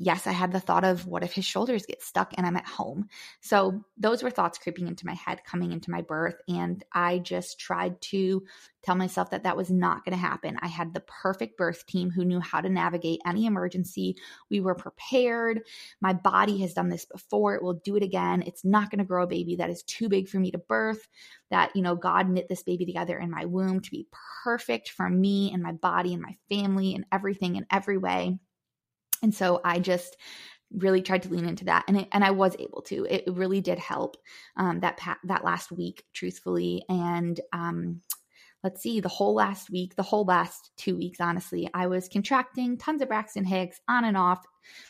yes, 0.01 0.25
I 0.25 0.31
had 0.31 0.51
the 0.51 0.59
thought 0.59 0.83
of 0.83 1.05
what 1.05 1.23
if 1.23 1.31
his 1.31 1.45
shoulders 1.45 1.85
get 1.85 2.01
stuck 2.01 2.33
and 2.35 2.45
I'm 2.45 2.57
at 2.57 2.65
home. 2.65 3.07
So 3.39 3.85
those 3.97 4.23
were 4.23 4.31
thoughts 4.31 4.57
creeping 4.57 4.87
into 4.87 5.05
my 5.05 5.13
head 5.13 5.43
coming 5.45 5.71
into 5.71 5.91
my 5.91 6.01
birth. 6.01 6.41
And 6.47 6.83
I 6.91 7.19
just 7.19 7.59
tried 7.59 8.01
to 8.01 8.43
tell 8.81 8.95
myself 8.95 9.29
that 9.29 9.43
that 9.43 9.55
was 9.55 9.69
not 9.69 10.03
going 10.03 10.13
to 10.13 10.19
happen. 10.19 10.57
I 10.59 10.69
had 10.69 10.95
the 10.95 11.01
perfect 11.01 11.55
birth 11.55 11.85
team 11.85 12.09
who 12.09 12.25
knew 12.25 12.39
how 12.39 12.61
to 12.61 12.69
navigate 12.69 13.21
any 13.27 13.45
emergency. 13.45 14.15
We 14.49 14.59
were 14.59 14.73
prepared. 14.73 15.61
My 16.01 16.13
body 16.13 16.57
has 16.61 16.73
done 16.73 16.89
this 16.89 17.05
before. 17.05 17.53
It 17.53 17.61
will 17.61 17.79
do 17.83 17.95
it 17.95 18.01
again. 18.01 18.41
It's 18.41 18.65
not 18.65 18.89
going 18.89 18.99
to 18.99 19.05
grow 19.05 19.25
a 19.25 19.27
baby 19.27 19.57
that 19.57 19.69
is 19.69 19.83
too 19.83 20.09
big 20.09 20.29
for 20.29 20.39
me 20.39 20.49
to 20.49 20.57
birth. 20.57 21.07
That, 21.51 21.75
you 21.75 21.83
know, 21.83 21.95
God 21.95 22.27
knit 22.27 22.49
this 22.49 22.63
baby 22.63 22.87
together 22.87 23.19
in 23.19 23.29
my 23.29 23.45
womb 23.45 23.81
to 23.81 23.91
be 23.91 24.07
perfect 24.43 24.89
for 24.89 25.07
me 25.07 25.51
and 25.53 25.61
my 25.61 25.73
body 25.73 26.13
and 26.13 26.23
my 26.23 26.37
family 26.49 26.95
and 26.95 27.05
everything 27.11 27.55
in 27.55 27.67
every 27.69 27.99
way. 27.99 28.39
And 29.21 29.33
so 29.33 29.61
I 29.63 29.79
just 29.79 30.17
really 30.73 31.01
tried 31.01 31.23
to 31.23 31.29
lean 31.29 31.45
into 31.45 31.65
that 31.65 31.83
and 31.87 31.97
it, 31.97 32.07
and 32.11 32.23
I 32.23 32.31
was 32.31 32.55
able 32.59 32.81
to. 32.83 33.05
It 33.09 33.23
really 33.27 33.61
did 33.61 33.79
help 33.79 34.17
um, 34.57 34.79
that 34.81 34.97
pa- 34.97 35.19
that 35.25 35.43
last 35.43 35.71
week, 35.71 36.03
truthfully. 36.13 36.83
And 36.89 37.39
um, 37.53 38.01
let's 38.63 38.81
see, 38.81 38.99
the 38.99 39.09
whole 39.09 39.33
last 39.33 39.69
week, 39.69 39.95
the 39.95 40.03
whole 40.03 40.25
last 40.25 40.71
two 40.77 40.95
weeks, 40.95 41.19
honestly, 41.19 41.69
I 41.73 41.87
was 41.87 42.09
contracting 42.09 42.77
tons 42.77 43.01
of 43.01 43.07
Braxton 43.07 43.43
Hicks 43.43 43.79
on 43.87 44.05
and 44.05 44.17
off. 44.17 44.45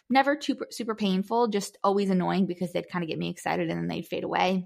Never 0.09 0.35
too 0.35 0.57
super 0.69 0.95
painful, 0.95 1.47
just 1.47 1.77
always 1.83 2.09
annoying 2.09 2.45
because 2.45 2.73
they'd 2.73 2.89
kind 2.89 3.03
of 3.03 3.09
get 3.09 3.19
me 3.19 3.29
excited 3.29 3.69
and 3.69 3.79
then 3.79 3.87
they'd 3.87 4.07
fade 4.07 4.23
away. 4.23 4.65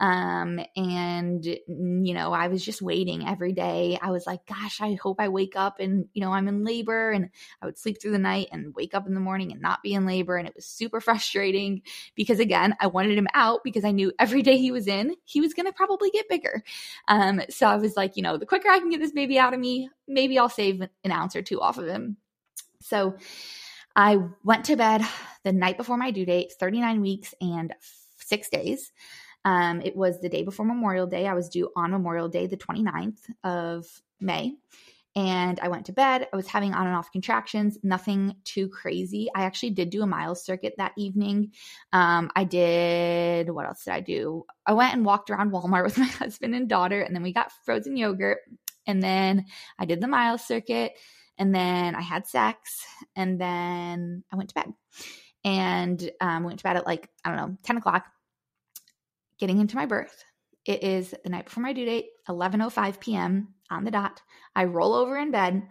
Um, 0.00 0.60
and, 0.76 1.44
you 1.44 2.14
know, 2.14 2.32
I 2.32 2.48
was 2.48 2.64
just 2.64 2.80
waiting 2.80 3.26
every 3.26 3.52
day. 3.52 3.98
I 4.00 4.10
was 4.10 4.26
like, 4.26 4.46
gosh, 4.46 4.80
I 4.80 4.94
hope 4.94 5.20
I 5.20 5.28
wake 5.28 5.54
up 5.56 5.80
and, 5.80 6.08
you 6.14 6.22
know, 6.22 6.32
I'm 6.32 6.46
in 6.46 6.64
labor. 6.64 7.10
And 7.10 7.30
I 7.60 7.66
would 7.66 7.78
sleep 7.78 8.00
through 8.00 8.12
the 8.12 8.18
night 8.18 8.48
and 8.52 8.74
wake 8.74 8.94
up 8.94 9.06
in 9.06 9.14
the 9.14 9.20
morning 9.20 9.50
and 9.50 9.60
not 9.60 9.82
be 9.82 9.94
in 9.94 10.06
labor. 10.06 10.36
And 10.36 10.46
it 10.46 10.54
was 10.54 10.66
super 10.66 11.00
frustrating 11.02 11.82
because, 12.14 12.38
again, 12.38 12.74
I 12.80 12.86
wanted 12.86 13.18
him 13.18 13.28
out 13.34 13.64
because 13.64 13.84
I 13.84 13.90
knew 13.90 14.12
every 14.18 14.42
day 14.42 14.56
he 14.56 14.70
was 14.70 14.86
in, 14.86 15.14
he 15.24 15.40
was 15.40 15.54
going 15.54 15.66
to 15.66 15.72
probably 15.72 16.10
get 16.10 16.28
bigger. 16.28 16.62
Um, 17.08 17.42
so 17.50 17.66
I 17.66 17.76
was 17.76 17.96
like, 17.96 18.16
you 18.16 18.22
know, 18.22 18.36
the 18.36 18.46
quicker 18.46 18.68
I 18.68 18.78
can 18.78 18.90
get 18.90 19.00
this 19.00 19.12
baby 19.12 19.38
out 19.38 19.54
of 19.54 19.60
me, 19.60 19.90
maybe 20.06 20.38
I'll 20.38 20.48
save 20.48 20.80
an 20.80 21.12
ounce 21.12 21.34
or 21.34 21.42
two 21.42 21.60
off 21.60 21.78
of 21.78 21.86
him. 21.86 22.16
So, 22.80 23.16
I 23.96 24.18
went 24.44 24.64
to 24.66 24.76
bed 24.76 25.02
the 25.42 25.52
night 25.52 25.76
before 25.76 25.96
my 25.96 26.12
due 26.12 26.24
date, 26.24 26.52
39 26.60 27.00
weeks 27.00 27.34
and 27.40 27.74
six 28.20 28.48
days. 28.48 28.92
Um, 29.44 29.80
it 29.80 29.96
was 29.96 30.20
the 30.20 30.28
day 30.28 30.42
before 30.42 30.66
Memorial 30.66 31.06
Day. 31.06 31.26
I 31.26 31.34
was 31.34 31.48
due 31.48 31.70
on 31.76 31.90
Memorial 31.90 32.28
Day, 32.28 32.46
the 32.46 32.56
29th 32.56 33.20
of 33.44 33.86
May. 34.20 34.54
And 35.16 35.58
I 35.60 35.68
went 35.68 35.86
to 35.86 35.92
bed. 35.92 36.28
I 36.32 36.36
was 36.36 36.46
having 36.46 36.74
on 36.74 36.86
and 36.86 36.94
off 36.94 37.10
contractions, 37.10 37.76
nothing 37.82 38.36
too 38.44 38.68
crazy. 38.68 39.28
I 39.34 39.42
actually 39.42 39.70
did 39.70 39.90
do 39.90 40.02
a 40.02 40.06
miles 40.06 40.44
circuit 40.44 40.74
that 40.78 40.92
evening. 40.96 41.52
Um, 41.92 42.30
I 42.36 42.44
did, 42.44 43.50
what 43.50 43.66
else 43.66 43.84
did 43.84 43.94
I 43.94 44.00
do? 44.00 44.44
I 44.64 44.74
went 44.74 44.94
and 44.94 45.04
walked 45.04 45.30
around 45.30 45.50
Walmart 45.50 45.84
with 45.86 45.98
my 45.98 46.06
husband 46.06 46.54
and 46.54 46.68
daughter, 46.68 47.00
and 47.00 47.16
then 47.16 47.22
we 47.22 47.32
got 47.32 47.50
frozen 47.64 47.96
yogurt. 47.96 48.38
And 48.86 49.02
then 49.02 49.46
I 49.78 49.86
did 49.86 50.00
the 50.00 50.06
miles 50.06 50.46
circuit, 50.46 50.92
and 51.36 51.52
then 51.52 51.96
I 51.96 52.00
had 52.00 52.28
sex, 52.28 52.84
and 53.16 53.40
then 53.40 54.22
I 54.32 54.36
went 54.36 54.50
to 54.50 54.54
bed. 54.54 54.72
And 55.44 56.10
um, 56.20 56.44
went 56.44 56.58
to 56.58 56.64
bed 56.64 56.76
at 56.76 56.86
like, 56.86 57.08
I 57.24 57.30
don't 57.30 57.38
know, 57.38 57.58
10 57.64 57.78
o'clock 57.78 58.04
getting 59.38 59.58
into 59.60 59.76
my 59.76 59.86
birth. 59.86 60.24
It 60.64 60.82
is 60.82 61.14
the 61.24 61.30
night 61.30 61.46
before 61.46 61.62
my 61.62 61.72
due 61.72 61.86
date, 61.86 62.06
11:05 62.28 63.00
p.m. 63.00 63.54
on 63.70 63.84
the 63.84 63.90
dot. 63.90 64.20
I 64.54 64.64
roll 64.64 64.94
over 64.94 65.16
in 65.16 65.30
bed. 65.30 65.62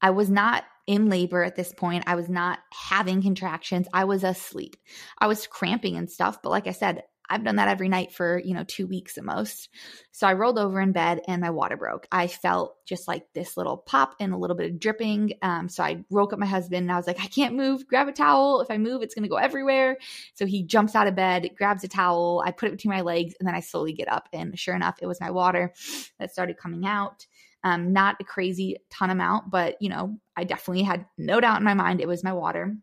I 0.00 0.10
was 0.10 0.30
not 0.30 0.64
in 0.86 1.08
labor 1.08 1.42
at 1.44 1.54
this 1.54 1.72
point. 1.72 2.04
I 2.06 2.16
was 2.16 2.28
not 2.28 2.58
having 2.72 3.22
contractions. 3.22 3.86
I 3.92 4.04
was 4.04 4.24
asleep. 4.24 4.76
I 5.18 5.26
was 5.26 5.46
cramping 5.46 5.96
and 5.96 6.10
stuff, 6.10 6.42
but 6.42 6.50
like 6.50 6.66
I 6.66 6.72
said, 6.72 7.04
I've 7.32 7.44
done 7.44 7.56
that 7.56 7.68
every 7.68 7.88
night 7.88 8.12
for, 8.12 8.38
you 8.38 8.52
know, 8.52 8.64
two 8.64 8.86
weeks 8.86 9.16
at 9.16 9.24
most. 9.24 9.70
So 10.10 10.26
I 10.26 10.34
rolled 10.34 10.58
over 10.58 10.80
in 10.82 10.92
bed 10.92 11.22
and 11.26 11.40
my 11.40 11.48
water 11.48 11.78
broke. 11.78 12.06
I 12.12 12.26
felt 12.26 12.76
just 12.84 13.08
like 13.08 13.24
this 13.32 13.56
little 13.56 13.78
pop 13.78 14.14
and 14.20 14.34
a 14.34 14.36
little 14.36 14.54
bit 14.54 14.70
of 14.70 14.78
dripping. 14.78 15.32
Um, 15.40 15.70
so 15.70 15.82
I 15.82 16.04
woke 16.10 16.34
up 16.34 16.38
my 16.38 16.44
husband 16.44 16.82
and 16.82 16.92
I 16.92 16.96
was 16.96 17.06
like, 17.06 17.20
I 17.20 17.26
can't 17.26 17.54
move. 17.54 17.86
Grab 17.88 18.06
a 18.06 18.12
towel. 18.12 18.60
If 18.60 18.70
I 18.70 18.76
move, 18.76 19.00
it's 19.00 19.14
going 19.14 19.22
to 19.22 19.30
go 19.30 19.36
everywhere. 19.36 19.96
So 20.34 20.44
he 20.44 20.62
jumps 20.62 20.94
out 20.94 21.06
of 21.06 21.16
bed, 21.16 21.48
grabs 21.56 21.84
a 21.84 21.88
towel. 21.88 22.42
I 22.44 22.50
put 22.50 22.68
it 22.68 22.72
between 22.72 22.92
my 22.92 23.00
legs 23.00 23.34
and 23.40 23.48
then 23.48 23.54
I 23.54 23.60
slowly 23.60 23.94
get 23.94 24.12
up. 24.12 24.28
And 24.34 24.58
sure 24.58 24.74
enough, 24.74 24.98
it 25.00 25.06
was 25.06 25.20
my 25.20 25.30
water 25.30 25.72
that 26.18 26.32
started 26.32 26.58
coming 26.58 26.84
out. 26.86 27.26
Um, 27.64 27.94
not 27.94 28.16
a 28.20 28.24
crazy 28.24 28.76
ton 28.90 29.08
amount, 29.08 29.50
but 29.50 29.76
you 29.80 29.88
know, 29.88 30.18
I 30.36 30.44
definitely 30.44 30.82
had 30.82 31.06
no 31.16 31.40
doubt 31.40 31.58
in 31.58 31.64
my 31.64 31.74
mind 31.74 32.02
it 32.02 32.08
was 32.08 32.22
my 32.22 32.34
water. 32.34 32.76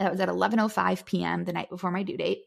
That 0.00 0.10
was 0.10 0.20
at 0.20 0.28
11:05 0.28 1.06
p.m. 1.06 1.44
the 1.44 1.52
night 1.52 1.70
before 1.70 1.90
my 1.90 2.02
due 2.02 2.18
date. 2.18 2.42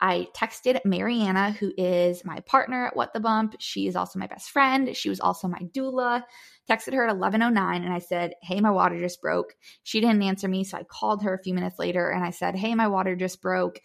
I 0.00 0.28
texted 0.34 0.80
Mariana, 0.84 1.52
who 1.52 1.72
is 1.76 2.24
my 2.24 2.40
partner 2.40 2.86
at 2.86 2.96
What 2.96 3.12
the 3.12 3.20
Bump. 3.20 3.56
She 3.58 3.86
is 3.86 3.96
also 3.96 4.18
my 4.18 4.26
best 4.26 4.50
friend. 4.50 4.96
She 4.96 5.08
was 5.08 5.20
also 5.20 5.46
my 5.46 5.58
doula. 5.74 6.22
Texted 6.68 6.94
her 6.94 7.06
at 7.06 7.14
11:09 7.14 7.84
and 7.84 7.92
I 7.92 7.98
said, 7.98 8.34
"Hey, 8.42 8.60
my 8.60 8.70
water 8.70 8.98
just 8.98 9.20
broke." 9.20 9.54
She 9.82 10.00
didn't 10.00 10.22
answer 10.22 10.48
me, 10.48 10.64
so 10.64 10.78
I 10.78 10.84
called 10.84 11.22
her 11.22 11.34
a 11.34 11.42
few 11.42 11.54
minutes 11.54 11.78
later 11.78 12.08
and 12.08 12.24
I 12.24 12.30
said, 12.30 12.56
"Hey, 12.56 12.74
my 12.74 12.88
water 12.88 13.14
just 13.14 13.42
broke. 13.42 13.80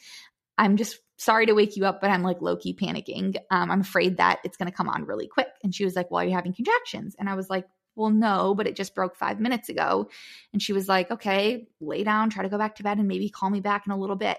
I'm 0.57 0.77
just 0.77 0.99
sorry 1.17 1.45
to 1.47 1.53
wake 1.53 1.75
you 1.77 1.85
up, 1.85 2.01
but 2.01 2.11
I'm 2.11 2.23
like 2.23 2.41
low 2.41 2.57
key 2.57 2.75
panicking. 2.75 3.35
Um, 3.51 3.71
I'm 3.71 3.81
afraid 3.81 4.17
that 4.17 4.39
it's 4.43 4.57
going 4.57 4.69
to 4.69 4.75
come 4.75 4.89
on 4.89 5.05
really 5.05 5.27
quick." 5.27 5.49
And 5.63 5.75
she 5.75 5.85
was 5.85 5.95
like, 5.95 6.11
"Well, 6.11 6.21
are 6.21 6.25
you 6.25 6.33
having 6.33 6.53
contractions?" 6.53 7.15
And 7.19 7.29
I 7.29 7.35
was 7.35 7.49
like, 7.49 7.65
well, 7.95 8.09
no, 8.09 8.53
but 8.55 8.67
it 8.67 8.75
just 8.75 8.93
broke 8.93 9.15
five 9.15 9.39
minutes 9.39 9.69
ago. 9.69 10.09
And 10.53 10.61
she 10.61 10.73
was 10.73 10.87
like, 10.87 11.11
okay, 11.11 11.67
lay 11.79 12.03
down, 12.03 12.29
try 12.29 12.43
to 12.43 12.49
go 12.49 12.57
back 12.57 12.75
to 12.75 12.83
bed, 12.83 12.97
and 12.97 13.07
maybe 13.07 13.29
call 13.29 13.49
me 13.49 13.61
back 13.61 13.85
in 13.85 13.93
a 13.93 13.97
little 13.97 14.15
bit. 14.15 14.37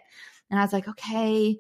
And 0.50 0.58
I 0.58 0.62
was 0.62 0.72
like, 0.72 0.88
okay. 0.88 1.58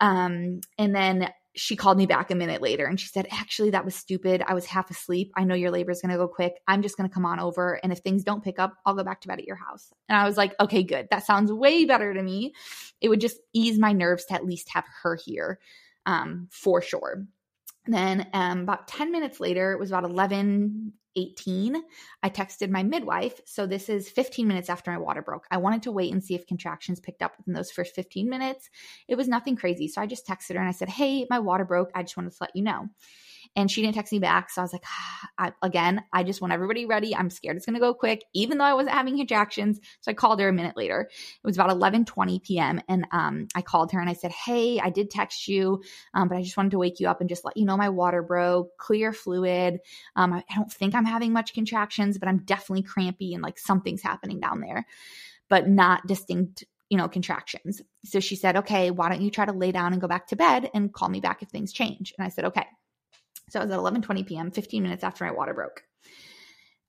Um, 0.00 0.60
and 0.78 0.94
then 0.94 1.30
she 1.58 1.76
called 1.76 1.98
me 1.98 2.06
back 2.06 2.30
a 2.30 2.34
minute 2.34 2.62
later 2.62 2.86
and 2.86 3.00
she 3.00 3.08
said, 3.08 3.26
Actually, 3.32 3.70
that 3.70 3.84
was 3.84 3.94
stupid. 3.94 4.42
I 4.46 4.54
was 4.54 4.64
half 4.64 4.90
asleep. 4.90 5.32
I 5.36 5.44
know 5.44 5.54
your 5.54 5.70
labor 5.70 5.90
is 5.90 6.00
going 6.00 6.12
to 6.12 6.16
go 6.16 6.28
quick. 6.28 6.54
I'm 6.68 6.82
just 6.82 6.96
going 6.96 7.08
to 7.08 7.12
come 7.12 7.26
on 7.26 7.40
over. 7.40 7.80
And 7.82 7.92
if 7.92 7.98
things 7.98 8.22
don't 8.22 8.44
pick 8.44 8.58
up, 8.58 8.74
I'll 8.86 8.94
go 8.94 9.02
back 9.02 9.20
to 9.22 9.28
bed 9.28 9.40
at 9.40 9.44
your 9.44 9.56
house. 9.56 9.92
And 10.08 10.16
I 10.16 10.24
was 10.24 10.36
like, 10.36 10.54
Okay, 10.60 10.84
good. 10.84 11.08
That 11.10 11.26
sounds 11.26 11.52
way 11.52 11.84
better 11.84 12.14
to 12.14 12.22
me. 12.22 12.54
It 13.00 13.08
would 13.08 13.20
just 13.20 13.38
ease 13.52 13.78
my 13.78 13.92
nerves 13.92 14.24
to 14.26 14.34
at 14.34 14.46
least 14.46 14.68
have 14.72 14.84
her 15.02 15.18
here 15.24 15.58
um, 16.06 16.48
for 16.50 16.80
sure. 16.80 17.24
Then, 17.86 18.28
um, 18.34 18.60
about 18.60 18.86
10 18.86 19.10
minutes 19.10 19.40
later, 19.40 19.72
it 19.72 19.80
was 19.80 19.90
about 19.90 20.04
11 20.04 20.92
18, 21.18 21.82
I 22.22 22.30
texted 22.30 22.70
my 22.70 22.82
midwife. 22.82 23.40
So 23.44 23.66
this 23.66 23.88
is 23.88 24.08
15 24.08 24.46
minutes 24.46 24.70
after 24.70 24.90
my 24.90 24.98
water 24.98 25.22
broke. 25.22 25.46
I 25.50 25.56
wanted 25.56 25.82
to 25.82 25.92
wait 25.92 26.12
and 26.12 26.22
see 26.22 26.34
if 26.34 26.46
contractions 26.46 27.00
picked 27.00 27.22
up 27.22 27.32
within 27.36 27.54
those 27.54 27.70
first 27.70 27.94
15 27.94 28.28
minutes. 28.28 28.70
It 29.08 29.16
was 29.16 29.28
nothing 29.28 29.56
crazy. 29.56 29.88
So 29.88 30.00
I 30.00 30.06
just 30.06 30.26
texted 30.26 30.54
her 30.54 30.60
and 30.60 30.68
I 30.68 30.72
said, 30.72 30.88
Hey, 30.88 31.26
my 31.28 31.38
water 31.38 31.64
broke. 31.64 31.90
I 31.94 32.02
just 32.02 32.16
wanted 32.16 32.30
to 32.30 32.38
let 32.40 32.54
you 32.54 32.62
know 32.62 32.88
and 33.56 33.70
she 33.70 33.82
didn't 33.82 33.94
text 33.94 34.12
me 34.12 34.18
back. 34.18 34.50
So 34.50 34.60
I 34.60 34.64
was 34.64 34.72
like, 34.72 34.84
I, 35.38 35.52
again, 35.62 36.02
I 36.12 36.22
just 36.24 36.40
want 36.40 36.52
everybody 36.52 36.86
ready. 36.86 37.14
I'm 37.14 37.30
scared 37.30 37.56
it's 37.56 37.66
going 37.66 37.74
to 37.74 37.80
go 37.80 37.94
quick, 37.94 38.24
even 38.34 38.58
though 38.58 38.64
I 38.64 38.74
wasn't 38.74 38.94
having 38.94 39.16
contractions. 39.16 39.80
So 40.00 40.10
I 40.10 40.14
called 40.14 40.40
her 40.40 40.48
a 40.48 40.52
minute 40.52 40.76
later. 40.76 41.08
It 41.10 41.46
was 41.46 41.56
about 41.56 41.70
11:20 41.70 42.42
p.m. 42.42 42.80
and 42.88 43.06
um, 43.12 43.48
I 43.54 43.62
called 43.62 43.92
her 43.92 44.00
and 44.00 44.10
I 44.10 44.14
said, 44.14 44.32
Hey, 44.32 44.80
I 44.80 44.90
did 44.90 45.10
text 45.10 45.48
you, 45.48 45.82
um, 46.14 46.28
but 46.28 46.38
I 46.38 46.42
just 46.42 46.56
wanted 46.56 46.72
to 46.72 46.78
wake 46.78 47.00
you 47.00 47.08
up 47.08 47.20
and 47.20 47.28
just 47.28 47.44
let 47.44 47.56
you 47.56 47.64
know 47.64 47.76
my 47.76 47.88
water 47.88 48.22
broke, 48.22 48.76
clear 48.78 49.12
fluid. 49.12 49.78
Um, 50.16 50.32
I, 50.32 50.44
I 50.50 50.54
don't 50.56 50.72
think 50.72 50.94
I'm 50.94 51.04
having 51.04 51.32
much 51.32 51.54
contractions, 51.54 52.18
but 52.18 52.28
I'm 52.28 52.38
definitely 52.44 52.82
crampy 52.82 53.34
and 53.34 53.42
like 53.42 53.58
something's 53.58 54.02
happening 54.02 54.40
down 54.40 54.60
there, 54.60 54.86
but 55.48 55.68
not 55.68 56.06
distinct 56.06 56.64
you 56.88 56.96
know, 56.96 57.08
contractions. 57.08 57.82
So 58.04 58.20
she 58.20 58.36
said, 58.36 58.56
okay, 58.56 58.90
why 58.90 59.08
don't 59.08 59.20
you 59.20 59.30
try 59.30 59.44
to 59.44 59.52
lay 59.52 59.72
down 59.72 59.92
and 59.92 60.00
go 60.00 60.08
back 60.08 60.28
to 60.28 60.36
bed 60.36 60.70
and 60.74 60.92
call 60.92 61.08
me 61.08 61.20
back 61.20 61.42
if 61.42 61.48
things 61.48 61.72
change? 61.72 62.14
And 62.16 62.24
I 62.24 62.30
said, 62.30 62.46
okay. 62.46 62.66
So 63.50 63.60
it 63.60 63.64
was 63.64 63.72
at 63.72 63.78
11:20 63.78 64.26
p.m., 64.26 64.50
15 64.50 64.82
minutes 64.82 65.04
after 65.04 65.24
my 65.24 65.32
water 65.32 65.54
broke. 65.54 65.82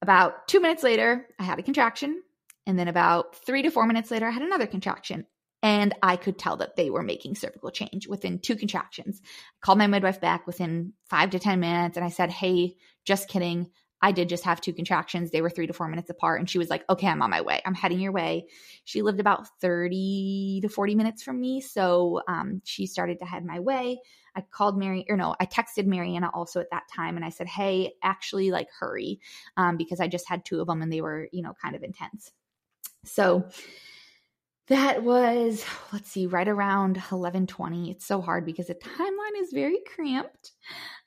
About 0.01 0.47
2 0.47 0.59
minutes 0.59 0.83
later, 0.83 1.27
I 1.39 1.43
had 1.43 1.59
a 1.59 1.63
contraction, 1.63 2.21
and 2.65 2.77
then 2.77 2.87
about 2.87 3.35
3 3.45 3.63
to 3.63 3.69
4 3.69 3.85
minutes 3.85 4.11
later, 4.11 4.27
I 4.27 4.31
had 4.31 4.43
another 4.43 4.67
contraction. 4.67 5.25
And 5.61 5.93
I 6.01 6.15
could 6.15 6.37
tell 6.37 6.55
that 6.57 6.77
they 6.77 6.89
were 6.89 7.03
making 7.03 7.35
cervical 7.35 7.69
change 7.69 8.07
within 8.07 8.39
two 8.39 8.55
contractions. 8.55 9.21
I 9.25 9.59
called 9.61 9.77
my 9.77 9.87
midwife 9.87 10.21
back 10.21 10.47
within 10.47 10.93
5 11.09 11.31
to 11.31 11.39
10 11.39 11.59
minutes 11.59 11.97
and 11.97 12.05
I 12.05 12.09
said, 12.09 12.31
"Hey, 12.31 12.77
just 13.03 13.27
kidding. 13.27 13.69
I 14.01 14.11
did 14.11 14.29
just 14.29 14.45
have 14.45 14.61
two 14.61 14.73
contractions. 14.73 15.31
They 15.31 15.41
were 15.41 15.49
three 15.49 15.67
to 15.67 15.73
four 15.73 15.87
minutes 15.87 16.09
apart. 16.09 16.39
And 16.39 16.49
she 16.49 16.57
was 16.57 16.69
like, 16.69 16.83
okay, 16.89 17.07
I'm 17.07 17.21
on 17.21 17.29
my 17.29 17.41
way. 17.41 17.61
I'm 17.65 17.73
heading 17.73 17.99
your 17.99 18.11
way. 18.11 18.47
She 18.85 19.01
lived 19.01 19.19
about 19.19 19.47
30 19.61 20.59
to 20.61 20.69
40 20.69 20.95
minutes 20.95 21.21
from 21.21 21.39
me. 21.39 21.61
So 21.61 22.21
um, 22.27 22.61
she 22.63 22.87
started 22.87 23.19
to 23.19 23.25
head 23.25 23.45
my 23.45 23.59
way. 23.59 23.99
I 24.35 24.41
called 24.51 24.77
Mary, 24.77 25.05
or 25.09 25.17
no, 25.17 25.35
I 25.39 25.45
texted 25.45 25.85
Mariana 25.85 26.29
also 26.33 26.59
at 26.59 26.71
that 26.71 26.83
time 26.93 27.15
and 27.17 27.25
I 27.25 27.29
said, 27.29 27.47
hey, 27.47 27.93
actually, 28.03 28.51
like, 28.51 28.67
hurry, 28.79 29.19
um, 29.57 29.75
because 29.75 29.99
I 29.99 30.07
just 30.07 30.29
had 30.29 30.45
two 30.45 30.61
of 30.61 30.67
them 30.67 30.81
and 30.81 30.93
they 30.93 31.01
were, 31.01 31.27
you 31.31 31.41
know, 31.41 31.53
kind 31.61 31.75
of 31.75 31.83
intense. 31.83 32.31
So, 33.05 33.49
that 34.67 35.01
was 35.03 35.65
let's 35.91 36.11
see 36.11 36.27
right 36.27 36.47
around 36.47 36.97
11:20 36.97 37.89
it's 37.89 38.05
so 38.05 38.21
hard 38.21 38.45
because 38.45 38.67
the 38.67 38.75
timeline 38.75 39.41
is 39.41 39.51
very 39.51 39.79
cramped 39.95 40.51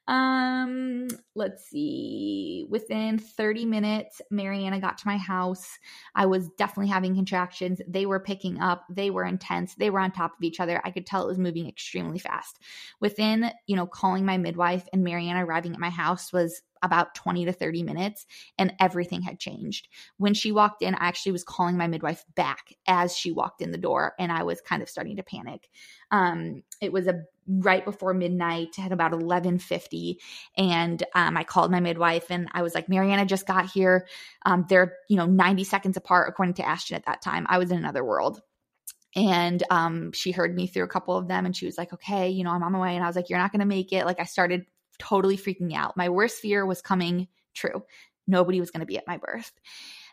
um, 0.08 1.08
let's 1.34 1.68
see. 1.68 2.66
Within 2.68 3.18
30 3.18 3.64
minutes, 3.66 4.20
Mariana 4.30 4.80
got 4.80 4.98
to 4.98 5.06
my 5.06 5.16
house. 5.16 5.78
I 6.14 6.26
was 6.26 6.48
definitely 6.58 6.88
having 6.88 7.14
contractions. 7.14 7.80
They 7.86 8.06
were 8.06 8.20
picking 8.20 8.60
up. 8.60 8.84
They 8.90 9.10
were 9.10 9.24
intense. 9.24 9.74
They 9.74 9.90
were 9.90 10.00
on 10.00 10.10
top 10.10 10.32
of 10.32 10.42
each 10.42 10.60
other. 10.60 10.80
I 10.84 10.90
could 10.90 11.06
tell 11.06 11.22
it 11.22 11.28
was 11.28 11.38
moving 11.38 11.68
extremely 11.68 12.18
fast. 12.18 12.58
Within, 13.00 13.50
you 13.66 13.76
know, 13.76 13.86
calling 13.86 14.24
my 14.24 14.38
midwife 14.38 14.88
and 14.92 15.04
Mariana 15.04 15.46
arriving 15.46 15.72
at 15.72 15.80
my 15.80 15.90
house 15.90 16.32
was 16.32 16.62
about 16.82 17.14
20 17.14 17.44
to 17.44 17.52
30 17.52 17.84
minutes 17.84 18.26
and 18.58 18.74
everything 18.80 19.22
had 19.22 19.38
changed. 19.38 19.88
When 20.16 20.34
she 20.34 20.52
walked 20.52 20.82
in, 20.82 20.94
I 20.96 21.06
actually 21.06 21.32
was 21.32 21.44
calling 21.44 21.76
my 21.76 21.86
midwife 21.86 22.24
back 22.34 22.74
as 22.86 23.16
she 23.16 23.30
walked 23.30 23.62
in 23.62 23.70
the 23.70 23.78
door 23.78 24.14
and 24.18 24.32
I 24.32 24.42
was 24.42 24.60
kind 24.60 24.82
of 24.82 24.88
starting 24.88 25.16
to 25.16 25.22
panic. 25.22 25.68
Um, 26.12 26.62
it 26.80 26.92
was 26.92 27.08
a 27.08 27.24
right 27.48 27.84
before 27.84 28.14
midnight 28.14 28.78
at 28.78 28.92
about 28.92 29.12
11:50 29.12 30.16
and 30.56 31.02
um, 31.14 31.36
I 31.36 31.42
called 31.42 31.72
my 31.72 31.80
midwife 31.80 32.30
and 32.30 32.48
I 32.52 32.62
was 32.62 32.74
like 32.74 32.88
Mariana 32.88 33.26
just 33.26 33.46
got 33.46 33.66
here. 33.66 34.06
Um, 34.46 34.64
they're 34.68 34.94
you 35.08 35.16
know 35.16 35.26
90 35.26 35.64
seconds 35.64 35.96
apart 35.96 36.28
according 36.28 36.54
to 36.54 36.66
Ashton 36.66 36.96
at 36.96 37.06
that 37.06 37.22
time. 37.22 37.46
I 37.48 37.58
was 37.58 37.70
in 37.70 37.78
another 37.78 38.04
world. 38.04 38.40
And 39.14 39.62
um, 39.68 40.12
she 40.12 40.30
heard 40.30 40.54
me 40.54 40.66
through 40.66 40.84
a 40.84 40.88
couple 40.88 41.14
of 41.18 41.28
them 41.28 41.44
and 41.44 41.54
she 41.54 41.66
was 41.66 41.76
like 41.76 41.92
okay 41.92 42.30
you 42.30 42.44
know 42.44 42.50
I'm 42.50 42.62
on 42.62 42.72
my 42.72 42.80
way. 42.80 42.94
And 42.94 43.04
I 43.04 43.06
was 43.06 43.16
like 43.16 43.28
you're 43.28 43.38
not 43.38 43.52
going 43.52 43.60
to 43.60 43.66
make 43.66 43.92
it. 43.92 44.06
Like 44.06 44.20
I 44.20 44.24
started 44.24 44.64
totally 44.98 45.36
freaking 45.36 45.74
out. 45.74 45.96
My 45.96 46.08
worst 46.08 46.38
fear 46.38 46.64
was 46.64 46.80
coming 46.80 47.28
true. 47.54 47.82
Nobody 48.26 48.60
was 48.60 48.70
going 48.70 48.80
to 48.80 48.86
be 48.86 48.98
at 48.98 49.06
my 49.06 49.16
birth 49.16 49.52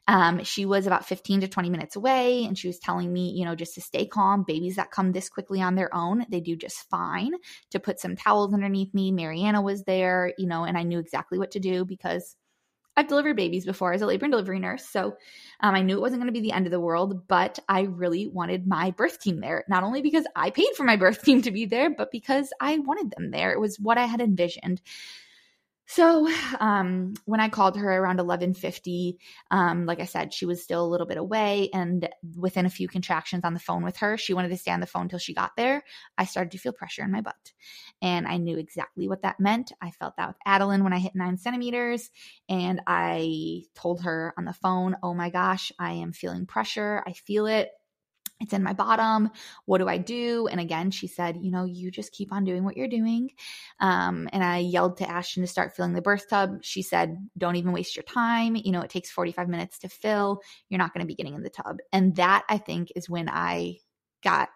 um, 0.09 0.43
she 0.43 0.65
was 0.65 0.87
about 0.87 1.05
15 1.05 1.41
to 1.41 1.47
20 1.47 1.69
minutes 1.69 1.95
away, 1.95 2.43
and 2.45 2.57
she 2.57 2.67
was 2.67 2.79
telling 2.79 3.13
me, 3.13 3.29
you 3.29 3.45
know, 3.45 3.53
just 3.53 3.75
to 3.75 3.81
stay 3.81 4.07
calm. 4.07 4.43
Babies 4.45 4.77
that 4.77 4.89
come 4.89 5.11
this 5.11 5.29
quickly 5.29 5.61
on 5.61 5.75
their 5.75 5.93
own, 5.93 6.25
they 6.29 6.39
do 6.39 6.55
just 6.55 6.89
fine. 6.89 7.33
To 7.71 7.79
put 7.79 7.99
some 7.99 8.15
towels 8.15 8.51
underneath 8.51 8.91
me. 8.91 9.11
Mariana 9.11 9.61
was 9.61 9.83
there, 9.83 10.33
you 10.39 10.47
know, 10.47 10.63
and 10.63 10.79
I 10.79 10.81
knew 10.81 10.97
exactly 10.97 11.37
what 11.37 11.51
to 11.51 11.59
do 11.59 11.85
because 11.85 12.35
I've 12.97 13.07
delivered 13.07 13.35
babies 13.35 13.67
before 13.67 13.93
as 13.93 14.01
a 14.01 14.07
labor 14.07 14.25
and 14.25 14.31
delivery 14.31 14.57
nurse. 14.57 14.83
So 14.83 15.15
um, 15.59 15.75
I 15.75 15.83
knew 15.83 15.95
it 15.95 16.01
wasn't 16.01 16.23
going 16.23 16.33
to 16.33 16.39
be 16.39 16.41
the 16.41 16.55
end 16.55 16.65
of 16.65 16.71
the 16.71 16.79
world, 16.79 17.27
but 17.27 17.59
I 17.69 17.81
really 17.81 18.25
wanted 18.25 18.65
my 18.65 18.89
birth 18.89 19.21
team 19.21 19.41
there. 19.41 19.63
Not 19.69 19.83
only 19.83 20.01
because 20.01 20.25
I 20.35 20.49
paid 20.49 20.73
for 20.75 20.85
my 20.85 20.95
birth 20.95 21.21
team 21.21 21.43
to 21.43 21.51
be 21.51 21.65
there, 21.65 21.91
but 21.91 22.09
because 22.11 22.51
I 22.59 22.79
wanted 22.79 23.11
them 23.11 23.29
there. 23.29 23.51
It 23.51 23.59
was 23.59 23.79
what 23.79 23.99
I 23.99 24.05
had 24.05 24.21
envisioned. 24.21 24.81
So 25.91 26.29
um, 26.59 27.15
when 27.25 27.39
I 27.39 27.49
called 27.49 27.75
her 27.75 27.91
around 27.91 28.19
11:50, 28.19 29.17
um, 29.49 29.87
like 29.87 29.99
I 29.99 30.05
said, 30.05 30.31
she 30.35 30.45
was 30.45 30.61
still 30.61 30.85
a 30.85 30.87
little 30.87 31.07
bit 31.07 31.17
away, 31.17 31.69
and 31.73 32.07
within 32.37 32.67
a 32.67 32.69
few 32.69 32.87
contractions 32.87 33.43
on 33.43 33.55
the 33.55 33.59
phone 33.59 33.83
with 33.83 33.97
her, 33.97 34.15
she 34.15 34.35
wanted 34.35 34.49
to 34.49 34.57
stay 34.57 34.69
on 34.71 34.81
the 34.81 34.85
phone 34.85 35.09
till 35.09 35.17
she 35.17 35.33
got 35.33 35.53
there. 35.57 35.83
I 36.15 36.25
started 36.25 36.51
to 36.51 36.59
feel 36.59 36.73
pressure 36.73 37.01
in 37.03 37.11
my 37.11 37.21
butt, 37.21 37.53
and 38.03 38.27
I 38.27 38.37
knew 38.37 38.59
exactly 38.59 39.07
what 39.07 39.23
that 39.23 39.39
meant. 39.39 39.71
I 39.81 39.89
felt 39.89 40.15
that 40.17 40.27
with 40.27 40.37
Adeline 40.45 40.83
when 40.83 40.93
I 40.93 40.99
hit 40.99 41.15
nine 41.15 41.37
centimeters, 41.37 42.11
and 42.47 42.81
I 42.85 43.63
told 43.73 44.01
her 44.03 44.35
on 44.37 44.45
the 44.45 44.53
phone, 44.53 44.95
"Oh 45.01 45.15
my 45.15 45.31
gosh, 45.31 45.71
I 45.79 45.93
am 45.93 46.11
feeling 46.11 46.45
pressure. 46.45 47.03
I 47.07 47.13
feel 47.13 47.47
it." 47.47 47.71
It's 48.39 48.53
in 48.53 48.63
my 48.63 48.73
bottom. 48.73 49.29
What 49.65 49.79
do 49.79 49.87
I 49.87 49.97
do? 49.97 50.47
And 50.47 50.59
again, 50.59 50.91
she 50.91 51.07
said, 51.07 51.37
you 51.41 51.51
know, 51.51 51.65
you 51.65 51.91
just 51.91 52.13
keep 52.13 52.31
on 52.31 52.45
doing 52.45 52.63
what 52.63 52.77
you're 52.77 52.87
doing. 52.87 53.31
Um, 53.79 54.29
and 54.31 54.43
I 54.43 54.59
yelled 54.59 54.97
to 54.97 55.09
Ashton 55.09 55.43
to 55.43 55.47
start 55.47 55.75
filling 55.75 55.93
the 55.93 56.01
birth 56.01 56.29
tub. 56.29 56.59
She 56.61 56.81
said, 56.81 57.17
don't 57.37 57.57
even 57.57 57.73
waste 57.73 57.95
your 57.95 58.03
time. 58.03 58.55
You 58.55 58.71
know, 58.71 58.81
it 58.81 58.89
takes 58.89 59.11
45 59.11 59.49
minutes 59.49 59.79
to 59.79 59.89
fill. 59.89 60.41
You're 60.69 60.77
not 60.77 60.93
going 60.93 61.03
to 61.03 61.07
be 61.07 61.15
getting 61.15 61.35
in 61.35 61.43
the 61.43 61.49
tub. 61.49 61.79
And 61.91 62.15
that 62.15 62.45
I 62.47 62.57
think 62.57 62.93
is 62.95 63.09
when 63.09 63.27
I 63.29 63.77
got 64.23 64.49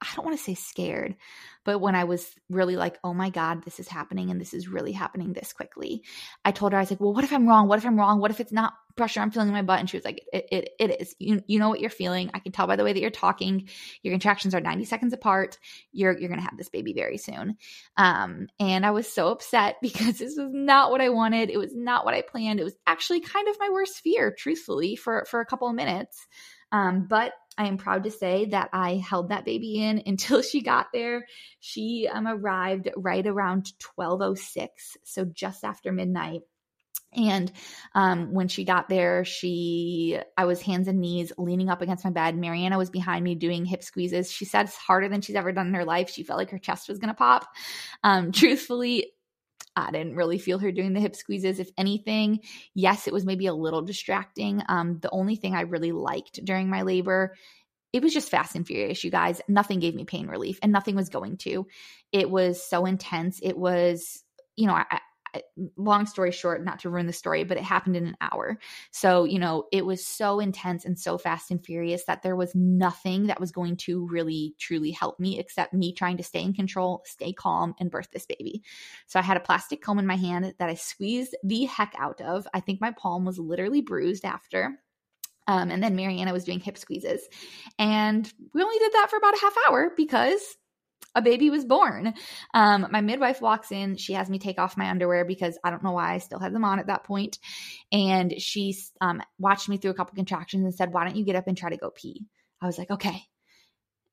I 0.00 0.14
don't 0.14 0.24
want 0.24 0.36
to 0.36 0.42
say 0.42 0.54
scared, 0.54 1.16
but 1.64 1.78
when 1.78 1.94
I 1.94 2.04
was 2.04 2.34
really 2.50 2.76
like, 2.76 2.98
oh 3.02 3.14
my 3.14 3.30
God, 3.30 3.64
this 3.64 3.80
is 3.80 3.88
happening 3.88 4.30
and 4.30 4.40
this 4.40 4.52
is 4.52 4.68
really 4.68 4.92
happening 4.92 5.32
this 5.32 5.52
quickly, 5.52 6.02
I 6.44 6.52
told 6.52 6.72
her, 6.72 6.78
I 6.78 6.82
was 6.82 6.90
like, 6.90 7.00
well, 7.00 7.14
what 7.14 7.24
if 7.24 7.32
I'm 7.32 7.48
wrong? 7.48 7.68
What 7.68 7.78
if 7.78 7.86
I'm 7.86 7.98
wrong? 7.98 8.20
What 8.20 8.30
if 8.30 8.40
it's 8.40 8.52
not 8.52 8.74
pressure 8.96 9.20
I'm 9.20 9.30
feeling 9.30 9.48
in 9.48 9.54
my 9.54 9.62
butt? 9.62 9.80
And 9.80 9.88
she 9.88 9.96
was 9.96 10.04
like, 10.04 10.22
it, 10.32 10.46
it, 10.52 10.68
it 10.78 11.00
is. 11.00 11.14
You, 11.18 11.42
you 11.46 11.58
know 11.58 11.70
what 11.70 11.80
you're 11.80 11.90
feeling. 11.90 12.30
I 12.34 12.38
can 12.38 12.52
tell 12.52 12.66
by 12.66 12.76
the 12.76 12.84
way 12.84 12.92
that 12.92 13.00
you're 13.00 13.10
talking. 13.10 13.68
Your 14.02 14.12
contractions 14.12 14.54
are 14.54 14.60
90 14.60 14.84
seconds 14.84 15.12
apart. 15.14 15.58
You're, 15.90 16.18
you're 16.18 16.28
going 16.28 16.40
to 16.40 16.46
have 16.46 16.58
this 16.58 16.68
baby 16.68 16.92
very 16.92 17.16
soon. 17.16 17.56
Um, 17.96 18.48
and 18.60 18.84
I 18.84 18.90
was 18.90 19.10
so 19.10 19.28
upset 19.28 19.76
because 19.82 20.18
this 20.18 20.36
was 20.36 20.50
not 20.52 20.90
what 20.90 21.00
I 21.00 21.08
wanted. 21.08 21.50
It 21.50 21.58
was 21.58 21.74
not 21.74 22.04
what 22.04 22.14
I 22.14 22.22
planned. 22.22 22.60
It 22.60 22.64
was 22.64 22.76
actually 22.86 23.20
kind 23.20 23.48
of 23.48 23.56
my 23.58 23.70
worst 23.70 24.00
fear, 24.00 24.34
truthfully, 24.36 24.96
for, 24.96 25.24
for 25.30 25.40
a 25.40 25.46
couple 25.46 25.68
of 25.68 25.74
minutes. 25.74 26.26
Um, 26.74 27.06
but 27.08 27.32
I 27.56 27.68
am 27.68 27.78
proud 27.78 28.02
to 28.02 28.10
say 28.10 28.46
that 28.46 28.70
I 28.72 28.96
held 28.96 29.28
that 29.28 29.44
baby 29.44 29.80
in 29.80 30.02
until 30.06 30.42
she 30.42 30.60
got 30.60 30.88
there. 30.92 31.24
She 31.60 32.08
um, 32.12 32.26
arrived 32.26 32.90
right 32.96 33.24
around 33.24 33.72
1206, 33.94 34.96
so 35.04 35.24
just 35.24 35.64
after 35.64 35.92
midnight. 35.92 36.40
And 37.16 37.52
um, 37.94 38.34
when 38.34 38.48
she 38.48 38.64
got 38.64 38.88
there, 38.88 39.24
she, 39.24 40.18
I 40.36 40.46
was 40.46 40.60
hands 40.60 40.88
and 40.88 41.00
knees 41.00 41.32
leaning 41.38 41.68
up 41.68 41.80
against 41.80 42.04
my 42.04 42.10
bed. 42.10 42.36
Mariana 42.36 42.76
was 42.76 42.90
behind 42.90 43.22
me 43.22 43.36
doing 43.36 43.64
hip 43.64 43.84
squeezes. 43.84 44.32
She 44.32 44.44
said 44.44 44.66
it's 44.66 44.76
harder 44.76 45.08
than 45.08 45.20
she's 45.20 45.36
ever 45.36 45.52
done 45.52 45.68
in 45.68 45.74
her 45.74 45.84
life. 45.84 46.10
She 46.10 46.24
felt 46.24 46.38
like 46.38 46.50
her 46.50 46.58
chest 46.58 46.88
was 46.88 46.98
going 46.98 47.10
to 47.10 47.14
pop. 47.14 47.46
Um, 48.02 48.32
truthfully, 48.32 49.12
I 49.76 49.90
didn't 49.90 50.16
really 50.16 50.38
feel 50.38 50.58
her 50.58 50.72
doing 50.72 50.92
the 50.92 51.00
hip 51.00 51.16
squeezes. 51.16 51.58
If 51.58 51.70
anything, 51.76 52.40
yes, 52.74 53.06
it 53.06 53.12
was 53.12 53.24
maybe 53.24 53.46
a 53.46 53.54
little 53.54 53.82
distracting. 53.82 54.62
Um, 54.68 54.98
the 55.00 55.10
only 55.10 55.36
thing 55.36 55.54
I 55.54 55.62
really 55.62 55.92
liked 55.92 56.44
during 56.44 56.68
my 56.68 56.82
labor, 56.82 57.34
it 57.92 58.02
was 58.02 58.12
just 58.12 58.30
fast 58.30 58.54
and 58.54 58.66
furious, 58.66 59.04
you 59.04 59.10
guys. 59.10 59.40
Nothing 59.48 59.80
gave 59.80 59.94
me 59.94 60.04
pain 60.04 60.26
relief 60.26 60.58
and 60.62 60.72
nothing 60.72 60.96
was 60.96 61.08
going 61.08 61.36
to. 61.38 61.66
It 62.12 62.30
was 62.30 62.64
so 62.64 62.86
intense. 62.86 63.40
It 63.42 63.56
was, 63.56 64.22
you 64.56 64.66
know, 64.66 64.74
I, 64.74 65.00
long 65.76 66.06
story 66.06 66.32
short, 66.32 66.64
not 66.64 66.80
to 66.80 66.90
ruin 66.90 67.06
the 67.06 67.12
story, 67.12 67.44
but 67.44 67.56
it 67.56 67.62
happened 67.62 67.96
in 67.96 68.06
an 68.06 68.16
hour. 68.20 68.58
So, 68.90 69.24
you 69.24 69.38
know, 69.38 69.64
it 69.72 69.84
was 69.84 70.06
so 70.06 70.40
intense 70.40 70.84
and 70.84 70.98
so 70.98 71.18
fast 71.18 71.50
and 71.50 71.64
furious 71.64 72.04
that 72.06 72.22
there 72.22 72.36
was 72.36 72.54
nothing 72.54 73.26
that 73.26 73.40
was 73.40 73.52
going 73.52 73.76
to 73.78 74.06
really 74.06 74.54
truly 74.58 74.90
help 74.90 75.18
me 75.18 75.38
except 75.38 75.74
me 75.74 75.92
trying 75.92 76.16
to 76.16 76.22
stay 76.22 76.42
in 76.42 76.52
control, 76.52 77.02
stay 77.04 77.32
calm, 77.32 77.74
and 77.78 77.90
birth 77.90 78.08
this 78.12 78.26
baby. 78.26 78.62
So 79.06 79.18
I 79.18 79.22
had 79.22 79.36
a 79.36 79.40
plastic 79.40 79.82
comb 79.82 79.98
in 79.98 80.06
my 80.06 80.16
hand 80.16 80.54
that 80.58 80.68
I 80.68 80.74
squeezed 80.74 81.36
the 81.42 81.64
heck 81.64 81.94
out 81.98 82.20
of. 82.20 82.46
I 82.54 82.60
think 82.60 82.80
my 82.80 82.92
palm 82.92 83.24
was 83.24 83.38
literally 83.38 83.80
bruised 83.80 84.24
after. 84.24 84.78
Um, 85.46 85.70
and 85.70 85.82
then 85.82 85.94
Mariana 85.94 86.32
was 86.32 86.44
doing 86.44 86.60
hip 86.60 86.78
squeezes. 86.78 87.20
And 87.78 88.30
we 88.54 88.62
only 88.62 88.78
did 88.78 88.92
that 88.92 89.10
for 89.10 89.16
about 89.16 89.34
a 89.34 89.40
half 89.40 89.54
hour 89.68 89.90
because 89.96 90.56
a 91.14 91.22
baby 91.22 91.50
was 91.50 91.64
born. 91.64 92.14
Um, 92.52 92.88
my 92.90 93.00
midwife 93.00 93.40
walks 93.40 93.72
in. 93.72 93.96
She 93.96 94.14
has 94.14 94.28
me 94.28 94.38
take 94.38 94.58
off 94.58 94.76
my 94.76 94.90
underwear 94.90 95.24
because 95.24 95.58
I 95.62 95.70
don't 95.70 95.82
know 95.84 95.92
why 95.92 96.14
I 96.14 96.18
still 96.18 96.40
had 96.40 96.54
them 96.54 96.64
on 96.64 96.78
at 96.78 96.88
that 96.88 97.04
point. 97.04 97.38
And 97.92 98.40
she 98.40 98.76
um, 99.00 99.22
watched 99.38 99.68
me 99.68 99.76
through 99.76 99.92
a 99.92 99.94
couple 99.94 100.14
contractions 100.14 100.64
and 100.64 100.74
said, 100.74 100.92
Why 100.92 101.04
don't 101.04 101.16
you 101.16 101.24
get 101.24 101.36
up 101.36 101.46
and 101.46 101.56
try 101.56 101.70
to 101.70 101.76
go 101.76 101.90
pee? 101.90 102.26
I 102.60 102.66
was 102.66 102.78
like, 102.78 102.90
Okay. 102.90 103.22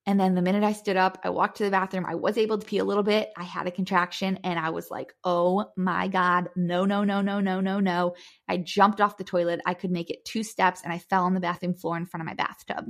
And 0.08 0.20
then 0.20 0.34
the 0.34 0.42
minute 0.42 0.64
I 0.64 0.74
stood 0.74 0.98
up, 0.98 1.20
I 1.24 1.30
walked 1.30 1.58
to 1.58 1.64
the 1.64 1.70
bathroom. 1.70 2.08
I 2.08 2.16
was 2.16 2.38
able 2.38 2.58
to 2.58 2.66
pee 2.66 2.80
a 2.80 2.84
little 2.84 3.04
bit. 3.04 3.30
I 3.38 3.44
had 3.44 3.68
a 3.68 3.72
contraction 3.72 4.40
and 4.44 4.58
I 4.58 4.72
was 4.72 4.90
like, 4.90 5.14
oh 5.24 5.66
my 5.78 6.08
God, 6.08 6.50
no, 6.56 6.86
no, 6.86 7.04
no, 7.04 7.22
no, 7.22 7.40
no, 7.40 7.62
no, 7.62 7.80
no. 7.80 8.16
I 8.50 8.58
jumped 8.58 9.00
off 9.00 9.18
the 9.18 9.24
toilet. 9.24 9.62
I 9.64 9.76
could 9.76 9.92
make 9.92 10.10
it 10.10 10.26
two 10.26 10.42
steps 10.42 10.82
and 10.84 10.92
I 10.92 10.98
fell 10.98 11.26
on 11.26 11.36
the 11.36 11.40
bathroom 11.40 11.76
floor 11.76 11.98
in 11.98 12.08
front 12.08 12.24
of 12.24 12.26
my 12.26 12.34
bathtub. 12.34 12.88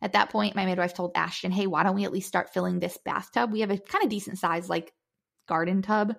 At 0.00 0.12
that 0.12 0.30
point, 0.30 0.56
my 0.56 0.66
midwife 0.66 0.94
told 0.94 1.12
Ashton, 1.14 1.52
hey, 1.52 1.66
why 1.66 1.82
don't 1.82 1.94
we 1.94 2.04
at 2.04 2.12
least 2.12 2.28
start 2.28 2.52
filling 2.52 2.78
this 2.78 2.98
bathtub? 3.04 3.52
We 3.52 3.60
have 3.60 3.70
a 3.70 3.78
kind 3.78 4.04
of 4.04 4.10
decent 4.10 4.38
size, 4.38 4.68
like 4.68 4.92
garden 5.48 5.82
tub. 5.82 6.14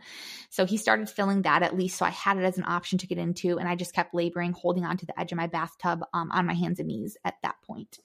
So 0.49 0.65
he 0.65 0.77
started 0.77 1.09
filling 1.09 1.43
that 1.43 1.63
at 1.63 1.75
least. 1.75 1.97
So 1.97 2.05
I 2.05 2.09
had 2.09 2.37
it 2.37 2.43
as 2.43 2.57
an 2.57 2.65
option 2.65 2.97
to 2.99 3.07
get 3.07 3.17
into. 3.17 3.57
And 3.57 3.67
I 3.67 3.75
just 3.75 3.93
kept 3.93 4.13
laboring, 4.13 4.53
holding 4.53 4.85
on 4.85 4.97
to 4.97 5.05
the 5.05 5.19
edge 5.19 5.31
of 5.31 5.37
my 5.37 5.47
bathtub 5.47 6.03
um, 6.13 6.29
on 6.31 6.45
my 6.45 6.53
hands 6.53 6.79
and 6.79 6.87
knees 6.87 7.17
at 7.23 7.35
that 7.43 7.55
point. 7.65 7.99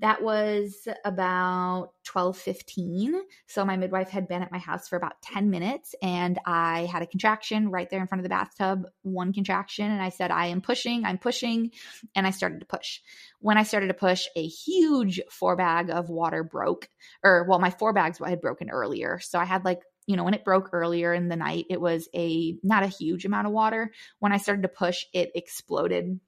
That 0.00 0.22
was 0.22 0.88
about 1.04 1.90
12:15. 2.04 3.20
So 3.46 3.64
my 3.64 3.76
midwife 3.76 4.10
had 4.10 4.26
been 4.26 4.42
at 4.42 4.50
my 4.50 4.58
house 4.58 4.88
for 4.88 4.96
about 4.96 5.22
10 5.22 5.48
minutes 5.50 5.94
and 6.02 6.38
I 6.44 6.86
had 6.86 7.02
a 7.02 7.06
contraction 7.06 7.70
right 7.70 7.88
there 7.88 8.00
in 8.00 8.08
front 8.08 8.20
of 8.20 8.24
the 8.24 8.28
bathtub, 8.28 8.86
one 9.02 9.32
contraction 9.32 9.90
and 9.90 10.02
I 10.02 10.08
said 10.08 10.30
I 10.32 10.46
am 10.46 10.60
pushing, 10.60 11.04
I'm 11.04 11.18
pushing 11.18 11.70
and 12.16 12.26
I 12.26 12.30
started 12.30 12.60
to 12.60 12.66
push. 12.66 13.00
When 13.38 13.58
I 13.58 13.62
started 13.62 13.88
to 13.88 13.94
push, 13.94 14.26
a 14.34 14.46
huge 14.46 15.20
forebag 15.30 15.90
of 15.90 16.08
water 16.08 16.42
broke 16.42 16.88
or 17.22 17.46
well 17.48 17.60
my 17.60 17.70
forebags 17.70 18.18
had 18.18 18.40
broken 18.40 18.70
earlier. 18.70 19.20
So 19.20 19.38
I 19.38 19.44
had 19.44 19.64
like 19.64 19.82
you 20.06 20.16
know, 20.16 20.24
when 20.24 20.34
it 20.34 20.44
broke 20.44 20.70
earlier 20.72 21.14
in 21.14 21.28
the 21.28 21.36
night, 21.36 21.66
it 21.70 21.80
was 21.80 22.08
a 22.14 22.56
not 22.62 22.82
a 22.82 22.88
huge 22.88 23.24
amount 23.24 23.46
of 23.46 23.52
water. 23.52 23.92
When 24.18 24.32
I 24.32 24.38
started 24.38 24.62
to 24.62 24.68
push, 24.68 25.04
it 25.12 25.30
exploded. 25.34 26.18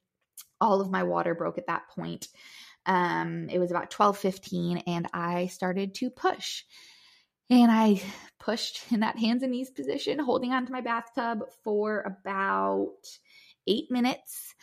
All 0.61 0.79
of 0.79 0.89
my 0.89 1.03
water 1.03 1.35
broke 1.35 1.57
at 1.57 1.67
that 1.67 1.89
point. 1.93 2.29
Um, 2.85 3.49
it 3.49 3.59
was 3.59 3.71
about 3.71 3.91
12 3.91 4.17
15, 4.17 4.77
and 4.87 5.07
I 5.13 5.47
started 5.47 5.95
to 5.95 6.09
push. 6.09 6.63
And 7.49 7.71
I 7.71 8.01
pushed 8.39 8.91
in 8.91 9.01
that 9.01 9.17
hands 9.17 9.43
and 9.43 9.51
knees 9.51 9.71
position, 9.71 10.19
holding 10.19 10.51
onto 10.53 10.71
my 10.71 10.81
bathtub 10.81 11.43
for 11.63 12.01
about 12.01 12.93
eight 13.67 13.89
minutes. 13.89 14.53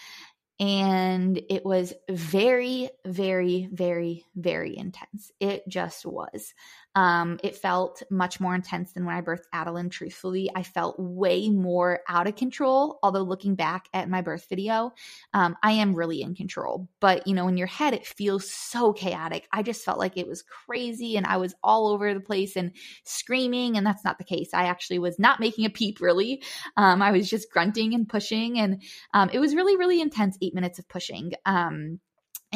And 0.61 1.41
it 1.51 1.65
was 1.65 1.93
very, 2.09 2.91
very, 3.05 3.69
very, 3.73 4.25
very 4.37 4.77
intense. 4.77 5.33
It 5.41 5.67
just 5.69 6.07
was. 6.07 6.55
Um, 6.95 7.39
it 7.43 7.57
felt 7.57 8.03
much 8.11 8.41
more 8.41 8.55
intense 8.55 8.93
than 8.93 9.05
when 9.05 9.15
I 9.15 9.23
birthed 9.23 9.47
Adeline, 9.53 9.91
truthfully. 9.91 10.51
I 10.55 10.63
felt 10.63 10.99
way 10.99 11.49
more 11.49 12.01
out 12.09 12.27
of 12.27 12.37
control. 12.37 12.99
Although, 13.03 13.23
looking 13.23 13.55
back 13.55 13.89
at 13.95 14.11
my 14.11 14.21
birth 14.21 14.47
video, 14.49 14.93
um, 15.33 15.57
I 15.63 15.73
am 15.73 15.95
really 15.95 16.23
in 16.23 16.35
control. 16.35 16.89
But, 17.01 17.27
you 17.27 17.35
know, 17.35 17.49
in 17.49 17.57
your 17.57 17.67
head, 17.67 17.95
it 17.95 18.07
feels 18.07 18.51
so 18.51 18.93
chaotic. 18.93 19.49
I 19.53 19.63
just 19.63 19.85
felt 19.85 19.99
like 19.99 20.17
it 20.17 20.29
was 20.29 20.43
crazy 20.43 21.17
and 21.17 21.27
I 21.27 21.39
was 21.39 21.55
all 21.63 21.89
over 21.89 22.13
the 22.13 22.21
place 22.21 22.57
and 22.57 22.73
screaming. 23.05 23.77
And 23.77 23.87
that's 23.87 24.05
not 24.05 24.19
the 24.19 24.25
case. 24.25 24.51
I 24.53 24.65
actually 24.65 24.99
was 24.99 25.19
not 25.19 25.41
making 25.41 25.65
a 25.65 25.71
peep, 25.71 26.01
really. 26.01 26.43
Um, 26.77 27.03
I 27.03 27.13
was 27.13 27.29
just 27.29 27.51
grunting 27.51 27.95
and 27.95 28.09
pushing. 28.09 28.59
And 28.59 28.83
um, 29.15 29.31
it 29.33 29.39
was 29.39 29.55
really, 29.55 29.77
really 29.77 30.01
intense 30.01 30.37
eight 30.43 30.55
minutes 30.55 30.79
of 30.79 30.89
pushing. 30.89 31.33
Um, 31.47 32.01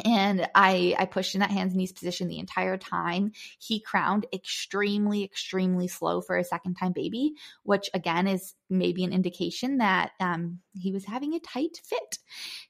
and 0.05 0.49
I 0.55 0.95
I 0.99 1.07
pushed 1.07 1.35
in 1.35 1.41
that 1.41 1.51
hands 1.51 1.73
and 1.73 1.79
knees 1.79 1.93
position 1.93 2.29
the 2.29 2.39
entire 2.39 2.77
time. 2.77 3.33
He 3.59 3.81
crowned 3.81 4.27
extremely 4.33 5.25
extremely 5.25 5.89
slow 5.89 6.21
for 6.21 6.37
a 6.37 6.45
second 6.45 6.75
time 6.75 6.93
baby, 6.93 7.35
which 7.63 7.89
again 7.95 8.27
is 8.27 8.55
maybe 8.69 9.05
an 9.05 9.13
indication 9.13 9.79
that 9.79 10.11
um, 10.21 10.61
he 10.75 10.93
was 10.93 11.05
having 11.05 11.35
a 11.35 11.41
tight 11.41 11.81
fit. 11.85 12.19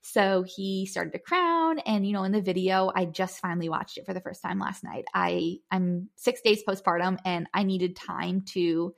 So 0.02 0.44
he 0.46 0.86
started 0.86 1.12
to 1.12 1.18
crown, 1.18 1.78
and 1.80 2.06
you 2.06 2.12
know 2.12 2.24
in 2.24 2.32
the 2.32 2.40
video 2.40 2.92
I 2.94 3.06
just 3.06 3.40
finally 3.40 3.68
watched 3.68 3.98
it 3.98 4.06
for 4.06 4.14
the 4.14 4.20
first 4.20 4.42
time 4.42 4.58
last 4.58 4.84
night. 4.84 5.04
I 5.12 5.58
I'm 5.70 6.08
six 6.16 6.40
days 6.40 6.62
postpartum, 6.66 7.18
and 7.24 7.48
I 7.52 7.64
needed 7.64 7.96
time 7.96 8.42
to 8.52 8.94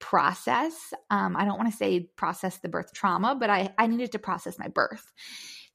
process. 0.00 0.94
Um, 1.10 1.36
I 1.36 1.44
don't 1.44 1.58
want 1.58 1.70
to 1.70 1.76
say 1.76 2.08
process 2.16 2.58
the 2.58 2.68
birth 2.68 2.92
trauma, 2.92 3.36
but 3.38 3.50
I 3.50 3.72
I 3.78 3.86
needed 3.86 4.12
to 4.12 4.18
process 4.18 4.58
my 4.58 4.68
birth. 4.68 5.12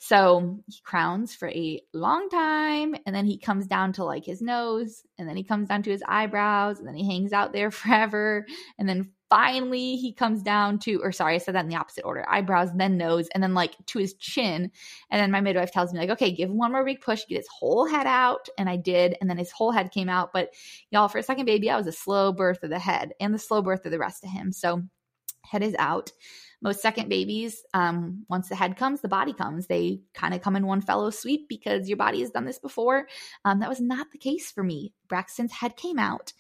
So 0.08 0.60
he 0.68 0.82
crowns 0.84 1.34
for 1.34 1.50
a 1.50 1.82
long 1.92 2.30
time 2.30 2.94
and 3.08 3.16
then 3.16 3.26
he 3.26 3.40
comes 3.40 3.66
down 3.66 3.92
to 3.94 4.04
like 4.04 4.24
his 4.24 4.40
nose 4.40 5.02
and 5.18 5.28
then 5.28 5.36
he 5.36 5.44
comes 5.44 5.68
down 5.68 5.82
to 5.82 5.90
his 5.90 6.04
eyebrows 6.08 6.78
and 6.78 6.88
then 6.88 6.94
he 6.94 7.08
hangs 7.08 7.34
out 7.34 7.54
there 7.54 7.72
forever. 7.72 8.46
And 8.78 8.88
then 8.88 9.10
finally 9.32 9.96
he 9.96 10.14
comes 10.14 10.44
down 10.44 10.78
to, 10.78 11.02
or 11.02 11.12
sorry, 11.12 11.34
I 11.34 11.38
said 11.40 11.56
that 11.56 11.64
in 11.64 11.70
the 11.70 11.78
opposite 11.78 12.06
order 12.06 12.24
eyebrows, 12.30 12.70
then 12.76 12.98
nose, 12.98 13.28
and 13.34 13.42
then 13.42 13.56
like 13.56 13.74
to 13.84 13.98
his 13.98 14.14
chin. 14.14 14.70
And 15.10 15.20
then 15.20 15.32
my 15.32 15.42
midwife 15.42 15.72
tells 15.72 15.92
me, 15.92 15.98
like, 15.98 16.12
okay, 16.12 16.32
give 16.32 16.52
him 16.52 16.60
one 16.60 16.72
more 16.72 16.86
big 16.86 17.02
push, 17.02 17.26
get 17.28 17.38
his 17.38 17.48
whole 17.48 17.88
head 17.88 18.06
out. 18.06 18.48
And 18.60 18.70
I 18.70 18.76
did. 18.76 19.18
And 19.22 19.28
then 19.28 19.40
his 19.40 19.52
whole 19.52 19.72
head 19.72 19.90
came 19.90 20.08
out. 20.08 20.30
But 20.34 20.50
y'all, 20.92 21.08
for 21.08 21.18
a 21.18 21.24
second 21.24 21.46
baby, 21.46 21.72
I 21.72 21.78
was 21.78 21.88
a 21.88 21.92
slow 21.92 22.32
birth 22.32 22.62
of 22.62 22.70
the 22.70 22.78
head 22.78 23.14
and 23.20 23.34
the 23.34 23.40
slow 23.40 23.64
birth 23.64 23.84
of 23.86 23.92
the 23.92 23.98
rest 23.98 24.24
of 24.24 24.30
him. 24.30 24.52
So 24.52 24.84
head 25.44 25.64
is 25.64 25.76
out 25.80 26.12
most 26.62 26.82
second 26.82 27.10
babies, 27.10 27.64
um, 27.74 28.26
once 28.30 28.50
the 28.50 28.56
head 28.56 28.78
comes, 28.78 29.02
the 29.02 29.08
body 29.08 29.34
comes. 29.34 29.68
They 29.68 30.02
kind 30.14 30.34
of 30.34 30.42
come 30.42 30.56
in 30.56 30.66
one 30.66 30.82
fellow 30.82 31.10
sweep 31.10 31.48
because 31.48 31.88
your 31.88 31.98
body 31.98 32.22
has 32.22 32.32
done 32.32 32.46
this 32.46 32.60
before. 32.60 33.08
Um, 33.44 33.60
that 33.60 33.70
was 33.70 33.82
not 33.82 34.12
the 34.12 34.18
case 34.18 34.52
for 34.52 34.64
me. 34.64 34.94
Braxton's 35.08 35.52
head 35.52 35.76
came 35.76 36.00
out 36.00 36.34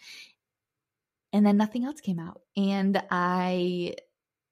and 1.34 1.46
then 1.46 1.58
nothing 1.58 1.86
else 1.86 2.02
came 2.02 2.20
out. 2.20 2.42
And 2.56 3.02
I 3.12 3.96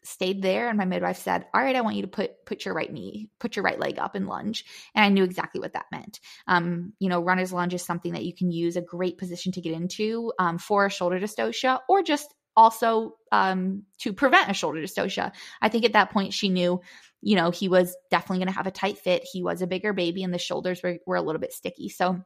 stayed 0.04 0.42
there 0.42 0.68
and 0.68 0.78
my 0.78 0.86
midwife 0.86 1.18
said 1.18 1.46
all 1.54 1.62
right 1.62 1.76
i 1.76 1.82
want 1.82 1.96
you 1.96 2.02
to 2.02 2.08
put 2.08 2.46
put 2.46 2.66
your 2.66 2.74
right 2.74 2.92
knee 2.92 3.30
put 3.40 3.56
your 3.56 3.64
right 3.64 3.80
leg 3.80 3.98
up 3.98 4.16
and 4.16 4.28
lunge 4.28 4.66
and 4.94 5.04
i 5.04 5.10
knew 5.10 5.24
exactly 5.24 5.62
what 5.62 5.74
that 5.74 5.86
meant 5.92 6.20
um, 6.48 6.94
you 7.00 7.10
know 7.10 7.22
runner's 7.22 7.54
lunge 7.54 7.74
is 7.74 7.82
something 7.82 8.14
that 8.14 8.26
you 8.26 8.34
can 8.36 8.52
use 8.52 8.76
a 8.76 8.82
great 8.82 9.18
position 9.18 9.52
to 9.54 9.62
get 9.62 9.74
into 9.74 10.32
um, 10.40 10.58
for 10.58 10.90
shoulder 10.90 11.20
dystocia 11.20 11.80
or 11.88 12.04
just 12.04 12.34
also 12.56 13.16
um, 13.32 13.84
to 14.00 14.14
prevent 14.14 14.50
a 14.50 14.54
shoulder 14.54 14.80
dystocia. 14.80 15.32
I 15.62 15.70
think 15.70 15.86
at 15.86 15.94
that 15.94 16.12
point 16.12 16.34
she 16.34 16.50
knew, 16.50 16.82
you 17.22 17.36
know, 17.36 17.52
he 17.52 17.68
was 17.68 17.96
definitely 18.12 18.40
going 18.40 18.48
to 18.48 18.58
have 18.58 18.68
a 18.68 18.72
tight 18.72 18.98
fit. 18.98 19.24
He 19.24 19.42
was 19.44 19.62
a 19.62 19.68
bigger 19.68 19.94
baby 19.94 20.24
and 20.24 20.34
the 20.34 20.38
shoulders 20.38 20.82
were, 20.84 20.98
were 21.06 21.16
a 21.16 21.22
little 21.22 21.42
bit 21.42 21.54
sticky. 21.54 21.90
So 21.90 22.22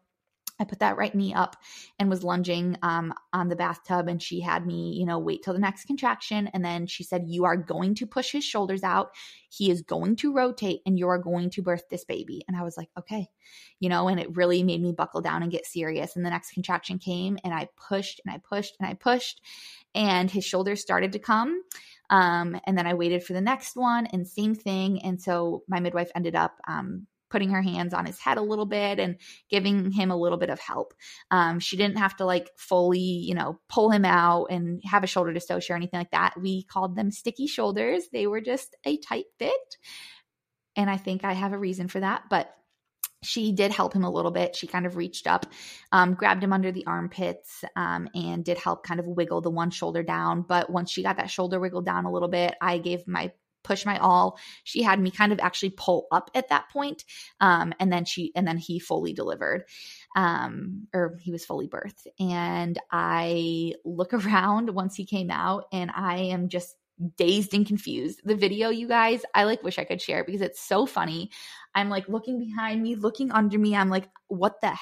I 0.59 0.63
put 0.63 0.79
that 0.79 0.97
right 0.97 1.13
knee 1.13 1.33
up 1.33 1.55
and 1.99 2.09
was 2.09 2.23
lunging 2.23 2.77
um, 2.81 3.13
on 3.33 3.49
the 3.49 3.55
bathtub. 3.55 4.07
And 4.07 4.21
she 4.21 4.39
had 4.39 4.65
me, 4.65 4.95
you 4.97 5.05
know, 5.05 5.19
wait 5.19 5.43
till 5.43 5.53
the 5.53 5.59
next 5.59 5.85
contraction. 5.85 6.47
And 6.53 6.63
then 6.63 6.87
she 6.87 7.03
said, 7.03 7.25
You 7.27 7.45
are 7.45 7.57
going 7.57 7.95
to 7.95 8.07
push 8.07 8.31
his 8.31 8.43
shoulders 8.43 8.83
out. 8.83 9.11
He 9.49 9.69
is 9.69 9.81
going 9.81 10.15
to 10.17 10.33
rotate 10.33 10.81
and 10.85 10.97
you 10.97 11.07
are 11.07 11.19
going 11.19 11.49
to 11.51 11.61
birth 11.61 11.83
this 11.89 12.05
baby. 12.05 12.43
And 12.47 12.57
I 12.57 12.63
was 12.63 12.77
like, 12.77 12.89
Okay, 12.97 13.27
you 13.79 13.89
know, 13.89 14.07
and 14.07 14.19
it 14.19 14.35
really 14.35 14.63
made 14.63 14.81
me 14.81 14.91
buckle 14.91 15.21
down 15.21 15.43
and 15.43 15.51
get 15.51 15.65
serious. 15.65 16.15
And 16.15 16.25
the 16.25 16.29
next 16.29 16.51
contraction 16.51 16.99
came 16.99 17.37
and 17.43 17.53
I 17.53 17.69
pushed 17.77 18.21
and 18.25 18.33
I 18.33 18.39
pushed 18.39 18.75
and 18.79 18.87
I 18.89 18.93
pushed, 18.93 19.41
and 19.93 20.29
his 20.29 20.45
shoulders 20.45 20.81
started 20.81 21.13
to 21.13 21.19
come. 21.19 21.61
Um, 22.09 22.59
and 22.65 22.77
then 22.77 22.87
I 22.87 22.93
waited 22.93 23.23
for 23.23 23.33
the 23.33 23.41
next 23.41 23.75
one 23.75 24.07
and 24.07 24.27
same 24.27 24.55
thing. 24.55 25.01
And 25.03 25.21
so 25.21 25.63
my 25.67 25.79
midwife 25.79 26.11
ended 26.15 26.35
up, 26.35 26.57
um, 26.67 27.07
putting 27.29 27.49
her 27.49 27.61
hands 27.61 27.93
on 27.93 28.05
his 28.05 28.19
head 28.19 28.37
a 28.37 28.41
little 28.41 28.65
bit 28.65 28.99
and 28.99 29.17
giving 29.49 29.91
him 29.91 30.11
a 30.11 30.17
little 30.17 30.37
bit 30.37 30.49
of 30.49 30.59
help. 30.59 30.93
Um, 31.31 31.59
she 31.59 31.77
didn't 31.77 31.97
have 31.97 32.15
to 32.17 32.25
like 32.25 32.49
fully, 32.57 32.99
you 32.99 33.35
know, 33.35 33.59
pull 33.69 33.89
him 33.89 34.05
out 34.05 34.45
and 34.49 34.81
have 34.85 35.03
a 35.03 35.07
shoulder 35.07 35.33
dystocia 35.33 35.71
or 35.71 35.75
anything 35.75 35.99
like 35.99 36.11
that. 36.11 36.33
We 36.39 36.63
called 36.63 36.95
them 36.95 37.11
sticky 37.11 37.47
shoulders. 37.47 38.03
They 38.11 38.27
were 38.27 38.41
just 38.41 38.75
a 38.85 38.97
tight 38.97 39.25
fit. 39.39 39.77
And 40.75 40.89
I 40.89 40.97
think 40.97 41.23
I 41.23 41.33
have 41.33 41.53
a 41.53 41.57
reason 41.57 41.87
for 41.87 41.99
that. 41.99 42.23
But 42.29 42.53
she 43.23 43.51
did 43.51 43.71
help 43.71 43.93
him 43.93 44.03
a 44.03 44.11
little 44.11 44.31
bit. 44.31 44.55
She 44.55 44.67
kind 44.67 44.85
of 44.85 44.95
reached 44.95 45.27
up, 45.27 45.47
um, 45.91 46.13
grabbed 46.13 46.43
him 46.43 46.53
under 46.53 46.71
the 46.71 46.85
armpits, 46.85 47.63
um, 47.75 48.07
and 48.13 48.45
did 48.45 48.59
help 48.59 48.85
kind 48.85 48.99
of 48.99 49.07
wiggle 49.07 49.41
the 49.41 49.49
one 49.49 49.71
shoulder 49.71 50.03
down. 50.03 50.43
But 50.43 50.69
once 50.69 50.91
she 50.91 51.03
got 51.03 51.17
that 51.17 51.31
shoulder 51.31 51.59
wiggled 51.59 51.85
down 51.85 52.05
a 52.05 52.11
little 52.11 52.27
bit, 52.27 52.55
I 52.61 52.77
gave 52.77 53.07
my 53.07 53.31
push 53.67 53.85
my 53.85 53.97
all. 53.97 54.39
She 54.63 54.81
had 54.81 54.99
me 54.99 55.11
kind 55.11 55.31
of 55.31 55.39
actually 55.39 55.71
pull 55.71 56.07
up 56.11 56.31
at 56.33 56.49
that 56.49 56.69
point, 56.69 57.03
um, 57.41 57.73
and 57.79 57.91
then 57.91 58.05
she 58.05 58.31
and 58.35 58.47
then 58.47 58.57
he 58.57 58.79
fully 58.79 59.13
delivered, 59.13 59.65
um, 60.15 60.87
or 60.93 61.17
he 61.21 61.31
was 61.31 61.45
fully 61.45 61.67
birthed. 61.67 62.07
And 62.19 62.79
I 62.91 63.73
look 63.83 64.13
around 64.13 64.69
once 64.69 64.95
he 64.95 65.05
came 65.05 65.29
out, 65.29 65.65
and 65.71 65.91
I 65.93 66.17
am 66.17 66.49
just 66.49 66.75
dazed 67.15 67.53
and 67.53 67.67
confused. 67.67 68.21
The 68.23 68.35
video, 68.35 68.69
you 68.69 68.87
guys, 68.87 69.21
I 69.33 69.43
like 69.43 69.63
wish 69.63 69.77
I 69.77 69.83
could 69.83 70.01
share 70.01 70.23
because 70.23 70.41
it's 70.41 70.59
so 70.59 70.85
funny. 70.85 71.29
I'm 71.75 71.89
like 71.89 72.09
looking 72.09 72.39
behind 72.39 72.81
me, 72.81 72.95
looking 72.95 73.31
under 73.31 73.59
me. 73.59 73.75
I'm 73.75 73.89
like, 73.89 74.09
what 74.27 74.61
the 74.61 74.75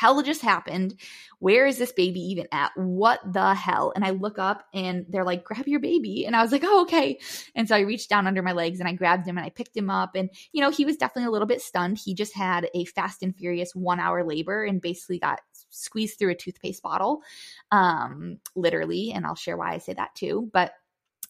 hell 0.00 0.22
just 0.22 0.40
happened? 0.40 0.94
Where 1.40 1.66
is 1.66 1.76
this 1.76 1.92
baby 1.92 2.20
even 2.20 2.46
at? 2.52 2.72
What 2.74 3.20
the 3.30 3.54
hell? 3.54 3.92
And 3.94 4.02
I 4.02 4.10
look 4.10 4.38
up 4.38 4.64
and 4.72 5.04
they're 5.10 5.24
like, 5.24 5.44
grab 5.44 5.68
your 5.68 5.80
baby. 5.80 6.24
And 6.24 6.34
I 6.34 6.40
was 6.40 6.52
like, 6.52 6.62
oh, 6.64 6.82
okay. 6.82 7.18
And 7.54 7.68
so 7.68 7.76
I 7.76 7.80
reached 7.80 8.08
down 8.08 8.26
under 8.26 8.42
my 8.42 8.52
legs 8.52 8.80
and 8.80 8.88
I 8.88 8.94
grabbed 8.94 9.26
him 9.26 9.36
and 9.36 9.44
I 9.44 9.50
picked 9.50 9.76
him 9.76 9.90
up. 9.90 10.14
And, 10.14 10.30
you 10.52 10.62
know, 10.62 10.70
he 10.70 10.86
was 10.86 10.96
definitely 10.96 11.28
a 11.28 11.30
little 11.30 11.46
bit 11.46 11.60
stunned. 11.60 11.98
He 11.98 12.14
just 12.14 12.34
had 12.34 12.70
a 12.74 12.86
fast 12.86 13.22
and 13.22 13.36
furious 13.36 13.74
one 13.74 14.00
hour 14.00 14.24
labor 14.24 14.64
and 14.64 14.80
basically 14.80 15.18
got 15.18 15.40
squeezed 15.68 16.18
through 16.18 16.30
a 16.30 16.34
toothpaste 16.34 16.82
bottle, 16.82 17.22
um, 17.70 18.38
literally. 18.56 19.12
And 19.12 19.26
I'll 19.26 19.34
share 19.34 19.58
why 19.58 19.74
I 19.74 19.78
say 19.78 19.92
that 19.92 20.14
too. 20.14 20.48
But 20.50 20.72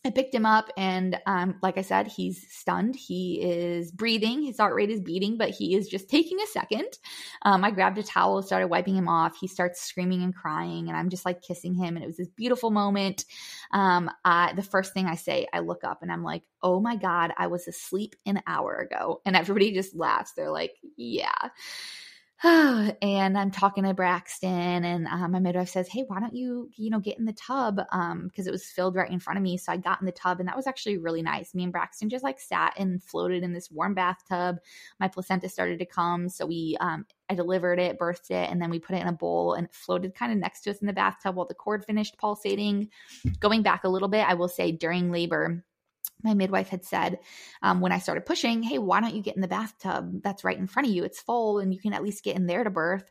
I 0.02 0.08
picked 0.08 0.34
him 0.34 0.46
up, 0.46 0.70
and 0.78 1.18
um, 1.26 1.56
like 1.62 1.76
I 1.76 1.82
said, 1.82 2.06
he's 2.06 2.46
stunned. 2.50 2.96
He 2.96 3.42
is 3.42 3.92
breathing. 3.92 4.42
His 4.42 4.56
heart 4.56 4.74
rate 4.74 4.88
is 4.88 5.02
beating, 5.02 5.36
but 5.36 5.50
he 5.50 5.74
is 5.76 5.88
just 5.88 6.08
taking 6.08 6.40
a 6.40 6.46
second. 6.46 6.88
Um, 7.42 7.62
I 7.64 7.70
grabbed 7.70 7.98
a 7.98 8.02
towel, 8.02 8.42
started 8.42 8.68
wiping 8.68 8.96
him 8.96 9.08
off. 9.08 9.36
He 9.38 9.46
starts 9.46 9.82
screaming 9.82 10.22
and 10.22 10.34
crying, 10.34 10.88
and 10.88 10.96
I'm 10.96 11.10
just 11.10 11.26
like 11.26 11.42
kissing 11.42 11.74
him. 11.74 11.96
And 11.96 12.02
it 12.02 12.06
was 12.06 12.16
this 12.16 12.28
beautiful 12.28 12.70
moment. 12.70 13.26
Um, 13.72 14.10
I, 14.24 14.54
the 14.54 14.62
first 14.62 14.94
thing 14.94 15.06
I 15.06 15.16
say, 15.16 15.46
I 15.52 15.58
look 15.60 15.84
up 15.84 16.00
and 16.00 16.10
I'm 16.10 16.24
like, 16.24 16.44
oh 16.62 16.80
my 16.80 16.96
God, 16.96 17.32
I 17.36 17.48
was 17.48 17.68
asleep 17.68 18.16
an 18.24 18.42
hour 18.46 18.76
ago. 18.76 19.20
And 19.26 19.36
everybody 19.36 19.72
just 19.72 19.94
laughs. 19.94 20.32
They're 20.32 20.50
like, 20.50 20.72
yeah. 20.96 21.50
and 22.42 23.36
I'm 23.36 23.50
talking 23.50 23.84
to 23.84 23.92
Braxton, 23.92 24.82
and 24.82 25.06
um, 25.08 25.32
my 25.32 25.40
midwife 25.40 25.68
says, 25.68 25.88
"Hey, 25.88 26.04
why 26.06 26.20
don't 26.20 26.34
you, 26.34 26.70
you 26.74 26.88
know, 26.88 26.98
get 26.98 27.18
in 27.18 27.26
the 27.26 27.34
tub?" 27.34 27.76
Because 27.76 27.92
um, 28.12 28.30
it 28.34 28.50
was 28.50 28.64
filled 28.64 28.96
right 28.96 29.10
in 29.10 29.20
front 29.20 29.36
of 29.36 29.42
me. 29.42 29.58
So 29.58 29.70
I 29.70 29.76
got 29.76 30.00
in 30.00 30.06
the 30.06 30.12
tub, 30.12 30.40
and 30.40 30.48
that 30.48 30.56
was 30.56 30.66
actually 30.66 30.96
really 30.96 31.20
nice. 31.20 31.54
Me 31.54 31.64
and 31.64 31.72
Braxton 31.72 32.08
just 32.08 32.24
like 32.24 32.40
sat 32.40 32.72
and 32.78 33.02
floated 33.02 33.42
in 33.42 33.52
this 33.52 33.70
warm 33.70 33.92
bathtub. 33.92 34.56
My 34.98 35.06
placenta 35.06 35.50
started 35.50 35.80
to 35.80 35.84
come, 35.84 36.30
so 36.30 36.46
we, 36.46 36.78
um, 36.80 37.04
I 37.28 37.34
delivered 37.34 37.78
it, 37.78 37.98
birthed 37.98 38.30
it, 38.30 38.50
and 38.50 38.60
then 38.60 38.70
we 38.70 38.78
put 38.78 38.96
it 38.96 39.02
in 39.02 39.08
a 39.08 39.12
bowl 39.12 39.52
and 39.52 39.66
it 39.66 39.74
floated 39.74 40.14
kind 40.14 40.32
of 40.32 40.38
next 40.38 40.62
to 40.62 40.70
us 40.70 40.78
in 40.78 40.86
the 40.86 40.94
bathtub 40.94 41.36
while 41.36 41.46
the 41.46 41.52
cord 41.52 41.84
finished 41.84 42.16
pulsating. 42.16 42.88
Going 43.38 43.62
back 43.62 43.84
a 43.84 43.88
little 43.88 44.08
bit, 44.08 44.26
I 44.26 44.32
will 44.32 44.48
say 44.48 44.72
during 44.72 45.12
labor 45.12 45.62
my 46.22 46.34
midwife 46.34 46.68
had 46.68 46.84
said 46.84 47.18
um, 47.62 47.80
when 47.80 47.92
I 47.92 47.98
started 47.98 48.26
pushing, 48.26 48.62
hey, 48.62 48.78
why 48.78 49.00
don't 49.00 49.14
you 49.14 49.22
get 49.22 49.36
in 49.36 49.42
the 49.42 49.48
bathtub 49.48 50.22
that's 50.22 50.44
right 50.44 50.58
in 50.58 50.66
front 50.66 50.88
of 50.88 50.94
you? 50.94 51.04
It's 51.04 51.20
full 51.20 51.58
and 51.58 51.72
you 51.72 51.80
can 51.80 51.92
at 51.92 52.02
least 52.02 52.24
get 52.24 52.36
in 52.36 52.46
there 52.46 52.64
to 52.64 52.70
birth. 52.70 53.10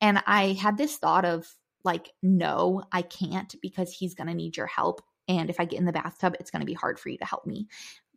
And 0.00 0.22
I 0.26 0.52
had 0.52 0.76
this 0.76 0.96
thought 0.96 1.24
of 1.24 1.46
like, 1.84 2.10
no, 2.22 2.82
I 2.92 3.02
can't 3.02 3.54
because 3.62 3.92
he's 3.92 4.14
going 4.14 4.28
to 4.28 4.34
need 4.34 4.56
your 4.56 4.66
help. 4.66 5.02
And 5.28 5.50
if 5.50 5.60
I 5.60 5.64
get 5.64 5.78
in 5.78 5.86
the 5.86 5.92
bathtub, 5.92 6.36
it's 6.40 6.50
going 6.50 6.60
to 6.60 6.66
be 6.66 6.74
hard 6.74 6.98
for 6.98 7.08
you 7.10 7.18
to 7.18 7.24
help 7.24 7.46
me, 7.46 7.68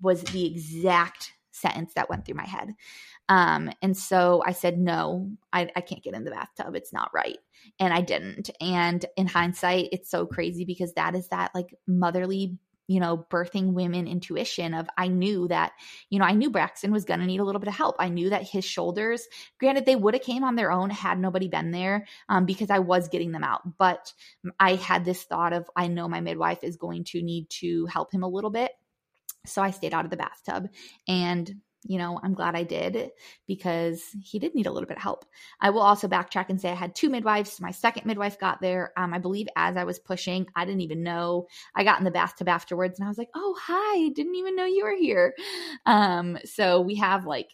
was 0.01 0.23
the 0.23 0.45
exact 0.45 1.33
sentence 1.51 1.93
that 1.93 2.09
went 2.09 2.25
through 2.25 2.35
my 2.35 2.45
head. 2.45 2.73
Um, 3.29 3.71
and 3.81 3.95
so 3.95 4.43
I 4.45 4.53
said, 4.53 4.77
no, 4.77 5.31
I, 5.53 5.69
I 5.75 5.81
can't 5.81 6.03
get 6.03 6.15
in 6.15 6.23
the 6.23 6.31
bathtub. 6.31 6.75
It's 6.75 6.91
not 6.91 7.11
right. 7.13 7.37
And 7.79 7.93
I 7.93 8.01
didn't. 8.01 8.49
And 8.59 9.05
in 9.15 9.27
hindsight, 9.27 9.89
it's 9.91 10.09
so 10.09 10.25
crazy 10.25 10.65
because 10.65 10.93
that 10.93 11.15
is 11.15 11.27
that 11.29 11.51
like 11.53 11.75
motherly 11.87 12.57
you 12.91 12.99
know, 12.99 13.25
birthing 13.29 13.71
women 13.71 14.05
intuition 14.05 14.73
of 14.73 14.89
I 14.97 15.07
knew 15.07 15.47
that, 15.47 15.71
you 16.09 16.19
know, 16.19 16.25
I 16.25 16.33
knew 16.33 16.49
Braxton 16.49 16.91
was 16.91 17.05
going 17.05 17.21
to 17.21 17.25
need 17.25 17.39
a 17.39 17.45
little 17.45 17.61
bit 17.61 17.69
of 17.69 17.73
help. 17.73 17.95
I 17.99 18.09
knew 18.09 18.29
that 18.29 18.43
his 18.43 18.65
shoulders, 18.65 19.25
granted, 19.61 19.85
they 19.85 19.95
would 19.95 20.13
have 20.13 20.23
came 20.23 20.43
on 20.43 20.55
their 20.55 20.73
own 20.73 20.89
had 20.89 21.17
nobody 21.17 21.47
been 21.47 21.71
there 21.71 22.05
um, 22.27 22.45
because 22.45 22.69
I 22.69 22.79
was 22.79 23.07
getting 23.07 23.31
them 23.31 23.45
out. 23.45 23.61
But 23.77 24.11
I 24.59 24.75
had 24.75 25.05
this 25.05 25.23
thought 25.23 25.53
of 25.53 25.69
I 25.77 25.87
know 25.87 26.09
my 26.09 26.19
midwife 26.19 26.59
is 26.63 26.75
going 26.75 27.05
to 27.05 27.21
need 27.21 27.49
to 27.61 27.85
help 27.85 28.11
him 28.11 28.23
a 28.23 28.27
little 28.27 28.49
bit. 28.51 28.73
So 29.45 29.61
I 29.61 29.71
stayed 29.71 29.93
out 29.93 30.03
of 30.03 30.11
the 30.11 30.17
bathtub 30.17 30.67
and 31.07 31.49
you 31.83 31.97
know, 31.97 32.19
I'm 32.21 32.33
glad 32.33 32.55
I 32.55 32.63
did 32.63 33.11
because 33.47 34.03
he 34.21 34.37
did 34.39 34.53
need 34.53 34.67
a 34.67 34.71
little 34.71 34.87
bit 34.87 34.97
of 34.97 35.03
help. 35.03 35.25
I 35.59 35.71
will 35.71 35.81
also 35.81 36.07
backtrack 36.07 36.49
and 36.49 36.61
say 36.61 36.69
I 36.69 36.75
had 36.75 36.95
two 36.95 37.09
midwives. 37.09 37.59
My 37.59 37.71
second 37.71 38.05
midwife 38.05 38.39
got 38.39 38.61
there, 38.61 38.91
um, 38.97 39.13
I 39.13 39.17
believe, 39.17 39.47
as 39.55 39.77
I 39.77 39.83
was 39.83 39.97
pushing. 39.97 40.45
I 40.55 40.65
didn't 40.65 40.81
even 40.81 41.03
know. 41.03 41.47
I 41.75 41.83
got 41.83 41.99
in 41.99 42.05
the 42.05 42.11
bathtub 42.11 42.47
afterwards 42.47 42.99
and 42.99 43.05
I 43.05 43.09
was 43.09 43.17
like, 43.17 43.29
oh, 43.35 43.55
hi, 43.59 44.09
didn't 44.09 44.35
even 44.35 44.55
know 44.55 44.65
you 44.65 44.83
were 44.83 44.95
here. 44.95 45.33
Um, 45.85 46.37
so 46.45 46.81
we 46.81 46.95
have 46.95 47.25
like 47.25 47.49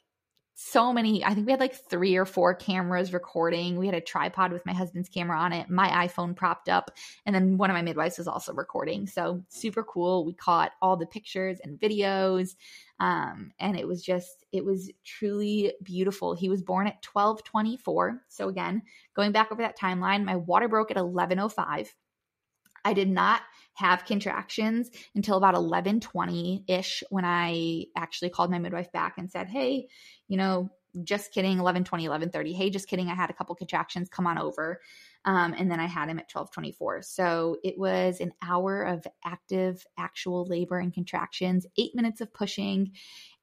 so 0.59 0.91
many 0.91 1.23
i 1.23 1.35
think 1.35 1.45
we 1.45 1.51
had 1.51 1.59
like 1.59 1.75
three 1.87 2.15
or 2.15 2.25
four 2.25 2.55
cameras 2.55 3.13
recording 3.13 3.77
we 3.77 3.85
had 3.85 3.93
a 3.93 4.01
tripod 4.01 4.51
with 4.51 4.65
my 4.65 4.73
husband's 4.73 5.07
camera 5.07 5.37
on 5.37 5.53
it 5.53 5.69
my 5.69 6.07
iphone 6.07 6.35
propped 6.35 6.67
up 6.67 6.89
and 7.27 7.35
then 7.35 7.57
one 7.59 7.69
of 7.69 7.75
my 7.75 7.81
midwives 7.83 8.17
was 8.17 8.27
also 8.27 8.51
recording 8.53 9.05
so 9.05 9.39
super 9.49 9.83
cool 9.83 10.25
we 10.25 10.33
caught 10.33 10.71
all 10.81 10.97
the 10.97 11.05
pictures 11.05 11.59
and 11.63 11.79
videos 11.79 12.55
um, 12.99 13.51
and 13.59 13.77
it 13.77 13.87
was 13.87 14.03
just 14.03 14.45
it 14.51 14.63
was 14.63 14.91
truly 15.05 15.73
beautiful 15.83 16.35
he 16.35 16.49
was 16.49 16.61
born 16.61 16.87
at 16.87 17.05
1224 17.13 18.21
so 18.27 18.49
again 18.49 18.81
going 19.15 19.31
back 19.31 19.51
over 19.51 19.61
that 19.61 19.77
timeline 19.77 20.23
my 20.23 20.35
water 20.35 20.67
broke 20.67 20.91
at 20.91 20.97
1105 20.97 21.93
I 22.87 22.93
did 22.93 23.09
not 23.09 23.41
have 23.73 24.05
contractions 24.05 24.89
until 25.13 25.35
about 25.35 25.55
11:20 25.55 26.63
ish 26.69 27.03
when 27.09 27.25
I 27.25 27.85
actually 27.97 28.29
called 28.29 28.49
my 28.49 28.59
midwife 28.59 28.91
back 28.93 29.17
and 29.17 29.29
said, 29.29 29.49
"Hey, 29.49 29.89
you 30.29 30.37
know, 30.37 30.69
just 31.03 31.33
kidding 31.33 31.59
11:20 31.59 32.05
11:30. 32.05 32.53
Hey, 32.53 32.69
just 32.69 32.87
kidding. 32.87 33.09
I 33.09 33.13
had 33.13 33.29
a 33.29 33.33
couple 33.33 33.53
contractions. 33.55 34.07
Come 34.07 34.25
on 34.25 34.37
over." 34.37 34.79
Um, 35.27 35.53
and 35.57 35.69
then 35.69 35.81
I 35.81 35.87
had 35.87 36.07
him 36.07 36.19
at 36.19 36.33
1224. 36.33 37.01
So 37.01 37.57
it 37.61 37.77
was 37.77 38.21
an 38.21 38.31
hour 38.41 38.83
of 38.83 39.05
active, 39.25 39.85
actual 39.97 40.45
labor 40.45 40.79
and 40.79 40.93
contractions, 40.93 41.65
eight 41.77 41.93
minutes 41.93 42.21
of 42.21 42.33
pushing. 42.33 42.93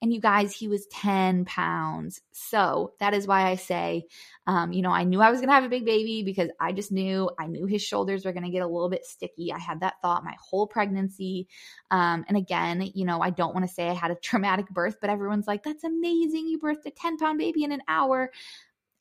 And 0.01 0.11
you 0.11 0.19
guys, 0.19 0.51
he 0.51 0.67
was 0.67 0.87
10 0.87 1.45
pounds. 1.45 2.21
So 2.31 2.93
that 2.99 3.13
is 3.13 3.27
why 3.27 3.43
I 3.43 3.55
say, 3.55 4.07
um, 4.47 4.73
you 4.73 4.81
know, 4.81 4.89
I 4.89 5.03
knew 5.03 5.21
I 5.21 5.29
was 5.29 5.39
going 5.39 5.49
to 5.49 5.53
have 5.53 5.63
a 5.63 5.69
big 5.69 5.85
baby 5.85 6.23
because 6.23 6.49
I 6.59 6.71
just 6.71 6.91
knew, 6.91 7.29
I 7.37 7.45
knew 7.45 7.67
his 7.67 7.83
shoulders 7.83 8.25
were 8.25 8.33
going 8.33 8.45
to 8.45 8.51
get 8.51 8.63
a 8.63 8.67
little 8.67 8.89
bit 8.89 9.05
sticky. 9.05 9.53
I 9.53 9.59
had 9.59 9.81
that 9.81 10.01
thought 10.01 10.23
my 10.23 10.35
whole 10.41 10.65
pregnancy. 10.65 11.47
Um, 11.91 12.25
and 12.27 12.35
again, 12.35 12.89
you 12.95 13.05
know, 13.05 13.21
I 13.21 13.29
don't 13.29 13.53
want 13.53 13.67
to 13.67 13.71
say 13.73 13.87
I 13.89 13.93
had 13.93 14.09
a 14.09 14.15
traumatic 14.23 14.69
birth, 14.69 14.97
but 14.99 15.11
everyone's 15.11 15.45
like, 15.45 15.61
that's 15.61 15.83
amazing. 15.83 16.47
You 16.47 16.57
birthed 16.57 16.87
a 16.87 16.91
10 16.91 17.17
pound 17.17 17.37
baby 17.37 17.63
in 17.63 17.71
an 17.71 17.83
hour. 17.87 18.31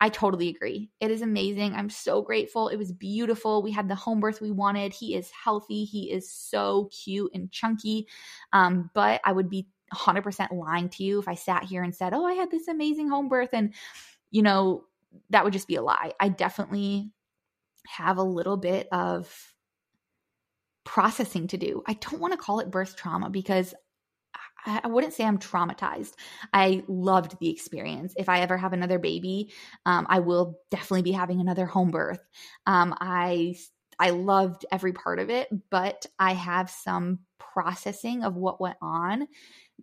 I 0.05 0.11
totally 0.11 0.51
agree. 0.51 0.91
It 1.01 1.11
is 1.11 1.23
amazing. 1.23 1.73
I'm 1.73 1.89
so 1.89 2.21
grateful. 2.21 2.69
It 2.69 2.77
was 2.77 2.93
beautiful. 2.93 3.63
We 3.63 3.71
had 3.71 3.89
the 3.89 3.95
home 3.95 4.21
birth 4.21 4.43
we 4.43 4.51
wanted. 4.51 4.93
He 4.93 5.15
is 5.15 5.31
healthy. 5.31 5.87
He 5.87 6.13
is 6.13 6.31
so 6.31 6.91
cute 6.93 7.31
and 7.33 7.51
chunky. 7.51 8.07
Um, 8.53 8.91
but 8.93 9.23
I 9.25 9.33
would 9.33 9.49
be 9.49 9.67
100% 9.95 10.53
lying 10.53 10.91
to 10.91 11.05
you 11.05 11.21
if 11.21 11.27
I 11.27 11.37
sat 11.37 11.65
here 11.65 11.83
and 11.83 11.95
said, 11.95 12.13
Oh, 12.13 12.27
I 12.27 12.35
had 12.35 12.51
this 12.51 12.69
amazing 12.69 13.09
home 13.09 13.31
birth. 13.31 13.49
And, 13.55 13.73
you 14.31 14.43
know, 14.43 14.85
that 15.31 15.43
would 15.43 15.55
just 15.55 15.69
be 15.69 15.77
a 15.77 15.83
lie. 15.83 16.13
I 16.21 16.29
definitely 16.29 17.11
have 17.87 18.19
a 18.19 18.23
little 18.23 18.59
bit 18.59 18.89
of 18.93 19.55
processing 20.85 21.47
to 21.47 21.57
do. 21.57 21.83
I 21.87 21.95
don't 21.95 22.21
want 22.21 22.35
to 22.35 22.39
call 22.39 22.61
it 22.61 22.71
birth 22.71 22.95
trauma 22.95 23.31
because 23.31 23.73
I 24.67 24.87
wouldn't 24.89 25.13
say 25.13 25.25
I'm 25.25 25.39
traumatized. 25.39 26.15
I 26.53 26.83
loved 26.89 27.39
the 27.39 27.51
experience. 27.51 28.15
If 28.17 28.29
I 28.29 28.41
ever 28.41 28.57
have 28.57 28.73
another 28.73 28.99
baby, 28.99 29.53
um, 29.85 30.07
I 30.09 30.21
will 30.21 30.59
definitely 30.71 31.03
be 31.03 31.13
having 31.13 31.41
another 31.41 31.67
home 31.67 31.91
birth. 31.91 32.21
Um, 32.67 32.95
I 33.01 33.57
I 33.99 34.11
loved 34.11 34.67
every 34.73 34.93
part 34.93 35.19
of 35.19 35.31
it, 35.31 35.49
but 35.71 36.07
I 36.19 36.33
have 36.35 36.69
some 36.71 37.21
processing 37.39 38.25
of 38.25 38.35
what 38.35 38.61
went 38.61 38.77
on 38.83 39.29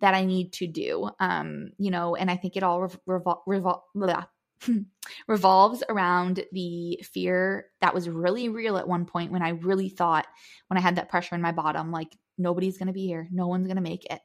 that 0.00 0.14
I 0.14 0.24
need 0.24 0.52
to 0.54 0.66
do. 0.66 1.10
Um, 1.20 1.70
you 1.78 1.90
know, 1.90 2.16
and 2.16 2.30
I 2.30 2.36
think 2.36 2.56
it 2.56 2.62
all 2.62 2.88
revol- 3.08 3.40
revol- 3.46 3.80
revol- 3.96 4.26
revolves 5.28 5.82
around 5.88 6.44
the 6.52 7.00
fear 7.02 7.66
that 7.80 7.94
was 7.94 8.08
really 8.08 8.48
real 8.48 8.76
at 8.76 8.88
one 8.88 9.04
point 9.06 9.32
when 9.32 9.42
I 9.42 9.50
really 9.50 9.88
thought 9.88 10.26
when 10.68 10.78
I 10.78 10.80
had 10.80 10.96
that 10.96 11.08
pressure 11.08 11.34
in 11.34 11.42
my 11.42 11.52
bottom, 11.52 11.90
like 11.90 12.16
nobody's 12.38 12.78
going 12.78 12.86
to 12.86 12.92
be 12.92 13.06
here, 13.06 13.28
no 13.30 13.46
one's 13.48 13.66
going 13.66 13.76
to 13.76 13.82
make 13.82 14.04
it 14.10 14.20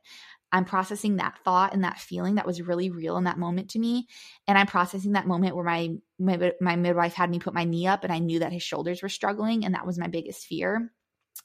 I'm 0.51 0.65
processing 0.65 1.17
that 1.17 1.37
thought 1.43 1.73
and 1.73 1.83
that 1.83 1.99
feeling 1.99 2.35
that 2.35 2.45
was 2.45 2.61
really 2.61 2.89
real 2.89 3.17
in 3.17 3.25
that 3.25 3.37
moment 3.37 3.71
to 3.71 3.79
me. 3.79 4.07
And 4.47 4.57
I'm 4.57 4.67
processing 4.67 5.13
that 5.13 5.27
moment 5.27 5.55
where 5.55 5.65
my, 5.65 5.95
my, 6.19 6.53
my 6.61 6.75
midwife 6.75 7.13
had 7.13 7.29
me 7.29 7.39
put 7.39 7.53
my 7.53 7.65
knee 7.65 7.87
up 7.87 8.03
and 8.03 8.13
I 8.13 8.19
knew 8.19 8.39
that 8.39 8.53
his 8.53 8.63
shoulders 8.63 9.01
were 9.01 9.09
struggling. 9.09 9.65
And 9.65 9.75
that 9.75 9.85
was 9.85 9.97
my 9.97 10.07
biggest 10.07 10.45
fear 10.45 10.91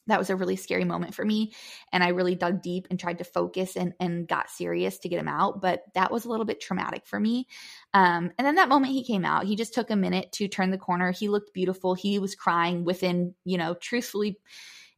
that 0.07 0.19
was 0.19 0.31
a 0.31 0.37
really 0.37 0.57
scary 0.57 0.85
moment 0.85 1.15
for 1.15 1.25
me 1.25 1.53
and 1.93 2.03
i 2.03 2.09
really 2.09 2.35
dug 2.35 2.63
deep 2.63 2.87
and 2.91 2.99
tried 2.99 3.19
to 3.19 3.25
focus 3.25 3.77
and, 3.77 3.93
and 4.01 4.27
got 4.27 4.51
serious 4.51 4.99
to 4.99 5.09
get 5.09 5.19
him 5.19 5.29
out 5.29 5.61
but 5.61 5.83
that 5.95 6.11
was 6.11 6.25
a 6.25 6.29
little 6.29 6.47
bit 6.47 6.61
traumatic 6.61 7.07
for 7.07 7.19
me 7.19 7.47
um, 7.95 8.31
and 8.39 8.47
then 8.47 8.57
that 8.57 8.69
moment 8.69 8.93
he 8.93 9.05
came 9.05 9.25
out 9.25 9.45
he 9.45 9.57
just 9.57 9.75
took 9.75 9.91
a 9.91 9.97
minute 9.97 10.31
to 10.33 10.49
turn 10.49 10.71
the 10.71 10.79
corner 10.79 11.13
he 11.13 11.29
looked 11.29 11.55
beautiful 11.55 11.95
he 11.95 12.19
was 12.19 12.35
crying 12.35 12.85
within 12.85 13.35
you 13.45 13.59
know 13.59 13.75
truthfully 13.75 14.39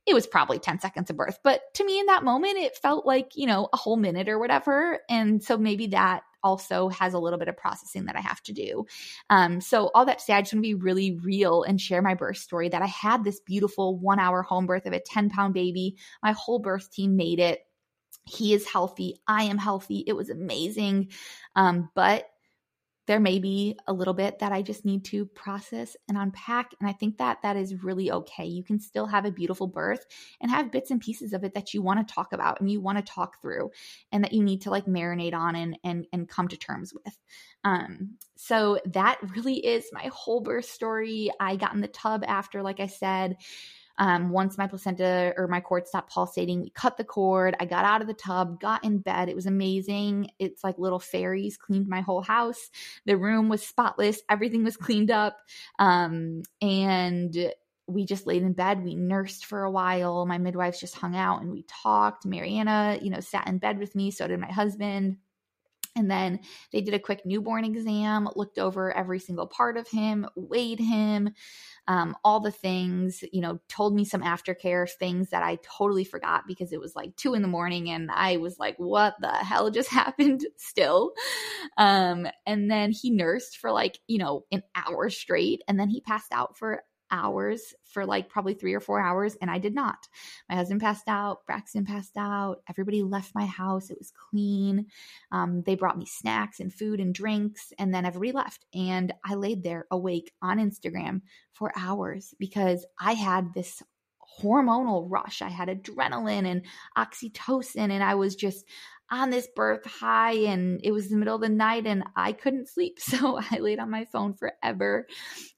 it 0.07 0.14
was 0.14 0.26
probably 0.26 0.59
10 0.59 0.80
seconds 0.80 1.11
of 1.11 1.16
birth 1.16 1.38
but 1.42 1.62
to 1.74 1.84
me 1.84 1.98
in 1.98 2.07
that 2.07 2.24
moment 2.24 2.57
it 2.57 2.76
felt 2.76 3.07
like 3.07 3.32
you 3.34 3.46
know 3.46 3.68
a 3.72 3.76
whole 3.76 3.96
minute 3.96 4.28
or 4.28 4.38
whatever 4.38 4.98
and 5.09 5.42
so 5.42 5.57
maybe 5.57 5.88
that 5.88 6.22
also 6.44 6.90
has 6.90 7.14
a 7.14 7.18
little 7.18 7.38
bit 7.38 7.48
of 7.48 7.57
processing 7.57 8.05
that 8.05 8.16
I 8.16 8.20
have 8.20 8.40
to 8.42 8.52
do. 8.52 8.84
Um, 9.30 9.61
so, 9.61 9.90
all 9.94 10.05
that 10.05 10.18
to 10.18 10.24
say, 10.24 10.34
I 10.34 10.42
just 10.42 10.52
want 10.52 10.62
to 10.62 10.68
be 10.68 10.74
really 10.74 11.18
real 11.24 11.64
and 11.64 11.80
share 11.80 12.02
my 12.02 12.14
birth 12.14 12.36
story 12.36 12.68
that 12.68 12.82
I 12.82 12.86
had 12.86 13.24
this 13.24 13.40
beautiful 13.40 13.98
one 13.98 14.20
hour 14.20 14.42
home 14.42 14.66
birth 14.66 14.86
of 14.86 14.92
a 14.92 15.00
10 15.00 15.30
pound 15.30 15.55
baby. 15.55 15.96
My 16.22 16.32
whole 16.32 16.61
birth 16.61 16.90
team 16.90 17.16
made 17.16 17.40
it. 17.40 17.61
He 18.26 18.55
is 18.55 18.68
healthy. 18.68 19.20
I 19.26 19.44
am 19.44 19.59
healthy. 19.59 20.05
It 20.07 20.14
was 20.14 20.30
amazing. 20.30 21.11
Um, 21.57 21.90
but 21.94 22.28
there 23.07 23.20
may 23.20 23.38
be 23.38 23.78
a 23.86 23.92
little 23.92 24.14
bit 24.14 24.38
that 24.38 24.52
I 24.52 24.62
just 24.62 24.84
need 24.84 25.05
to 25.07 25.26
process 25.26 25.96
and 26.09 26.16
unpack. 26.16 26.70
And 26.80 26.88
I 26.88 26.92
think 26.92 27.18
that 27.18 27.42
that 27.42 27.57
is 27.57 27.82
really 27.82 28.11
okay. 28.11 28.46
You 28.46 28.64
can 28.64 28.80
still 28.80 29.07
have 29.07 29.24
a 29.24 29.30
beautiful 29.30 29.66
birth 29.66 30.07
and 30.40 30.50
have 30.50 30.72
bits 30.72 30.90
and 30.90 31.00
pieces 31.00 31.32
of 31.32 31.44
it 31.44 31.55
that 31.55 31.74
you 31.74 31.82
want 31.82 32.07
to 32.07 32.14
talk 32.14 32.32
about 32.32 32.61
and 32.61 32.70
you 32.70 32.80
want 32.80 32.98
to 32.98 33.05
talk 33.05 33.40
through 33.40 33.70
and 34.12 34.24
that 34.24 34.32
you 34.32 34.42
need 34.42 34.62
to 34.62 34.70
like 34.70 34.86
marinate 34.86 35.34
on 35.34 35.55
and 35.57 35.78
and, 35.84 36.07
and 36.12 36.28
come 36.28 36.48
to 36.48 36.57
terms 36.57 36.94
with. 36.94 37.16
Um, 37.64 38.16
so 38.36 38.78
that 38.86 39.18
really 39.34 39.57
is 39.57 39.86
my 39.92 40.11
whole 40.12 40.40
birth 40.40 40.66
story. 40.66 41.30
I 41.40 41.57
got 41.57 41.74
in 41.74 41.80
the 41.80 41.88
tub 41.88 42.24
after, 42.26 42.62
like 42.62 42.80
I 42.80 42.86
said, 42.86 43.36
um, 43.99 44.30
once 44.30 44.59
my 44.59 44.66
placenta 44.66 45.32
or 45.36 45.47
my 45.47 45.61
cord 45.61 45.86
stopped 45.86 46.12
pulsating, 46.12 46.61
we 46.62 46.70
cut 46.70 46.97
the 46.97 47.05
cord. 47.05 47.55
I 47.61 47.64
got 47.64 47.84
out 47.84 48.01
of 48.01 48.07
the 48.07 48.14
tub, 48.14 48.61
got 48.61 48.84
in 48.84 48.99
bed. 48.99 49.28
It 49.28 49.36
was 49.36 49.47
amazing. 49.47 50.30
It's 50.38 50.64
like 50.64 50.78
little 50.78 50.99
fairies 50.99 51.57
cleaned 51.57 51.88
my 51.88 52.01
whole 52.01 52.22
house. 52.22 52.70
The 53.07 53.16
room 53.16 53.49
was 53.49 53.64
spotless. 53.64 54.20
Everything 54.28 54.64
was 54.64 54.76
cleaned 54.76 55.11
up. 55.11 55.36
Um, 55.78 56.42
and 56.61 57.53
we 57.86 58.07
just 58.07 58.26
laid 58.26 58.42
in 58.42 58.53
bed. 58.53 58.82
We 58.82 58.95
nursed 58.95 59.47
for 59.47 59.62
a 59.62 59.70
while. 59.70 60.24
My 60.26 60.38
midwives 60.38 60.80
just 60.80 60.95
hung 60.95 61.14
out 61.14 61.42
and 61.42 61.51
we 61.51 61.64
talked. 61.68 62.24
Mariana, 62.24 62.99
you 63.01 63.11
know, 63.11 63.20
sat 63.20 63.47
in 63.47 63.59
bed 63.59 63.78
with 63.78 63.95
me. 63.95 64.11
So 64.11 64.26
did 64.26 64.40
my 64.40 64.51
husband. 64.51 65.18
And 65.97 66.11
then 66.11 66.40
they 66.72 66.80
did 66.80 66.95
a 66.95 66.99
quick 66.99 67.24
newborn 67.24 67.64
exam, 67.64 68.28
looked 68.34 68.59
over 68.59 68.92
every 68.92 69.20
single 69.20 69.47
part 69.47 69.76
of 69.76 69.88
him, 69.88 70.26
weighed 70.34 70.80
him, 70.80 71.30
um, 71.86 72.16
all 72.24 72.40
the 72.40 72.51
things, 72.51 73.22
you 73.32 73.40
know, 73.40 73.61
told 73.68 73.95
me 73.95 74.05
some 74.05 74.22
aftercare 74.22 74.88
things 74.90 75.30
that 75.30 75.42
I 75.42 75.59
totally 75.62 76.05
forgot 76.05 76.45
because 76.47 76.72
it 76.72 76.80
was 76.80 76.97
like 76.97 77.14
two 77.16 77.34
in 77.34 77.42
the 77.42 77.49
morning 77.49 77.90
and 77.90 78.11
I 78.11 78.38
was 78.38 78.59
like, 78.59 78.76
what 78.78 79.14
the 79.20 79.30
hell 79.30 79.70
just 79.70 79.88
happened 79.90 80.45
still? 80.57 81.12
Um, 81.76 82.26
and 82.47 82.70
then 82.70 82.90
he 82.90 83.11
nursed 83.11 83.59
for 83.59 83.70
like, 83.70 83.99
you 84.09 84.18
know, 84.18 84.45
an 84.51 84.62
hour 84.74 85.11
straight 85.11 85.62
and 85.68 85.78
then 85.78 85.90
he 85.90 86.01
passed 86.01 86.32
out 86.32 86.57
for 86.57 86.82
hours 87.11 87.74
for 87.84 88.07
like 88.07 88.28
probably 88.28 88.55
three 88.55 88.74
or 88.74 88.80
four 88.80 89.00
hours, 89.00 89.36
and 89.40 89.50
I 89.50 89.59
did 89.59 89.74
not. 89.74 90.09
My 90.48 90.57
husband 90.57 90.80
passed 90.80 91.09
out, 91.09 91.46
Braxton 91.46 91.84
passed 91.84 92.16
out, 92.16 92.62
everybody 92.68 93.02
left 93.02 93.34
my 93.34 93.46
house. 93.46 93.90
It 93.90 93.98
was 93.98 94.12
clean. 94.30 94.86
Um, 95.32 95.62
they 95.62 95.74
brought 95.74 95.98
me 95.98 96.07
snacks 96.07 96.61
and 96.61 96.72
food 96.72 97.00
and 97.00 97.14
drinks, 97.14 97.72
and 97.78 97.94
then 97.94 98.05
everybody 98.05 98.32
left. 98.32 98.64
And 98.74 99.12
I 99.24 99.34
laid 99.34 99.62
there 99.62 99.86
awake 99.90 100.32
on 100.42 100.59
Instagram 100.59 101.22
for 101.52 101.72
hours 101.76 102.34
because 102.38 102.84
I 103.00 103.12
had 103.12 103.55
this 103.55 103.82
hormonal 104.40 105.07
rush. 105.09 105.42
I 105.42 105.48
had 105.48 105.68
adrenaline 105.68 106.46
and 106.46 106.62
oxytocin, 106.96 107.90
and 107.90 108.02
I 108.02 108.14
was 108.14 108.34
just 108.34 108.64
on 109.14 109.30
this 109.30 109.48
birth 109.54 109.84
high 109.84 110.32
and 110.32 110.80
it 110.82 110.92
was 110.92 111.08
the 111.08 111.16
middle 111.16 111.34
of 111.34 111.40
the 111.40 111.48
night 111.48 111.86
and 111.86 112.04
I 112.16 112.32
couldn't 112.32 112.68
sleep. 112.68 112.98
So 113.04 113.38
I 113.38 113.58
laid 113.58 113.78
on 113.78 113.90
my 113.90 114.06
phone 114.06 114.34
forever 114.34 115.06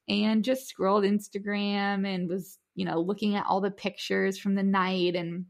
and 0.08 0.44
just 0.44 0.68
scrolled 0.68 1.04
Instagram 1.04 2.06
and 2.06 2.28
was, 2.28 2.58
you 2.74 2.84
know, 2.84 3.00
looking 3.00 3.34
at 3.34 3.46
all 3.46 3.60
the 3.60 3.70
pictures 3.70 4.38
from 4.38 4.54
the 4.54 4.62
night 4.62 5.14
and 5.14 5.46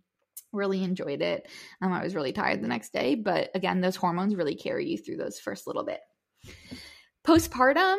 really 0.52 0.84
enjoyed 0.84 1.20
it. 1.20 1.48
Um, 1.82 1.92
I 1.92 2.02
was 2.02 2.14
really 2.14 2.32
tired 2.32 2.62
the 2.62 2.68
next 2.68 2.92
day, 2.92 3.14
but 3.16 3.50
again, 3.54 3.80
those 3.80 3.96
hormones 3.96 4.36
really 4.36 4.54
carry 4.54 4.88
you 4.88 4.98
through 4.98 5.16
those 5.16 5.38
first 5.40 5.66
little 5.66 5.84
bit. 5.84 6.00
Postpartum, 7.26 7.96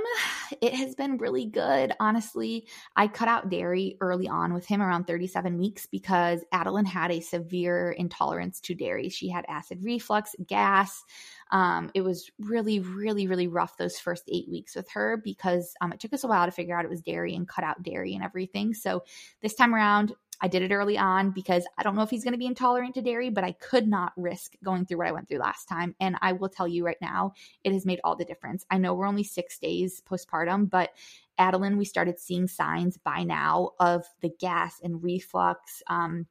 it 0.62 0.74
has 0.74 0.96
been 0.96 1.18
really 1.18 1.48
good. 1.48 1.92
Honestly, 2.00 2.66
I 2.96 3.10
cut 3.10 3.28
out 3.28 3.50
dairy 3.50 3.98
early 4.00 4.30
on 4.30 4.54
with 4.54 4.66
him 4.66 4.82
around 4.82 5.04
37 5.04 5.58
weeks 5.58 5.86
because 5.86 6.46
Adeline 6.54 6.86
had 6.86 7.12
a 7.12 7.20
severe 7.20 7.92
intolerance 7.92 8.62
to 8.62 8.74
dairy. 8.74 9.10
She 9.10 9.28
had 9.28 9.44
acid 9.50 9.80
reflux, 9.84 10.34
gas. 10.48 11.04
Um, 11.52 11.92
it 11.94 12.04
was 12.04 12.32
really, 12.40 12.80
really, 12.80 13.28
really 13.28 13.50
rough 13.50 13.76
those 13.76 14.00
first 14.00 14.24
eight 14.30 14.48
weeks 14.50 14.78
with 14.78 14.90
her 14.92 15.18
because 15.22 15.74
um, 15.82 15.92
it 15.92 16.00
took 16.00 16.14
us 16.14 16.24
a 16.24 16.28
while 16.28 16.46
to 16.46 16.52
figure 16.52 16.78
out 16.80 16.86
it 16.86 16.90
was 16.90 17.02
dairy 17.02 17.36
and 17.36 17.50
cut 17.50 17.66
out 17.66 17.84
dairy 17.84 18.16
and 18.16 18.24
everything. 18.24 18.74
So 18.74 19.04
this 19.42 19.56
time 19.56 19.76
around, 19.76 20.14
I 20.40 20.48
did 20.48 20.62
it 20.62 20.72
early 20.72 20.98
on 20.98 21.32
because 21.32 21.66
I 21.78 21.84
don't 21.84 21.96
know 21.96 22.04
if 22.04 22.10
he's 22.10 22.24
going 22.24 22.34
to 22.34 22.38
be 22.38 22.46
intolerant 22.46 22.96
to 22.96 23.02
dairy, 23.02 23.30
but 23.30 23.44
I 23.44 23.54
could 23.54 23.88
not 23.88 24.14
risk 24.16 24.54
going 24.64 24.86
through 24.86 25.00
what 25.00 25.08
I 25.08 25.12
went 25.12 25.28
through 25.28 25.40
last 25.40 25.68
time. 25.68 25.96
And 26.00 26.16
I 26.22 26.34
will 26.34 26.50
tell 26.50 26.68
you 26.68 26.86
right 26.86 26.98
now, 27.02 27.34
it 27.64 27.74
has 27.74 27.86
made 27.86 28.00
all 28.04 28.16
the 28.16 28.26
difference. 28.26 28.66
I 28.70 28.78
know 28.78 28.94
we're 28.94 29.08
only 29.08 29.24
six 29.24 29.58
days 29.58 30.02
postpartum, 30.10 30.70
but 30.70 30.92
Adeline, 31.38 31.78
we 31.78 31.86
started 31.86 32.20
seeing 32.20 32.48
signs 32.48 32.98
by 32.98 33.24
now 33.24 33.72
of 33.80 34.06
the 34.22 34.32
gas 34.40 34.80
and 34.84 35.04
reflux. 35.04 35.82
Um, 35.88 36.28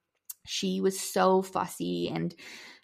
she 0.46 0.80
was 0.80 0.98
so 0.98 1.42
fussy 1.42 2.08
and 2.08 2.34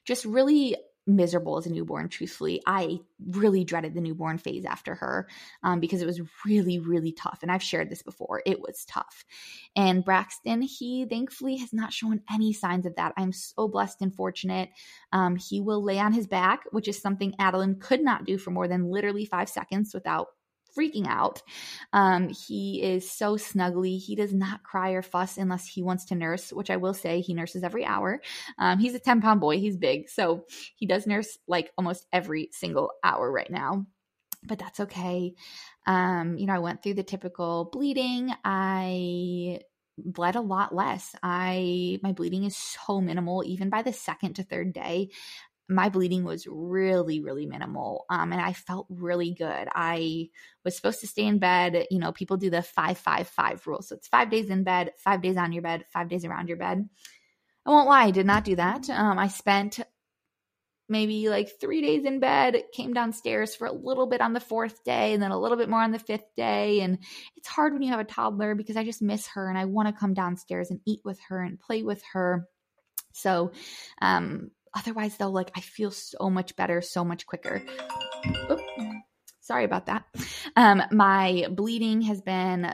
just 0.04 0.24
really 0.24 0.76
miserable 1.06 1.56
as 1.56 1.66
a 1.66 1.70
newborn 1.70 2.08
truthfully. 2.08 2.62
I 2.66 3.00
really 3.30 3.64
dreaded 3.64 3.94
the 3.94 4.00
newborn 4.00 4.38
phase 4.38 4.64
after 4.64 4.94
her 4.94 5.28
um, 5.62 5.80
because 5.80 6.00
it 6.00 6.06
was 6.06 6.20
really 6.44 6.78
really 6.78 7.12
tough 7.12 7.40
and 7.42 7.50
i've 7.50 7.62
shared 7.62 7.90
this 7.90 8.02
before 8.02 8.42
it 8.46 8.60
was 8.60 8.84
tough. 8.84 9.24
And 9.74 10.04
braxton 10.04 10.62
he 10.62 11.04
thankfully 11.06 11.56
has 11.56 11.72
not 11.72 11.92
shown 11.92 12.20
any 12.32 12.52
signs 12.52 12.86
of 12.86 12.94
that. 12.96 13.12
I'm 13.16 13.32
so 13.32 13.68
blessed 13.68 14.02
and 14.02 14.14
fortunate. 14.14 14.70
Um, 15.12 15.36
he 15.36 15.60
will 15.60 15.82
lay 15.82 15.98
on 15.98 16.12
his 16.12 16.26
back 16.26 16.64
which 16.70 16.88
is 16.88 17.00
something 17.00 17.34
adeline 17.38 17.76
could 17.80 18.02
not 18.02 18.24
do 18.24 18.38
for 18.38 18.50
more 18.50 18.68
than 18.68 18.90
literally 18.90 19.24
five 19.24 19.48
seconds 19.48 19.92
without 19.94 20.28
freaking 20.76 21.06
out. 21.06 21.42
Um, 21.92 22.28
he 22.28 22.82
is 22.82 23.10
so 23.10 23.36
snuggly. 23.36 23.98
He 23.98 24.16
does 24.16 24.32
not 24.32 24.62
cry 24.62 24.90
or 24.90 25.02
fuss 25.02 25.36
unless 25.36 25.66
he 25.66 25.82
wants 25.82 26.06
to 26.06 26.14
nurse, 26.14 26.52
which 26.52 26.70
I 26.70 26.76
will 26.76 26.94
say 26.94 27.20
he 27.20 27.34
nurses 27.34 27.62
every 27.62 27.84
hour. 27.84 28.20
Um, 28.58 28.78
he's 28.78 28.94
a 28.94 28.98
10 28.98 29.20
pound 29.20 29.40
boy, 29.40 29.58
he's 29.58 29.76
big. 29.76 30.08
So 30.08 30.44
he 30.76 30.86
does 30.86 31.06
nurse 31.06 31.38
like 31.46 31.70
almost 31.76 32.06
every 32.12 32.48
single 32.52 32.92
hour 33.04 33.30
right 33.30 33.50
now. 33.50 33.86
But 34.44 34.58
that's 34.58 34.80
okay. 34.80 35.34
Um, 35.86 36.36
you 36.36 36.46
know, 36.46 36.54
I 36.54 36.58
went 36.58 36.82
through 36.82 36.94
the 36.94 37.04
typical 37.04 37.68
bleeding. 37.72 38.32
I 38.44 39.60
bled 39.98 40.36
a 40.36 40.40
lot 40.40 40.74
less. 40.74 41.14
I 41.22 41.98
my 42.02 42.12
bleeding 42.12 42.44
is 42.44 42.56
so 42.56 43.00
minimal 43.00 43.44
even 43.44 43.68
by 43.68 43.82
the 43.82 43.92
second 43.92 44.34
to 44.34 44.42
third 44.42 44.72
day 44.72 45.10
my 45.74 45.88
bleeding 45.88 46.24
was 46.24 46.46
really 46.48 47.20
really 47.20 47.46
minimal 47.46 48.04
um, 48.10 48.32
and 48.32 48.40
i 48.40 48.52
felt 48.52 48.86
really 48.88 49.34
good. 49.34 49.68
I 49.74 50.28
was 50.64 50.76
supposed 50.76 51.00
to 51.00 51.06
stay 51.06 51.24
in 51.26 51.38
bed 51.38 51.86
you 51.90 51.98
know 51.98 52.12
people 52.12 52.36
do 52.36 52.50
the 52.50 52.62
five 52.62 52.98
five 52.98 53.28
five 53.28 53.66
rule 53.66 53.82
so 53.82 53.96
it's 53.96 54.08
five 54.08 54.30
days 54.30 54.50
in 54.50 54.64
bed 54.64 54.92
five 54.98 55.22
days 55.22 55.36
on 55.36 55.52
your 55.52 55.62
bed 55.62 55.84
five 55.92 56.08
days 56.08 56.24
around 56.24 56.48
your 56.48 56.58
bed. 56.58 56.88
I 57.64 57.70
won't 57.70 57.88
lie 57.88 58.04
i 58.04 58.10
did 58.10 58.26
not 58.26 58.44
do 58.44 58.56
that 58.56 58.88
um, 58.90 59.18
i 59.18 59.28
spent 59.28 59.80
maybe 60.88 61.28
like 61.28 61.48
three 61.60 61.80
days 61.80 62.04
in 62.04 62.20
bed 62.20 62.64
came 62.72 62.92
downstairs 62.92 63.54
for 63.54 63.66
a 63.66 63.72
little 63.72 64.06
bit 64.06 64.20
on 64.20 64.32
the 64.32 64.40
fourth 64.40 64.84
day 64.84 65.14
and 65.14 65.22
then 65.22 65.30
a 65.30 65.38
little 65.38 65.56
bit 65.56 65.68
more 65.68 65.80
on 65.80 65.90
the 65.92 65.98
fifth 65.98 66.34
day 66.36 66.80
and 66.80 66.98
it's 67.36 67.48
hard 67.48 67.72
when 67.72 67.82
you 67.82 67.88
have 67.90 68.00
a 68.00 68.04
toddler 68.04 68.54
because 68.54 68.76
i 68.76 68.84
just 68.84 69.00
miss 69.00 69.26
her 69.28 69.48
and 69.48 69.56
i 69.56 69.64
want 69.64 69.88
to 69.88 69.98
come 69.98 70.12
downstairs 70.12 70.70
and 70.70 70.80
eat 70.86 71.00
with 71.04 71.18
her 71.28 71.42
and 71.42 71.58
play 71.58 71.82
with 71.82 72.02
her. 72.12 72.46
So 73.12 73.52
um 74.00 74.50
otherwise 74.74 75.16
though 75.16 75.30
like 75.30 75.50
i 75.56 75.60
feel 75.60 75.90
so 75.90 76.30
much 76.30 76.54
better 76.56 76.80
so 76.80 77.04
much 77.04 77.26
quicker 77.26 77.62
sorry 79.40 79.64
about 79.64 79.86
that 79.86 80.04
um 80.56 80.82
my 80.90 81.46
bleeding 81.50 82.02
has 82.02 82.20
been 82.20 82.72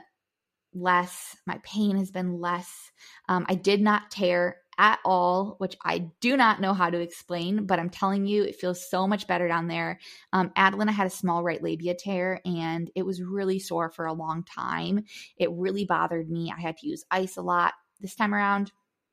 less 0.74 1.36
my 1.46 1.58
pain 1.62 1.96
has 1.96 2.10
been 2.10 2.40
less 2.40 2.90
um, 3.28 3.46
i 3.48 3.54
did 3.54 3.80
not 3.80 4.10
tear 4.10 4.56
at 4.80 5.00
all, 5.04 5.56
which 5.58 5.76
I 5.84 6.10
do 6.20 6.36
not 6.36 6.60
know 6.60 6.72
how 6.72 6.88
to 6.88 7.00
explain, 7.00 7.66
but 7.66 7.80
I'm 7.80 7.90
telling 7.90 8.26
you, 8.26 8.44
it 8.44 8.54
feels 8.54 8.88
so 8.88 9.08
much 9.08 9.26
better 9.26 9.48
down 9.48 9.66
there. 9.66 9.98
Um, 10.32 10.52
Adeline, 10.54 10.88
I 10.88 10.92
had 10.92 11.08
a 11.08 11.10
small 11.10 11.42
right 11.42 11.60
labia 11.60 11.96
tear 11.96 12.40
and 12.44 12.88
it 12.94 13.02
was 13.04 13.20
really 13.20 13.58
sore 13.58 13.90
for 13.90 14.06
a 14.06 14.12
long 14.12 14.44
time. 14.44 15.02
It 15.36 15.50
really 15.50 15.84
bothered 15.84 16.30
me. 16.30 16.54
I 16.56 16.60
had 16.60 16.76
to 16.76 16.86
use 16.86 17.04
ice 17.10 17.36
a 17.36 17.42
lot. 17.42 17.74
This 18.00 18.14
time 18.14 18.32
around, 18.32 18.70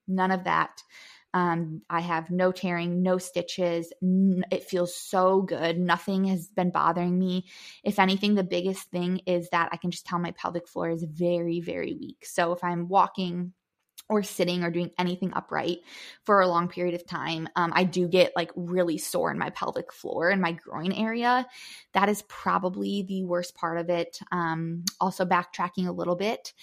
None 0.08 0.32
of 0.32 0.44
that. 0.44 0.82
Um, 1.36 1.82
I 1.90 2.00
have 2.00 2.32
no 2.32 2.54
tearing, 2.54 3.04
no 3.04 3.18
stitches. 3.18 3.92
N- 4.02 4.46
it 4.52 4.64
feels 4.64 4.96
so 4.96 5.42
good. 5.42 5.78
Nothing 5.78 6.24
has 6.26 6.48
been 6.48 6.72
bothering 6.72 7.20
me. 7.20 7.46
If 7.84 8.00
anything, 8.00 8.36
the 8.36 8.44
biggest 8.44 8.90
thing 8.90 9.20
is 9.28 9.50
that 9.50 9.68
I 9.74 9.78
can 9.78 9.92
just 9.92 10.06
tell 10.06 10.18
my 10.18 10.32
pelvic 10.32 10.66
floor 10.66 10.90
is 10.90 11.04
very, 11.04 11.60
very 11.60 11.94
weak. 12.00 12.26
So 12.26 12.54
if 12.54 12.64
I'm 12.64 12.88
walking, 12.88 13.54
or 14.08 14.22
sitting 14.22 14.64
or 14.64 14.70
doing 14.70 14.92
anything 15.00 15.34
upright 15.34 15.80
for 16.24 16.42
a 16.42 16.48
long 16.48 16.68
period 16.68 16.94
of 16.94 17.08
time, 17.08 17.50
um, 17.56 17.74
I 17.76 17.84
do 17.86 18.08
get 18.08 18.34
like 18.36 18.52
really 18.56 18.98
sore 18.98 19.32
in 19.32 19.40
my 19.40 19.50
pelvic 19.50 19.92
floor 19.92 20.30
and 20.30 20.42
my 20.42 20.52
groin 20.52 20.92
area. 20.92 21.48
That 21.94 22.08
is 22.08 22.22
probably 22.28 23.02
the 23.02 23.24
worst 23.24 23.56
part 23.56 23.80
of 23.80 23.90
it. 23.90 24.20
Um, 24.32 24.86
also, 25.02 25.26
backtracking 25.26 25.88
a 25.88 25.92
little 25.92 26.16
bit 26.16 26.54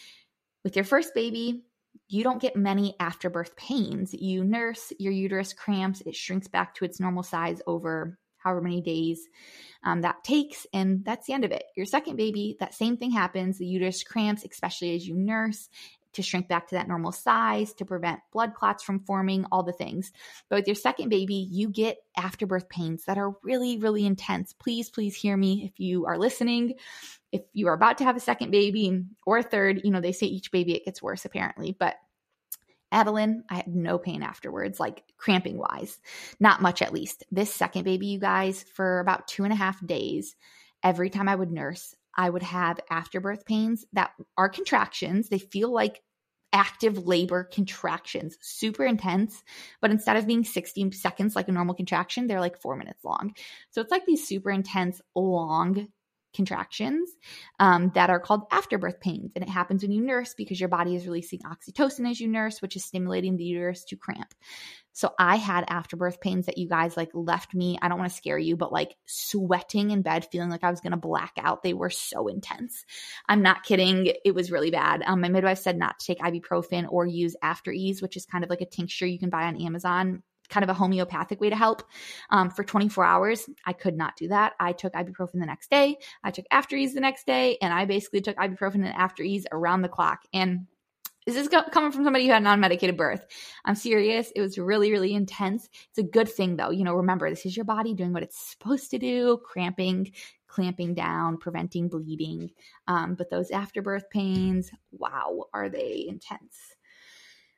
with 0.63 0.77
your 0.77 0.85
first 0.85 1.15
baby, 1.15 1.65
you 2.13 2.23
don't 2.23 2.43
get 2.43 2.57
many 2.57 2.95
afterbirth 3.01 3.57
pains. 3.57 4.13
You 4.13 4.45
nurse, 4.45 4.93
your 4.99 5.15
uterus 5.15 5.55
cramps, 5.55 6.03
it 6.03 6.15
shrinks 6.15 6.47
back 6.47 6.75
to 6.75 6.85
its 6.85 7.01
normal 7.01 7.23
size 7.23 7.63
over 7.67 8.19
however 8.37 8.61
many 8.61 8.83
days 8.83 9.27
um, 9.85 10.03
that 10.03 10.23
takes, 10.23 10.67
and 10.75 11.05
that's 11.05 11.27
the 11.27 11.33
end 11.33 11.45
of 11.45 11.53
it. 11.53 11.65
Your 11.75 11.87
second 11.87 12.17
baby, 12.17 12.57
that 12.61 12.75
same 12.75 12.99
thing 12.99 13.13
happens. 13.13 13.57
The 13.57 13.67
uterus 13.67 14.03
cramps, 14.03 14.45
especially 14.45 14.95
as 14.95 15.09
you 15.09 15.15
nurse, 15.15 15.71
to 16.15 16.23
shrink 16.23 16.49
back 16.49 16.69
to 16.69 16.75
that 16.75 16.89
normal 16.89 17.13
size, 17.13 17.73
to 17.75 17.85
prevent 17.85 18.21
blood 18.33 18.55
clots 18.55 18.83
from 18.83 19.01
forming, 19.01 19.45
all 19.51 19.63
the 19.63 19.73
things. 19.73 20.13
But 20.49 20.57
with 20.57 20.67
your 20.69 20.75
second 20.75 21.09
baby, 21.09 21.49
you 21.51 21.69
get 21.69 21.99
afterbirth 22.17 22.69
pains 22.69 23.05
that 23.05 23.19
are 23.19 23.35
really, 23.43 23.79
really 23.79 24.07
intense. 24.07 24.53
Please, 24.53 24.91
please 24.91 25.17
hear 25.17 25.37
me 25.37 25.65
if 25.65 25.81
you 25.81 26.07
are 26.07 26.19
listening. 26.19 26.75
If 27.31 27.43
you 27.53 27.69
are 27.69 27.75
about 27.75 27.99
to 27.99 28.05
have 28.05 28.17
a 28.17 28.21
second 28.21 28.51
baby 28.51 29.05
or 29.25 29.39
a 29.39 29.43
third, 29.43 29.81
you 29.85 29.91
know, 29.91 30.01
they 30.01 30.13
say 30.13 30.27
each 30.27 30.51
baby 30.53 30.75
it 30.75 30.85
gets 30.85 31.03
worse 31.03 31.25
apparently, 31.25 31.75
but 31.79 31.97
Adeline, 32.93 33.45
I 33.49 33.55
had 33.57 33.69
no 33.75 33.99
pain 33.99 34.23
afterwards, 34.23 34.79
like 34.79 35.03
cramping 35.17 35.57
wise, 35.57 35.99
not 36.39 36.61
much 36.61 36.83
at 36.83 36.93
least. 36.93 37.25
This 37.33 37.53
second 37.53 37.85
baby, 37.85 38.09
you 38.09 38.21
guys, 38.21 38.65
for 38.75 39.01
about 39.01 39.27
two 39.27 39.45
and 39.45 39.53
a 39.53 39.57
half 39.57 39.85
days, 39.85 40.37
every 40.83 41.09
time 41.09 41.27
I 41.27 41.35
would 41.35 41.51
nurse, 41.51 41.95
I 42.17 42.31
would 42.31 42.43
have 42.43 42.81
afterbirth 42.91 43.45
pains 43.45 43.85
that 43.93 44.13
are 44.37 44.49
contractions. 44.49 45.29
They 45.29 45.39
feel 45.39 45.73
like 45.73 46.03
active 46.53 47.07
labor 47.07 47.45
contractions, 47.45 48.37
super 48.43 48.85
intense, 48.85 49.43
but 49.81 49.91
instead 49.91 50.17
of 50.17 50.27
being 50.27 50.45
60 50.45 50.93
seconds 50.93 51.35
like 51.35 51.49
a 51.49 51.53
normal 51.53 51.75
contraction, 51.75 52.27
they're 52.27 52.41
like 52.41 52.61
four 52.61 52.77
minutes 52.77 53.05
long. 53.05 53.35
So 53.71 53.81
it's 53.81 53.91
like 53.91 54.05
these 54.05 54.27
super 54.27 54.51
intense, 54.51 55.01
long 55.15 55.89
contractions 56.35 57.11
um, 57.59 57.91
that 57.95 58.11
are 58.11 58.21
called 58.21 58.43
afterbirth 58.51 59.01
pains. 59.01 59.33
And 59.35 59.43
it 59.43 59.51
happens 59.51 59.83
when 59.83 59.93
you 59.93 60.03
nurse 60.03 60.35
because 60.35 60.59
your 60.59 60.69
body 60.69 60.95
is 60.95 61.07
releasing 61.07 61.41
oxytocin 61.41 62.11
as 62.11 62.21
you 62.21 62.29
nurse, 62.29 62.63
which 62.63 62.77
is 62.77 62.85
stimulating 62.85 63.37
the 63.37 63.45
uterus 63.45 63.85
to 63.85 63.97
cramp. 63.97 64.35
So 64.93 65.15
I 65.19 65.37
had 65.37 65.65
afterbirth 65.69 66.21
pains 66.21 66.47
that 66.47 66.59
you 66.59 66.69
guys 66.69 66.97
like 66.97 67.11
left 67.15 67.55
me. 67.55 67.79
I 67.81 67.89
don't 67.89 67.99
want 67.99 68.11
to 68.11 68.17
scare 68.17 68.39
you, 68.39 68.57
but 68.57 68.73
like 68.73 68.95
sweating 69.07 69.91
in 69.91 70.03
bed, 70.03 70.27
feeling 70.31 70.51
like 70.51 70.65
I 70.65 70.71
was 70.71 70.81
going 70.81 70.91
to 70.91 70.99
black 70.99 71.33
out. 71.39 71.63
They 71.63 71.73
were 71.73 71.91
so 71.91 72.29
intense. 72.29 72.85
I'm 73.27 73.43
not 73.43 73.63
kidding. 73.63 74.13
It 74.25 74.35
was 74.35 74.53
really 74.53 74.71
bad. 74.71 75.03
Um, 75.05 75.23
my 75.23 75.31
midwife 75.31 75.59
said 75.59 75.79
not 75.79 75.99
to 75.99 76.07
take 76.07 76.19
ibuprofen 76.19 76.87
or 76.91 77.07
use 77.07 77.37
After 77.43 77.73
Ease, 77.73 78.03
which 78.03 78.17
is 78.17 78.27
kind 78.27 78.45
of 78.45 78.51
like 78.51 78.61
a 78.61 78.67
tincture 78.67 79.07
you 79.07 79.19
can 79.19 79.31
buy 79.31 79.45
on 79.45 79.61
Amazon 79.63 80.23
kind 80.53 80.63
of 80.63 80.71
a 80.71 80.75
homeopathic 80.75 81.41
way 81.41 81.51
to 81.51 81.57
help 81.57 81.83
um, 82.31 82.51
for 82.51 82.63
24 82.63 83.05
hours. 83.05 83.49
I 83.65 83.73
could 83.73 83.97
not 83.97 84.17
do 84.17 84.29
that. 84.29 84.53
I 84.61 84.73
took 84.73 84.93
ibuprofen 84.93 85.41
the 85.41 85.47
next 85.47 85.71
day. 85.71 85.97
I 86.23 86.31
took 86.31 86.45
After 86.51 86.77
Ease 86.77 86.95
the 86.95 87.01
next 87.01 87.27
day, 87.27 87.57
and 87.63 87.73
I 87.73 87.87
basically 87.87 88.21
took 88.21 88.37
ibuprofen 88.37 88.77
and 88.77 88.89
After 88.89 89.23
Ease 89.23 89.47
around 89.51 89.83
the 89.83 89.89
clock. 89.89 90.21
And 90.33 90.67
this 91.27 91.37
is 91.37 91.49
coming 91.49 91.93
from 91.93 92.05
somebody 92.05 92.27
who 92.27 92.33
had 92.33 92.43
non-medicated 92.43 92.97
birth. 92.97 93.25
I'm 93.65 93.77
serious. 93.77 94.33
It 94.35 94.41
was 94.41 94.59
really, 94.59 94.91
really 94.91 95.15
intense. 95.15 95.69
It's 95.91 95.99
a 95.99 96.03
good 96.03 96.29
thing 96.29 96.57
though. 96.57 96.71
You 96.71 96.85
know, 96.85 96.95
remember 96.95 97.31
this 97.31 97.47
is 97.47 97.57
your 97.57 97.65
body 97.65 97.95
doing 97.95 98.13
what 98.13 98.25
it's 98.25 98.51
supposed 98.51 98.91
to 98.91 98.99
do, 98.99 99.41
cramping, 99.45 100.13
clamping 100.49 100.95
down, 100.95 101.39
preventing 101.39 101.89
bleeding. 101.89 102.51
Um, 102.89 103.15
but 103.15 103.31
those 103.31 103.53
afterbirth 103.53 104.11
pains, 104.11 104.71
wow, 104.91 105.45
are 105.55 105.69
they 105.69 106.07
intense? 106.09 106.59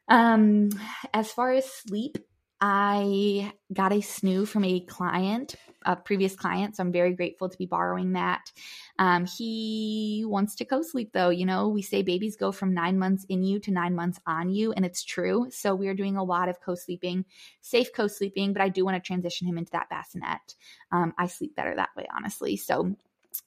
Um, 0.08 0.68
as 1.14 1.32
far 1.32 1.52
as 1.52 1.64
sleep, 1.64 2.18
I 2.60 3.52
got 3.72 3.92
a 3.92 3.96
snoo 3.96 4.46
from 4.46 4.64
a 4.64 4.80
client, 4.80 5.54
a 5.84 5.96
previous 5.96 6.34
client. 6.34 6.76
So 6.76 6.82
I'm 6.82 6.92
very 6.92 7.12
grateful 7.12 7.48
to 7.48 7.58
be 7.58 7.66
borrowing 7.66 8.12
that. 8.12 8.50
Um, 8.98 9.26
he 9.26 10.24
wants 10.26 10.54
to 10.56 10.64
co 10.64 10.82
sleep 10.82 11.12
though. 11.12 11.30
You 11.30 11.46
know, 11.46 11.68
we 11.68 11.82
say 11.82 12.02
babies 12.02 12.36
go 12.36 12.52
from 12.52 12.72
nine 12.72 12.98
months 12.98 13.26
in 13.28 13.42
you 13.42 13.58
to 13.60 13.70
nine 13.70 13.94
months 13.94 14.20
on 14.26 14.50
you, 14.50 14.72
and 14.72 14.84
it's 14.84 15.04
true. 15.04 15.48
So 15.50 15.74
we 15.74 15.88
are 15.88 15.94
doing 15.94 16.16
a 16.16 16.24
lot 16.24 16.48
of 16.48 16.60
co 16.60 16.74
sleeping, 16.74 17.24
safe 17.60 17.92
co 17.92 18.06
sleeping, 18.06 18.52
but 18.52 18.62
I 18.62 18.68
do 18.68 18.84
want 18.84 18.96
to 18.96 19.06
transition 19.06 19.46
him 19.46 19.58
into 19.58 19.72
that 19.72 19.90
bassinet. 19.90 20.54
Um, 20.92 21.12
I 21.18 21.26
sleep 21.26 21.54
better 21.56 21.74
that 21.76 21.90
way, 21.96 22.06
honestly. 22.16 22.56
So 22.56 22.96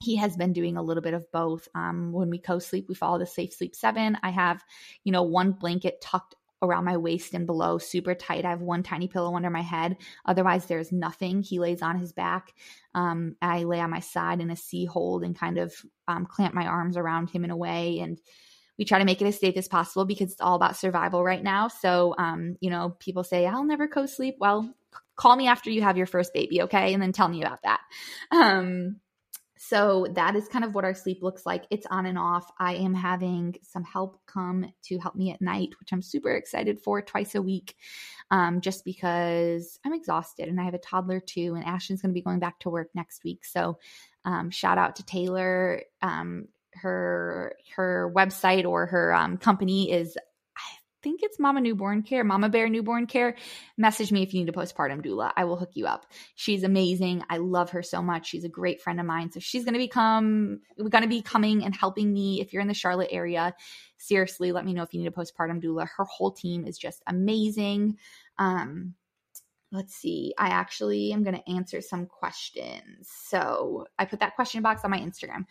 he 0.01 0.17
has 0.17 0.35
been 0.35 0.53
doing 0.53 0.77
a 0.77 0.83
little 0.83 1.03
bit 1.03 1.13
of 1.13 1.31
both. 1.31 1.67
Um, 1.75 2.11
when 2.11 2.29
we 2.29 2.39
co 2.39 2.59
sleep, 2.59 2.87
we 2.87 2.95
follow 2.95 3.19
the 3.19 3.25
Safe 3.25 3.53
Sleep 3.53 3.75
Seven. 3.75 4.17
I 4.21 4.29
have, 4.29 4.63
you 5.03 5.11
know, 5.11 5.23
one 5.23 5.53
blanket 5.53 6.01
tucked 6.01 6.35
around 6.61 6.85
my 6.85 6.97
waist 6.97 7.33
and 7.33 7.45
below, 7.45 7.77
super 7.77 8.15
tight. 8.15 8.45
I 8.45 8.49
have 8.49 8.61
one 8.61 8.83
tiny 8.83 9.07
pillow 9.07 9.35
under 9.35 9.49
my 9.49 9.61
head. 9.61 9.97
Otherwise, 10.25 10.65
there's 10.65 10.91
nothing. 10.91 11.41
He 11.41 11.59
lays 11.59 11.81
on 11.81 11.97
his 11.97 12.13
back. 12.13 12.53
Um, 12.95 13.35
I 13.41 13.63
lay 13.63 13.79
on 13.79 13.91
my 13.91 13.99
side 13.99 14.41
in 14.41 14.49
a 14.49 14.55
C 14.55 14.85
hold 14.85 15.23
and 15.23 15.37
kind 15.37 15.57
of 15.57 15.73
um, 16.07 16.25
clamp 16.25 16.53
my 16.53 16.65
arms 16.65 16.97
around 16.97 17.29
him 17.29 17.43
in 17.43 17.51
a 17.51 17.57
way. 17.57 17.99
And 17.99 18.19
we 18.77 18.85
try 18.85 18.99
to 18.99 19.05
make 19.05 19.21
it 19.21 19.27
as 19.27 19.39
safe 19.39 19.57
as 19.57 19.67
possible 19.67 20.05
because 20.05 20.31
it's 20.31 20.41
all 20.41 20.55
about 20.55 20.77
survival 20.77 21.23
right 21.23 21.43
now. 21.43 21.67
So, 21.67 22.15
um, 22.17 22.57
you 22.59 22.69
know, 22.69 22.95
people 22.99 23.23
say, 23.23 23.45
I'll 23.45 23.63
never 23.63 23.87
co 23.87 24.05
sleep. 24.05 24.35
Well, 24.39 24.73
call 25.15 25.35
me 25.35 25.47
after 25.47 25.69
you 25.69 25.81
have 25.81 25.97
your 25.97 26.05
first 26.05 26.33
baby, 26.33 26.63
okay? 26.63 26.93
And 26.93 27.01
then 27.01 27.11
tell 27.11 27.27
me 27.27 27.41
about 27.41 27.63
that. 27.63 27.81
Um, 28.31 28.97
so 29.57 30.07
that 30.13 30.35
is 30.35 30.47
kind 30.47 30.63
of 30.63 30.75
what 30.75 30.83
our 30.83 30.93
sleep 30.93 31.23
looks 31.23 31.45
like. 31.45 31.65
It's 31.69 31.85
on 31.87 32.05
and 32.05 32.17
off. 32.17 32.51
I 32.59 32.75
am 32.75 32.93
having 32.93 33.55
some 33.63 33.83
help 33.83 34.19
come 34.25 34.71
to 34.83 34.97
help 34.99 35.15
me 35.15 35.31
at 35.31 35.41
night, 35.41 35.69
which 35.79 35.91
I'm 35.91 36.01
super 36.01 36.31
excited 36.31 36.79
for 36.79 37.01
twice 37.01 37.35
a 37.35 37.41
week, 37.41 37.75
um, 38.31 38.61
just 38.61 38.85
because 38.85 39.79
I'm 39.85 39.93
exhausted 39.93 40.47
and 40.47 40.59
I 40.59 40.63
have 40.63 40.73
a 40.73 40.79
toddler 40.79 41.19
too. 41.19 41.55
And 41.55 41.65
Ashton's 41.65 42.01
going 42.01 42.11
to 42.11 42.17
be 42.17 42.21
going 42.21 42.39
back 42.39 42.59
to 42.59 42.69
work 42.69 42.89
next 42.93 43.23
week. 43.23 43.45
So 43.45 43.79
um, 44.25 44.49
shout 44.51 44.77
out 44.77 44.95
to 44.97 45.05
Taylor. 45.05 45.83
Um, 46.01 46.47
her 46.73 47.55
her 47.75 48.11
website 48.15 48.65
or 48.65 48.85
her 48.85 49.13
um, 49.13 49.37
company 49.37 49.91
is 49.91 50.17
think 51.07 51.21
it's 51.23 51.39
Mama 51.39 51.61
Newborn 51.61 52.03
Care, 52.03 52.25
Mama 52.25 52.49
Bear 52.49 52.67
Newborn 52.67 53.07
Care. 53.07 53.37
Message 53.77 54.11
me 54.11 54.23
if 54.23 54.33
you 54.33 54.41
need 54.41 54.49
a 54.49 54.51
postpartum 54.51 55.01
doula. 55.01 55.31
I 55.37 55.45
will 55.45 55.55
hook 55.55 55.69
you 55.73 55.87
up. 55.87 56.05
She's 56.35 56.63
amazing. 56.63 57.23
I 57.29 57.37
love 57.37 57.69
her 57.69 57.81
so 57.81 58.01
much. 58.01 58.27
She's 58.27 58.43
a 58.43 58.49
great 58.49 58.81
friend 58.81 58.99
of 58.99 59.05
mine. 59.05 59.31
So 59.31 59.39
she's 59.39 59.63
going 59.63 59.75
to 59.75 59.79
become, 59.79 60.59
we're 60.77 60.89
going 60.89 61.03
to 61.03 61.07
be 61.07 61.21
coming 61.21 61.63
and 61.63 61.73
helping 61.73 62.11
me. 62.11 62.41
If 62.41 62.51
you're 62.51 62.61
in 62.61 62.67
the 62.67 62.73
Charlotte 62.73 63.07
area, 63.09 63.55
seriously, 63.97 64.51
let 64.51 64.65
me 64.65 64.73
know 64.73 64.83
if 64.83 64.93
you 64.93 64.99
need 64.99 65.07
a 65.07 65.11
postpartum 65.11 65.63
doula. 65.63 65.87
Her 65.95 66.03
whole 66.03 66.31
team 66.31 66.67
is 66.67 66.77
just 66.77 67.01
amazing. 67.07 67.95
Um, 68.37 68.93
let's 69.71 69.95
see. 69.95 70.33
I 70.37 70.49
actually 70.49 71.13
am 71.13 71.23
going 71.23 71.37
to 71.37 71.49
answer 71.49 71.79
some 71.79 72.05
questions. 72.05 73.09
So 73.29 73.85
I 73.97 74.03
put 74.03 74.19
that 74.19 74.35
question 74.35 74.61
box 74.61 74.83
on 74.83 74.91
my 74.91 74.99
Instagram. 74.99 75.45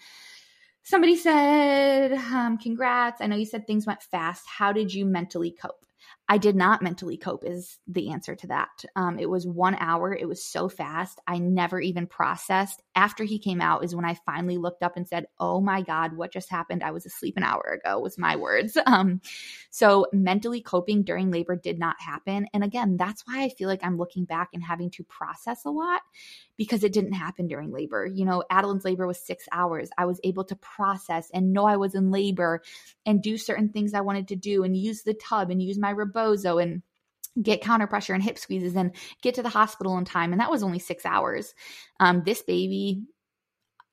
Somebody 0.86 1.16
said, 1.16 2.12
um, 2.12 2.58
Congrats. 2.58 3.20
I 3.20 3.26
know 3.26 3.34
you 3.34 3.44
said 3.44 3.66
things 3.66 3.88
went 3.88 4.04
fast. 4.04 4.44
How 4.46 4.70
did 4.70 4.94
you 4.94 5.04
mentally 5.04 5.50
cope? 5.50 5.84
I 6.28 6.38
did 6.38 6.56
not 6.56 6.82
mentally 6.82 7.16
cope, 7.16 7.44
is 7.44 7.78
the 7.86 8.10
answer 8.10 8.34
to 8.34 8.46
that. 8.48 8.84
Um, 8.96 9.18
it 9.18 9.30
was 9.30 9.46
one 9.46 9.76
hour. 9.76 10.12
It 10.12 10.26
was 10.28 10.44
so 10.44 10.68
fast. 10.68 11.20
I 11.26 11.38
never 11.38 11.80
even 11.80 12.08
processed. 12.08 12.82
After 12.96 13.22
he 13.22 13.38
came 13.38 13.60
out, 13.60 13.84
is 13.84 13.94
when 13.94 14.04
I 14.04 14.18
finally 14.26 14.56
looked 14.56 14.82
up 14.82 14.96
and 14.96 15.06
said, 15.06 15.26
Oh 15.38 15.60
my 15.60 15.82
God, 15.82 16.16
what 16.16 16.32
just 16.32 16.50
happened? 16.50 16.82
I 16.82 16.90
was 16.90 17.06
asleep 17.06 17.36
an 17.36 17.44
hour 17.44 17.80
ago, 17.80 18.00
was 18.00 18.18
my 18.18 18.36
words. 18.36 18.76
Um, 18.96 19.20
so 19.68 20.06
mentally 20.12 20.62
coping 20.62 21.02
during 21.02 21.30
labor 21.30 21.56
did 21.56 21.78
not 21.78 21.96
happen. 22.00 22.46
And 22.54 22.62
again, 22.64 22.96
that's 22.96 23.26
why 23.26 23.42
I 23.42 23.48
feel 23.50 23.68
like 23.68 23.84
I'm 23.84 23.98
looking 23.98 24.24
back 24.24 24.50
and 24.54 24.62
having 24.62 24.90
to 24.92 25.04
process 25.04 25.64
a 25.64 25.70
lot 25.70 26.02
because 26.56 26.84
it 26.84 26.92
didn't 26.92 27.12
happen 27.12 27.46
during 27.46 27.72
labor. 27.72 28.06
You 28.06 28.24
know, 28.24 28.42
Adeline's 28.50 28.84
labor 28.84 29.06
was 29.06 29.18
six 29.18 29.44
hours. 29.52 29.90
I 29.98 30.06
was 30.06 30.20
able 30.24 30.44
to 30.44 30.56
process 30.56 31.30
and 31.34 31.52
know 31.52 31.66
I 31.66 31.76
was 31.76 31.94
in 31.94 32.10
labor 32.10 32.62
and 33.04 33.22
do 33.22 33.36
certain 33.36 33.68
things 33.68 33.92
I 33.92 34.00
wanted 34.00 34.28
to 34.28 34.36
do 34.36 34.62
and 34.64 34.76
use 34.76 35.02
the 35.02 35.14
tub 35.14 35.50
and 35.50 35.62
use 35.62 35.78
my 35.78 35.90
rebozo 36.16 36.58
and 36.58 36.82
get 37.42 37.60
counter 37.60 37.86
pressure 37.86 38.14
and 38.14 38.22
hip 38.22 38.38
squeezes 38.38 38.76
and 38.76 38.92
get 39.22 39.34
to 39.34 39.42
the 39.42 39.48
hospital 39.48 39.98
in 39.98 40.04
time. 40.04 40.32
And 40.32 40.40
that 40.40 40.50
was 40.50 40.62
only 40.62 40.78
six 40.78 41.04
hours. 41.04 41.54
Um, 42.00 42.22
this 42.24 42.42
baby, 42.42 43.02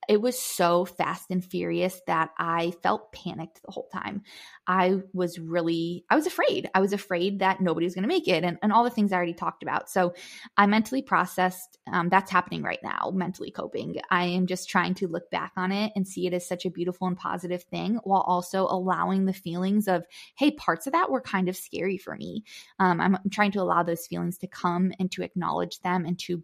it 0.08 0.20
was 0.20 0.38
so 0.38 0.84
fast 0.84 1.30
and 1.30 1.44
furious 1.44 2.00
that 2.06 2.30
I 2.38 2.72
felt 2.82 3.12
panicked 3.12 3.60
the 3.62 3.72
whole 3.72 3.88
time. 3.92 4.22
I 4.66 5.00
was 5.12 5.38
really, 5.38 6.04
I 6.10 6.16
was 6.16 6.26
afraid. 6.26 6.70
I 6.74 6.80
was 6.80 6.92
afraid 6.92 7.40
that 7.40 7.60
nobody 7.60 7.84
was 7.84 7.94
going 7.94 8.02
to 8.02 8.08
make 8.08 8.28
it 8.28 8.44
and, 8.44 8.58
and 8.62 8.72
all 8.72 8.84
the 8.84 8.90
things 8.90 9.12
I 9.12 9.16
already 9.16 9.34
talked 9.34 9.62
about. 9.62 9.90
So 9.90 10.14
I 10.56 10.66
mentally 10.66 11.02
processed 11.02 11.78
um, 11.92 12.08
that's 12.08 12.30
happening 12.30 12.62
right 12.62 12.78
now, 12.82 13.10
mentally 13.14 13.50
coping. 13.50 13.96
I 14.10 14.24
am 14.26 14.46
just 14.46 14.68
trying 14.68 14.94
to 14.94 15.08
look 15.08 15.30
back 15.30 15.52
on 15.56 15.72
it 15.72 15.92
and 15.94 16.06
see 16.06 16.26
it 16.26 16.32
as 16.32 16.46
such 16.46 16.64
a 16.64 16.70
beautiful 16.70 17.06
and 17.06 17.16
positive 17.16 17.62
thing 17.64 18.00
while 18.04 18.22
also 18.22 18.66
allowing 18.68 19.26
the 19.26 19.32
feelings 19.32 19.88
of, 19.88 20.04
hey, 20.36 20.50
parts 20.52 20.86
of 20.86 20.92
that 20.92 21.10
were 21.10 21.20
kind 21.20 21.48
of 21.48 21.56
scary 21.56 21.98
for 21.98 22.16
me. 22.16 22.44
Um, 22.78 23.00
I'm, 23.00 23.16
I'm 23.16 23.30
trying 23.30 23.52
to 23.52 23.60
allow 23.60 23.82
those 23.82 24.06
feelings 24.06 24.38
to 24.38 24.46
come 24.46 24.92
and 24.98 25.10
to 25.12 25.22
acknowledge 25.22 25.80
them 25.80 26.04
and 26.06 26.18
to 26.20 26.42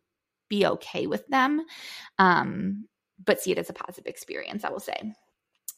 be 0.51 0.67
okay 0.67 1.07
with 1.07 1.27
them. 1.29 1.65
Um, 2.19 2.87
but 3.25 3.41
see 3.41 3.53
it 3.53 3.59
as 3.59 3.71
a 3.71 3.75
positive 3.75 4.07
experience, 4.07 4.65
I 4.65 4.71
will 4.71 4.81
say. 4.81 5.13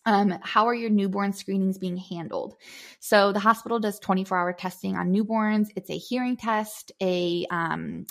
Um, 0.04 0.36
how 0.42 0.66
are 0.66 0.74
your 0.74 0.90
newborn 0.90 1.32
screenings 1.32 1.78
being 1.78 1.96
handled? 1.96 2.56
So 2.98 3.32
the 3.32 3.38
hospital 3.38 3.78
does 3.78 4.00
24 4.00 4.36
hour 4.36 4.52
testing 4.52 4.96
on 4.96 5.12
newborns. 5.12 5.68
It's 5.76 5.90
a 5.90 5.96
hearing 5.96 6.36
test, 6.36 6.90
a 7.00 7.46
um, 7.50 8.06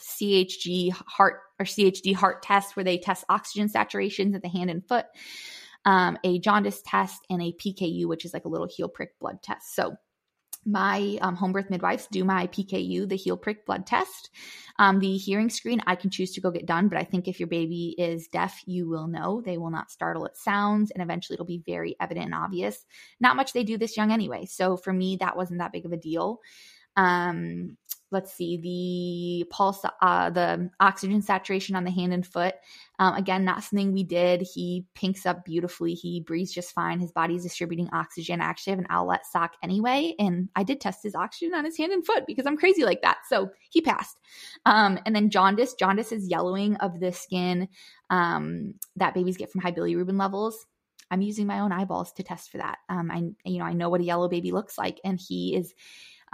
CHG 0.00 0.90
heart 0.90 1.40
or 1.58 1.66
CHD 1.66 2.14
heart 2.14 2.42
test 2.42 2.76
where 2.76 2.84
they 2.84 2.98
test 2.98 3.24
oxygen 3.28 3.68
saturations 3.68 4.34
at 4.34 4.42
the 4.42 4.48
hand 4.48 4.70
and 4.70 4.86
foot, 4.86 5.06
um, 5.84 6.18
a 6.24 6.38
jaundice 6.40 6.82
test, 6.84 7.24
and 7.30 7.40
a 7.40 7.52
PKU, 7.52 8.06
which 8.06 8.24
is 8.24 8.34
like 8.34 8.44
a 8.44 8.48
little 8.48 8.68
heel 8.68 8.88
prick 8.88 9.18
blood 9.20 9.40
test. 9.42 9.74
So 9.74 9.96
my 10.66 11.18
um, 11.22 11.36
home 11.36 11.52
birth 11.52 11.70
midwives 11.70 12.08
do 12.10 12.24
my 12.24 12.48
PKU, 12.48 13.08
the 13.08 13.16
heel 13.16 13.36
prick 13.36 13.64
blood 13.64 13.86
test. 13.86 14.30
Um, 14.78 14.98
the 14.98 15.16
hearing 15.16 15.48
screen 15.48 15.80
I 15.86 15.94
can 15.94 16.10
choose 16.10 16.32
to 16.32 16.40
go 16.40 16.50
get 16.50 16.66
done, 16.66 16.88
but 16.88 16.98
I 16.98 17.04
think 17.04 17.28
if 17.28 17.40
your 17.40 17.46
baby 17.46 17.94
is 17.96 18.28
deaf, 18.28 18.60
you 18.66 18.88
will 18.88 19.06
know. 19.06 19.40
They 19.40 19.56
will 19.56 19.70
not 19.70 19.90
startle 19.90 20.26
at 20.26 20.36
sounds, 20.36 20.90
and 20.90 21.02
eventually 21.02 21.34
it'll 21.34 21.46
be 21.46 21.62
very 21.64 21.96
evident 22.00 22.26
and 22.26 22.34
obvious. 22.34 22.84
Not 23.20 23.36
much 23.36 23.52
they 23.52 23.64
do 23.64 23.78
this 23.78 23.96
young 23.96 24.12
anyway. 24.12 24.44
So 24.46 24.76
for 24.76 24.92
me, 24.92 25.16
that 25.16 25.36
wasn't 25.36 25.60
that 25.60 25.72
big 25.72 25.86
of 25.86 25.92
a 25.92 25.96
deal. 25.96 26.40
Um, 26.96 27.76
let's 28.12 28.32
see 28.32 28.56
the 28.56 29.54
pulse 29.54 29.84
uh, 30.00 30.30
the 30.30 30.70
oxygen 30.80 31.20
saturation 31.20 31.74
on 31.74 31.84
the 31.84 31.90
hand 31.90 32.14
and 32.14 32.26
foot. 32.26 32.54
Um, 32.98 33.14
again 33.14 33.44
not 33.44 33.62
something 33.62 33.92
we 33.92 34.04
did. 34.04 34.42
He 34.42 34.86
pinks 34.94 35.26
up 35.26 35.44
beautifully. 35.44 35.94
He 35.94 36.20
breathes 36.20 36.52
just 36.52 36.72
fine. 36.72 37.00
His 37.00 37.12
body's 37.12 37.42
distributing 37.42 37.88
oxygen. 37.92 38.40
I 38.40 38.44
actually 38.44 38.72
have 38.72 38.78
an 38.78 38.86
Owlet 38.90 39.26
sock 39.26 39.54
anyway 39.62 40.14
and 40.18 40.48
i 40.54 40.62
did 40.62 40.80
test 40.80 41.02
his 41.02 41.14
oxygen 41.14 41.54
on 41.54 41.64
his 41.64 41.76
hand 41.76 41.92
and 41.92 42.06
foot 42.06 42.24
because 42.26 42.46
i'm 42.46 42.56
crazy 42.56 42.84
like 42.84 43.02
that. 43.02 43.18
So 43.28 43.50
he 43.70 43.80
passed. 43.80 44.18
Um, 44.64 44.98
and 45.04 45.14
then 45.14 45.30
jaundice. 45.30 45.74
Jaundice 45.74 46.12
is 46.12 46.28
yellowing 46.28 46.76
of 46.76 47.00
the 47.00 47.12
skin 47.12 47.68
um, 48.10 48.74
that 48.96 49.14
babies 49.14 49.36
get 49.36 49.50
from 49.50 49.62
high 49.62 49.72
bilirubin 49.72 50.18
levels. 50.18 50.66
I'm 51.10 51.22
using 51.22 51.46
my 51.46 51.60
own 51.60 51.70
eyeballs 51.70 52.12
to 52.14 52.24
test 52.24 52.50
for 52.50 52.58
that. 52.58 52.78
Um, 52.88 53.10
i 53.10 53.18
you 53.48 53.58
know 53.58 53.64
i 53.64 53.72
know 53.72 53.88
what 53.88 54.00
a 54.00 54.04
yellow 54.04 54.28
baby 54.28 54.52
looks 54.52 54.78
like 54.78 55.00
and 55.04 55.20
he 55.20 55.56
is 55.56 55.74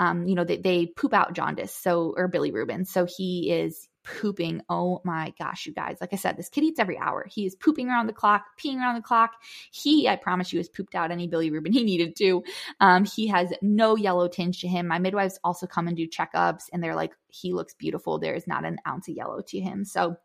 um, 0.03 0.27
you 0.27 0.35
know, 0.35 0.43
they, 0.43 0.57
they 0.57 0.87
poop 0.87 1.15
out 1.15 1.33
jaundice, 1.33 1.73
so 1.73 2.13
or 2.17 2.27
Billy 2.27 2.51
bilirubin. 2.51 2.89
So 2.89 3.07
he 3.07 3.53
is 3.53 3.89
pooping. 4.03 4.63
Oh 4.69 5.01
my 5.05 5.33
gosh, 5.39 5.65
you 5.65 5.73
guys. 5.73 5.99
Like 6.01 6.13
I 6.13 6.17
said, 6.17 6.37
this 6.37 6.49
kid 6.49 6.65
eats 6.65 6.81
every 6.81 6.99
hour. 6.99 7.25
He 7.31 7.47
is 7.47 7.55
pooping 7.55 7.89
around 7.89 8.09
the 8.09 8.13
clock, 8.13 8.45
peeing 8.61 8.79
around 8.79 8.97
the 8.97 9.03
clock. 9.03 9.31
He, 9.71 10.09
I 10.09 10.17
promise 10.17 10.53
you, 10.53 10.59
has 10.59 10.69
pooped 10.69 10.97
out 10.97 11.13
any 11.13 11.29
Billy 11.29 11.53
bilirubin 11.53 11.73
he 11.73 11.85
needed 11.85 12.17
to. 12.17 12.43
Um, 12.81 13.05
he 13.05 13.29
has 13.29 13.53
no 13.63 13.97
yellow 13.97 14.27
tinge 14.27 14.61
to 14.63 14.69
him. 14.69 14.89
My 14.89 14.99
midwives 14.99 15.39
also 15.45 15.69
come 15.69 15.87
and 15.87 15.97
do 15.97 16.09
checkups, 16.09 16.65
and 16.73 16.83
they're 16.83 16.97
like, 16.97 17.13
he 17.29 17.53
looks 17.53 17.75
beautiful. 17.75 18.19
There 18.19 18.35
is 18.35 18.49
not 18.49 18.65
an 18.65 18.79
ounce 18.89 19.09
of 19.09 19.15
yellow 19.15 19.41
to 19.41 19.61
him. 19.61 19.85
So 19.85 20.17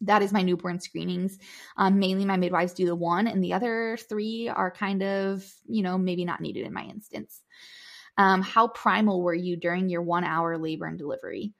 that 0.00 0.22
is 0.22 0.32
my 0.32 0.42
newborn 0.42 0.80
screenings. 0.80 1.38
Um, 1.76 2.00
mainly 2.00 2.24
my 2.24 2.38
midwives 2.38 2.74
do 2.74 2.86
the 2.86 2.96
one, 2.96 3.28
and 3.28 3.44
the 3.44 3.52
other 3.52 3.96
three 4.08 4.48
are 4.48 4.72
kind 4.72 5.04
of, 5.04 5.48
you 5.68 5.82
know, 5.82 5.96
maybe 5.96 6.24
not 6.24 6.40
needed 6.40 6.66
in 6.66 6.72
my 6.72 6.82
instance. 6.82 7.40
Um, 8.18 8.42
how 8.42 8.68
primal 8.68 9.22
were 9.22 9.34
you 9.34 9.56
during 9.56 9.88
your 9.88 10.02
one 10.02 10.24
hour 10.24 10.58
labor 10.58 10.86
and 10.86 10.98
delivery? 10.98 11.54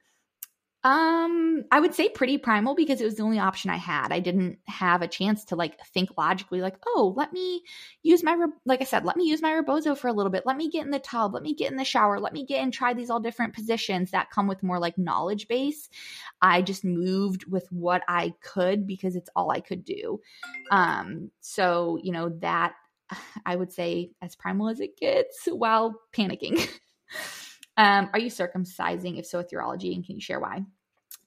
Um, 0.85 1.63
I 1.71 1.79
would 1.79 1.95
say 1.95 2.09
pretty 2.09 2.39
primal 2.39 2.75
because 2.75 3.01
it 3.01 3.05
was 3.05 3.15
the 3.15 3.23
only 3.23 3.39
option 3.39 3.71
I 3.71 3.77
had. 3.77 4.11
I 4.11 4.19
didn't 4.19 4.59
have 4.67 5.01
a 5.01 5.07
chance 5.07 5.45
to 5.47 5.57
like 5.57 5.79
think 5.95 6.11
logically, 6.19 6.61
like, 6.61 6.75
oh, 6.85 7.15
let 7.17 7.33
me 7.33 7.63
use 8.03 8.25
my, 8.25 8.37
like 8.65 8.81
I 8.81 8.85
said, 8.85 9.05
let 9.05 9.17
me 9.17 9.25
use 9.25 9.41
my 9.41 9.53
rebozo 9.53 9.95
for 9.95 10.09
a 10.09 10.13
little 10.13 10.33
bit. 10.33 10.43
Let 10.45 10.57
me 10.57 10.69
get 10.69 10.85
in 10.85 10.91
the 10.91 10.99
tub. 10.99 11.35
Let 11.35 11.45
me 11.45 11.55
get 11.55 11.71
in 11.71 11.77
the 11.77 11.85
shower. 11.85 12.19
Let 12.19 12.33
me 12.33 12.45
get 12.45 12.63
and 12.63 12.73
try 12.73 12.95
these 12.95 13.11
all 13.11 13.21
different 13.21 13.55
positions 13.55 14.11
that 14.11 14.31
come 14.31 14.49
with 14.49 14.65
more 14.65 14.81
like 14.81 14.99
knowledge 14.99 15.47
base. 15.47 15.89
I 16.41 16.63
just 16.63 16.85
moved 16.85 17.45
with 17.49 17.69
what 17.71 18.03
I 18.09 18.35
could 18.43 18.85
because 18.85 19.15
it's 19.15 19.31
all 19.37 19.53
I 19.53 19.61
could 19.61 19.85
do. 19.85 20.21
Um, 20.73 21.31
so, 21.41 22.01
you 22.03 22.11
know, 22.11 22.31
that 22.41 22.75
I 23.47 23.57
would 23.57 23.73
say 23.73 24.13
as 24.21 24.37
primal 24.37 24.69
as 24.69 24.81
it 24.81 24.97
gets 24.97 25.47
while 25.47 26.01
panicking. 26.13 26.69
um, 27.77 28.11
are 28.13 28.19
you 28.19 28.31
circumcising? 28.31 29.19
If 29.19 29.27
so, 29.27 29.39
with 29.39 29.51
urology, 29.51 29.95
and 29.95 30.05
can 30.05 30.17
you 30.17 30.21
share 30.21 30.41
why? 30.41 30.63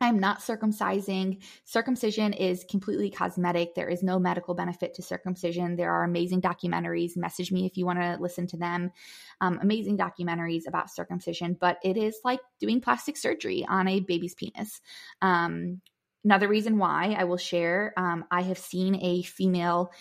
I'm 0.01 0.19
not 0.19 0.39
circumcising. 0.39 1.41
Circumcision 1.63 2.33
is 2.33 2.65
completely 2.69 3.09
cosmetic. 3.09 3.75
There 3.75 3.87
is 3.87 4.03
no 4.03 4.19
medical 4.19 4.53
benefit 4.53 4.93
to 4.95 5.01
circumcision. 5.01 5.75
There 5.75 5.91
are 5.91 6.03
amazing 6.03 6.41
documentaries. 6.41 7.15
Message 7.15 7.51
me 7.51 7.65
if 7.65 7.77
you 7.77 7.85
want 7.85 7.99
to 7.99 8.17
listen 8.19 8.45
to 8.47 8.57
them. 8.57 8.91
Um, 9.39 9.59
amazing 9.61 9.97
documentaries 9.97 10.67
about 10.67 10.91
circumcision, 10.91 11.55
but 11.59 11.77
it 11.81 11.95
is 11.95 12.19
like 12.25 12.41
doing 12.59 12.81
plastic 12.81 13.15
surgery 13.15 13.65
on 13.67 13.87
a 13.87 14.01
baby's 14.01 14.35
penis. 14.35 14.81
Um, 15.21 15.81
another 16.25 16.49
reason 16.49 16.77
why 16.77 17.15
I 17.17 17.23
will 17.23 17.37
share 17.37 17.93
um, 17.95 18.25
I 18.29 18.41
have 18.41 18.57
seen 18.57 18.95
a 18.95 19.21
female 19.21 19.91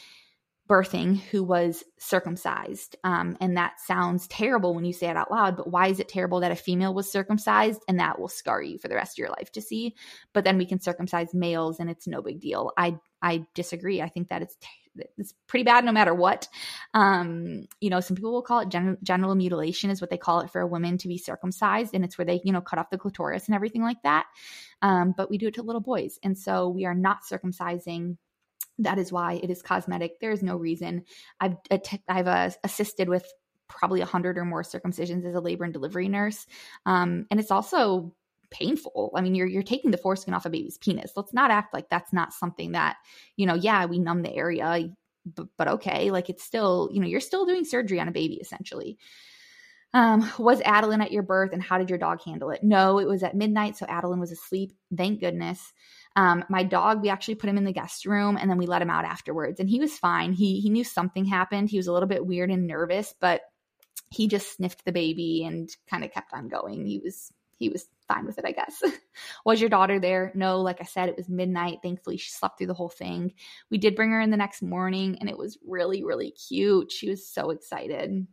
birthing 0.69 1.19
who 1.19 1.43
was 1.43 1.85
circumcised. 1.99 2.97
Um, 3.05 3.37
and 3.41 3.57
that 3.57 3.81
sounds 3.81 4.27
terrible 4.29 4.75
when 4.75 4.85
you 4.85 4.95
say 4.95 5.09
it 5.09 5.17
out 5.17 5.31
loud, 5.31 5.57
but 5.57 5.71
why 5.71 5.89
is 5.89 6.01
it 6.01 6.09
terrible 6.09 6.41
that 6.41 6.53
a 6.53 6.57
female 6.57 6.95
was 6.95 7.11
circumcised 7.13 7.83
and 7.87 8.01
that 8.01 8.19
will 8.19 8.29
scar 8.29 8.63
you 8.63 8.79
for 8.79 8.89
the 8.89 8.95
rest 8.95 9.15
of 9.15 9.19
your 9.19 9.29
life 9.29 9.53
to 9.53 9.61
see? 9.61 9.95
But 10.33 10.45
then 10.45 10.57
we 10.57 10.65
can 10.65 10.81
circumcise 10.81 11.35
males 11.35 11.81
and 11.81 11.91
it's 11.91 12.07
no 12.07 12.23
big 12.23 12.41
deal. 12.41 12.73
I 12.77 12.99
I 13.21 13.47
disagree. 13.55 14.03
I 14.03 14.09
think 14.09 14.29
that 14.29 14.43
it's 14.43 14.57
it's 15.19 15.35
pretty 15.47 15.65
bad 15.65 15.85
no 15.85 15.93
matter 15.93 16.15
what. 16.15 16.47
Um, 16.93 17.67
you 17.81 17.91
know, 17.91 18.01
some 18.01 18.17
people 18.17 18.33
will 18.33 18.43
call 18.43 18.61
it 18.61 18.69
gen- 18.69 18.99
genital 19.03 19.35
mutilation 19.35 19.91
is 19.91 20.01
what 20.01 20.11
they 20.11 20.19
call 20.19 20.41
it 20.41 20.51
for 20.51 20.61
a 20.61 20.67
woman 20.67 20.99
to 20.99 21.09
be 21.09 21.19
circumcised, 21.19 21.95
and 21.95 22.05
it's 22.05 22.17
where 22.17 22.25
they 22.25 22.41
you 22.45 22.53
know 22.53 22.61
cut 22.61 22.79
off 22.79 22.91
the 22.91 22.99
clitoris 22.99 23.47
and 23.47 23.55
everything 23.55 23.83
like 23.83 24.03
that. 24.03 24.27
Um, 24.83 25.15
but 25.17 25.31
we 25.31 25.39
do 25.39 25.49
it 25.49 25.55
to 25.55 25.63
little 25.63 25.81
boys, 25.81 26.19
and 26.23 26.39
so 26.39 26.69
we 26.69 26.85
are 26.85 26.95
not 26.95 27.25
circumcising 27.25 28.17
that 28.79 28.99
is 28.99 29.13
why 29.13 29.35
it 29.35 29.51
is 29.51 29.63
cosmetic. 29.63 30.21
There 30.21 30.33
is 30.33 30.43
no 30.43 30.57
reason. 30.57 31.05
I've 31.41 31.57
I've 32.09 32.27
uh, 32.27 32.51
assisted 32.65 33.09
with 33.09 33.25
probably 33.69 34.01
a 34.01 34.07
hundred 34.07 34.39
or 34.39 34.45
more 34.45 34.63
circumcisions 34.63 35.25
as 35.25 35.35
a 35.35 35.41
labor 35.41 35.65
and 35.65 35.73
delivery 35.73 36.09
nurse, 36.09 36.47
um, 36.87 37.27
and 37.31 37.39
it's 37.39 37.51
also 37.51 38.15
painful. 38.51 39.13
I 39.17 39.21
mean, 39.21 39.35
you're 39.35 39.47
you're 39.47 39.63
taking 39.63 39.91
the 39.91 39.99
foreskin 39.99 40.35
off 40.35 40.47
a 40.47 40.51
baby's 40.51 40.79
penis. 40.79 41.13
Let's 41.17 41.35
not 41.35 41.51
act 41.51 41.73
like 41.73 41.89
that's 41.89 42.13
not 42.13 42.33
something 42.33 42.73
that 42.73 42.97
you 43.37 43.47
know. 43.47 43.55
Yeah, 43.55 43.87
we 43.87 43.99
numb 43.99 44.23
the 44.23 44.35
area, 44.35 44.89
but, 45.25 45.49
but 45.57 45.69
okay, 45.69 46.11
like 46.11 46.29
it's 46.29 46.45
still 46.45 46.89
you 46.93 47.01
know 47.01 47.07
you're 47.07 47.21
still 47.21 47.47
doing 47.47 47.65
surgery 47.65 48.01
on 48.01 48.09
a 48.09 48.13
baby 48.13 48.35
essentially. 48.37 48.99
Um, 49.93 50.29
was 50.41 50.61
Adeline 50.65 51.03
at 51.03 51.13
your 51.13 51.23
birth 51.23 51.53
and 51.53 51.63
how 51.63 51.79
did 51.79 51.89
your 51.89 52.01
dog 52.01 52.21
handle 52.21 52.51
it? 52.51 52.65
No, 52.65 52.99
it 52.99 53.07
was 53.07 53.23
at 53.23 53.37
midnight, 53.37 53.77
so 53.77 53.87
Adeline 53.87 54.19
was 54.19 54.33
asleep. 54.33 54.73
Thank 54.95 55.21
goodness. 55.21 55.73
Um, 56.17 56.45
my 56.49 56.63
dog, 56.63 57.03
we 57.03 57.09
actually 57.09 57.35
put 57.35 57.51
him 57.51 57.59
in 57.59 57.65
the 57.65 57.73
guest 57.73 58.07
room 58.07 58.37
and 58.41 58.49
then 58.49 58.59
we 58.59 58.67
let 58.67 58.83
him 58.83 58.91
out 58.91 59.05
afterwards, 59.05 59.59
and 59.59 59.69
he 59.69 59.81
was 59.81 59.99
fine. 59.99 60.33
He 60.33 60.61
he 60.61 60.71
knew 60.71 60.85
something 60.85 61.25
happened. 61.25 61.71
He 61.71 61.77
was 61.77 61.87
a 61.87 61.93
little 61.93 62.09
bit 62.09 62.27
weird 62.27 62.51
and 62.51 62.67
nervous, 62.67 63.15
but 63.21 63.43
he 64.11 64.29
just 64.29 64.57
sniffed 64.57 64.85
the 64.85 64.93
baby 64.93 65.45
and 65.45 65.69
kind 65.91 66.05
of 66.05 66.13
kept 66.13 66.33
on 66.33 66.49
going. 66.49 66.87
He 66.87 67.01
was 67.03 67.33
he 67.59 67.69
was 67.69 67.87
fine 68.07 68.27
with 68.27 68.39
it, 68.39 68.45
I 68.45 68.53
guess. 68.53 68.83
was 69.45 69.61
your 69.61 69.71
daughter 69.71 69.99
there? 69.99 70.33
No, 70.35 70.61
like 70.61 70.81
I 70.81 70.85
said, 70.85 71.09
it 71.09 71.17
was 71.17 71.29
midnight. 71.29 71.79
Thankfully, 71.83 72.17
she 72.17 72.31
slept 72.31 72.59
through 72.59 72.67
the 72.69 72.75
whole 72.75 72.89
thing. 72.89 73.33
We 73.71 73.79
did 73.79 73.97
bring 73.97 74.11
her 74.11 74.21
in 74.21 74.31
the 74.31 74.37
next 74.37 74.63
morning, 74.63 75.19
and 75.21 75.29
it 75.29 75.39
was 75.39 75.59
really 75.67 76.05
really 76.05 76.31
cute. 76.31 76.93
She 76.93 77.11
was 77.11 77.27
so 77.27 77.51
excited 77.51 78.27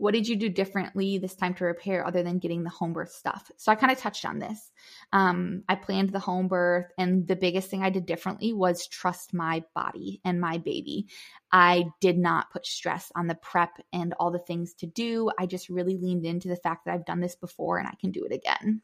what 0.00 0.14
did 0.14 0.26
you 0.26 0.34
do 0.34 0.48
differently 0.48 1.18
this 1.18 1.36
time 1.36 1.52
to 1.54 1.64
repair 1.64 2.06
other 2.06 2.22
than 2.22 2.38
getting 2.38 2.62
the 2.62 2.70
home 2.70 2.94
birth 2.94 3.12
stuff? 3.12 3.50
So 3.58 3.70
I 3.70 3.74
kind 3.74 3.92
of 3.92 3.98
touched 3.98 4.24
on 4.24 4.38
this. 4.38 4.72
Um, 5.12 5.62
I 5.68 5.74
planned 5.74 6.10
the 6.10 6.18
home 6.18 6.48
birth, 6.48 6.86
and 6.96 7.28
the 7.28 7.36
biggest 7.36 7.68
thing 7.68 7.82
I 7.82 7.90
did 7.90 8.06
differently 8.06 8.54
was 8.54 8.86
trust 8.86 9.34
my 9.34 9.62
body 9.74 10.22
and 10.24 10.40
my 10.40 10.56
baby. 10.56 11.08
I 11.52 11.84
did 12.00 12.16
not 12.16 12.50
put 12.50 12.64
stress 12.64 13.12
on 13.14 13.26
the 13.26 13.34
prep 13.34 13.76
and 13.92 14.14
all 14.18 14.30
the 14.30 14.38
things 14.38 14.72
to 14.74 14.86
do. 14.86 15.30
I 15.38 15.44
just 15.44 15.68
really 15.68 15.98
leaned 15.98 16.24
into 16.24 16.48
the 16.48 16.56
fact 16.56 16.86
that 16.86 16.94
I've 16.94 17.04
done 17.04 17.20
this 17.20 17.36
before 17.36 17.76
and 17.76 17.86
I 17.86 17.94
can 18.00 18.10
do 18.10 18.24
it 18.24 18.32
again. 18.32 18.80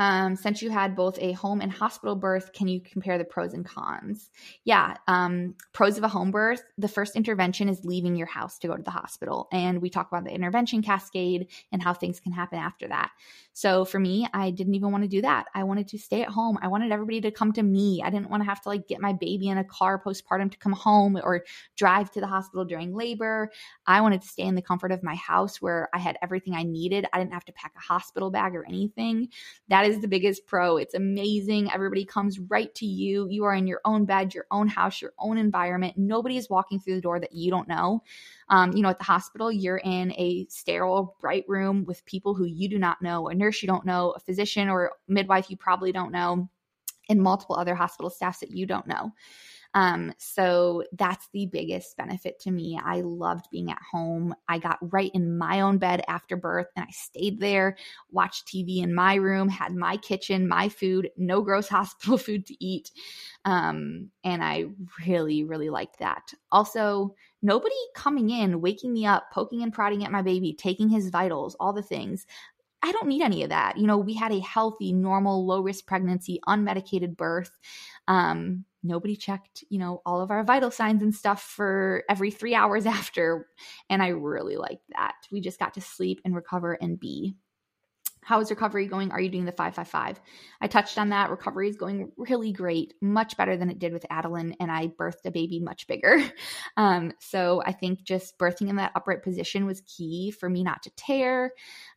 Um, 0.00 0.34
since 0.34 0.62
you 0.62 0.70
had 0.70 0.96
both 0.96 1.18
a 1.18 1.32
home 1.32 1.60
and 1.60 1.70
hospital 1.70 2.16
birth, 2.16 2.54
can 2.54 2.68
you 2.68 2.80
compare 2.80 3.18
the 3.18 3.24
pros 3.24 3.52
and 3.52 3.66
cons? 3.66 4.30
Yeah. 4.64 4.96
Um, 5.06 5.56
pros 5.74 5.98
of 5.98 6.04
a 6.04 6.08
home 6.08 6.30
birth 6.30 6.62
the 6.78 6.88
first 6.88 7.16
intervention 7.16 7.68
is 7.68 7.84
leaving 7.84 8.16
your 8.16 8.26
house 8.26 8.58
to 8.58 8.66
go 8.66 8.74
to 8.74 8.82
the 8.82 8.90
hospital. 8.90 9.46
And 9.52 9.82
we 9.82 9.90
talk 9.90 10.08
about 10.10 10.24
the 10.24 10.32
intervention 10.32 10.80
cascade 10.80 11.48
and 11.70 11.82
how 11.82 11.92
things 11.92 12.18
can 12.18 12.32
happen 12.32 12.58
after 12.58 12.88
that. 12.88 13.10
So 13.52 13.84
for 13.84 13.98
me, 13.98 14.26
I 14.32 14.50
didn't 14.50 14.74
even 14.74 14.90
want 14.90 15.04
to 15.04 15.08
do 15.08 15.20
that. 15.20 15.48
I 15.54 15.64
wanted 15.64 15.88
to 15.88 15.98
stay 15.98 16.22
at 16.22 16.28
home. 16.28 16.58
I 16.62 16.68
wanted 16.68 16.92
everybody 16.92 17.20
to 17.20 17.30
come 17.30 17.52
to 17.52 17.62
me. 17.62 18.00
I 18.02 18.08
didn't 18.08 18.30
want 18.30 18.42
to 18.42 18.48
have 18.48 18.62
to 18.62 18.70
like 18.70 18.88
get 18.88 19.02
my 19.02 19.12
baby 19.12 19.48
in 19.48 19.58
a 19.58 19.64
car 19.64 20.02
postpartum 20.02 20.50
to 20.52 20.56
come 20.56 20.72
home 20.72 21.20
or 21.22 21.44
drive 21.76 22.10
to 22.12 22.20
the 22.20 22.26
hospital 22.26 22.64
during 22.64 22.94
labor. 22.94 23.50
I 23.86 24.00
wanted 24.00 24.22
to 24.22 24.28
stay 24.28 24.44
in 24.44 24.54
the 24.54 24.62
comfort 24.62 24.92
of 24.92 25.02
my 25.02 25.16
house 25.16 25.60
where 25.60 25.90
I 25.92 25.98
had 25.98 26.16
everything 26.22 26.54
I 26.54 26.62
needed. 26.62 27.04
I 27.12 27.18
didn't 27.18 27.34
have 27.34 27.44
to 27.44 27.52
pack 27.52 27.72
a 27.76 27.80
hospital 27.80 28.30
bag 28.30 28.54
or 28.54 28.64
anything. 28.66 29.28
That 29.68 29.84
is 29.86 29.89
the 29.98 30.08
biggest 30.08 30.46
pro. 30.46 30.76
It's 30.76 30.94
amazing. 30.94 31.70
Everybody 31.72 32.04
comes 32.04 32.38
right 32.38 32.74
to 32.76 32.86
you. 32.86 33.28
You 33.28 33.44
are 33.44 33.54
in 33.54 33.66
your 33.66 33.80
own 33.84 34.04
bed, 34.04 34.34
your 34.34 34.46
own 34.50 34.68
house, 34.68 35.02
your 35.02 35.12
own 35.18 35.36
environment. 35.38 35.96
Nobody 35.96 36.36
is 36.36 36.48
walking 36.48 36.78
through 36.78 36.94
the 36.94 37.00
door 37.00 37.18
that 37.18 37.32
you 37.32 37.50
don't 37.50 37.66
know. 37.68 38.02
Um, 38.48 38.72
you 38.72 38.82
know, 38.82 38.90
at 38.90 38.98
the 38.98 39.04
hospital, 39.04 39.50
you're 39.50 39.78
in 39.78 40.12
a 40.12 40.46
sterile, 40.48 41.16
bright 41.20 41.44
room 41.48 41.84
with 41.84 42.04
people 42.04 42.34
who 42.34 42.44
you 42.44 42.68
do 42.68 42.78
not 42.78 43.02
know, 43.02 43.28
a 43.28 43.34
nurse 43.34 43.62
you 43.62 43.66
don't 43.66 43.86
know, 43.86 44.10
a 44.10 44.20
physician 44.20 44.68
or 44.68 44.92
midwife 45.08 45.50
you 45.50 45.56
probably 45.56 45.92
don't 45.92 46.12
know, 46.12 46.48
and 47.08 47.20
multiple 47.20 47.56
other 47.56 47.74
hospital 47.74 48.10
staffs 48.10 48.40
that 48.40 48.50
you 48.50 48.66
don't 48.66 48.86
know. 48.86 49.12
Um, 49.74 50.12
so 50.18 50.82
that's 50.92 51.28
the 51.32 51.46
biggest 51.46 51.96
benefit 51.96 52.40
to 52.40 52.50
me. 52.50 52.78
I 52.82 53.02
loved 53.02 53.46
being 53.50 53.70
at 53.70 53.78
home. 53.90 54.34
I 54.48 54.58
got 54.58 54.78
right 54.92 55.10
in 55.14 55.38
my 55.38 55.60
own 55.60 55.78
bed 55.78 56.02
after 56.08 56.36
birth 56.36 56.66
and 56.76 56.84
I 56.88 56.90
stayed 56.90 57.38
there, 57.40 57.76
watched 58.10 58.48
TV 58.48 58.82
in 58.82 58.94
my 58.94 59.14
room, 59.14 59.48
had 59.48 59.74
my 59.74 59.96
kitchen, 59.96 60.48
my 60.48 60.68
food, 60.68 61.10
no 61.16 61.40
gross 61.40 61.68
hospital 61.70 62.18
food 62.18 62.46
to 62.46 62.64
eat. 62.64 62.90
Um, 63.44 64.10
and 64.24 64.42
I 64.42 64.66
really, 65.06 65.44
really 65.44 65.70
liked 65.70 65.98
that. 66.00 66.32
Also, 66.50 67.14
nobody 67.42 67.74
coming 67.94 68.30
in, 68.30 68.60
waking 68.60 68.92
me 68.92 69.06
up, 69.06 69.30
poking 69.32 69.62
and 69.62 69.72
prodding 69.72 70.04
at 70.04 70.12
my 70.12 70.22
baby, 70.22 70.52
taking 70.52 70.88
his 70.88 71.10
vitals, 71.10 71.56
all 71.60 71.72
the 71.72 71.82
things. 71.82 72.26
I 72.82 72.92
don't 72.92 73.08
need 73.08 73.22
any 73.22 73.42
of 73.42 73.50
that. 73.50 73.76
You 73.76 73.86
know, 73.86 73.98
we 73.98 74.14
had 74.14 74.32
a 74.32 74.40
healthy, 74.40 74.92
normal, 74.92 75.46
low 75.46 75.60
risk 75.60 75.86
pregnancy, 75.86 76.40
unmedicated 76.48 77.16
birth. 77.16 77.50
Um, 78.08 78.64
nobody 78.82 79.16
checked, 79.16 79.64
you 79.68 79.78
know, 79.78 80.00
all 80.06 80.20
of 80.20 80.30
our 80.30 80.42
vital 80.44 80.70
signs 80.70 81.02
and 81.02 81.14
stuff 81.14 81.42
for 81.42 82.04
every 82.08 82.30
three 82.30 82.54
hours 82.54 82.86
after. 82.98 83.48
And 83.88 84.02
I 84.02 84.08
really 84.08 84.56
liked 84.56 84.84
that. 84.96 85.14
We 85.30 85.40
just 85.40 85.58
got 85.58 85.74
to 85.74 85.80
sleep 85.80 86.20
and 86.24 86.34
recover 86.34 86.74
and 86.74 86.98
be. 86.98 87.36
How 88.22 88.40
is 88.40 88.50
recovery 88.50 88.86
going? 88.86 89.10
Are 89.12 89.20
you 89.20 89.30
doing 89.30 89.44
the 89.44 89.52
555? 89.52 90.20
I 90.60 90.66
touched 90.66 90.98
on 90.98 91.08
that. 91.08 91.30
Recovery 91.30 91.68
is 91.68 91.76
going 91.76 92.12
really 92.16 92.52
great, 92.52 92.94
much 93.00 93.36
better 93.36 93.56
than 93.56 93.70
it 93.70 93.78
did 93.78 93.92
with 93.92 94.04
Adeline, 94.10 94.56
and 94.60 94.70
I 94.70 94.88
birthed 94.88 95.24
a 95.24 95.30
baby 95.30 95.60
much 95.60 95.86
bigger. 95.86 96.22
Um, 96.76 97.12
so 97.20 97.62
I 97.64 97.72
think 97.72 98.04
just 98.04 98.38
birthing 98.38 98.68
in 98.68 98.76
that 98.76 98.92
upright 98.94 99.22
position 99.22 99.66
was 99.66 99.82
key 99.82 100.30
for 100.30 100.48
me 100.48 100.62
not 100.62 100.82
to 100.84 100.90
tear. 100.96 101.52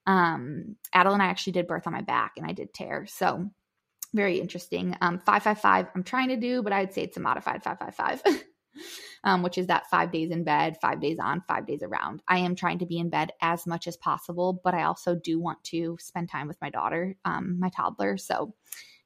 Um, 0.06 0.76
Adeline, 0.94 1.22
I 1.22 1.28
actually 1.28 1.54
did 1.54 1.68
birth 1.68 1.88
on 1.88 1.94
my 1.94 2.02
back, 2.02 2.34
and 2.38 2.46
I 2.46 2.54
did 2.54 2.74
tear. 2.74 3.06
So 3.08 3.50
very 4.14 4.40
interesting. 4.40 4.96
Um, 5.02 5.20
555, 5.20 5.88
I'm 5.96 6.04
trying 6.04 6.30
to 6.30 6.38
do, 6.38 6.64
but 6.64 6.74
I'd 6.74 6.94
say 6.94 7.04
it's 7.04 7.18
a 7.18 7.22
modified 7.22 7.64
555. 7.64 8.44
um, 9.24 9.44
which 9.44 9.58
is 9.58 9.68
that 9.68 9.90
five 9.90 10.12
days 10.12 10.32
in 10.32 10.44
bed, 10.44 10.78
five 10.82 11.02
days 11.02 11.20
on, 11.20 11.44
five 11.48 11.66
days 11.66 11.84
around. 11.84 12.22
I 12.28 12.40
am 12.40 12.56
trying 12.56 12.80
to 12.80 12.86
be 12.86 12.98
in 12.98 13.10
bed 13.10 13.32
as 13.42 13.66
much 13.66 13.88
as 13.88 13.98
possible, 13.98 14.62
but 14.64 14.74
I 14.74 14.84
also 14.84 15.16
do 15.16 15.40
want 15.40 15.64
to 15.66 15.98
spend 16.00 16.30
time 16.30 16.48
with 16.48 16.62
my 16.62 16.70
daughter, 16.70 17.16
um, 17.26 17.60
my 17.60 17.70
toddler. 17.70 18.18
So 18.18 18.54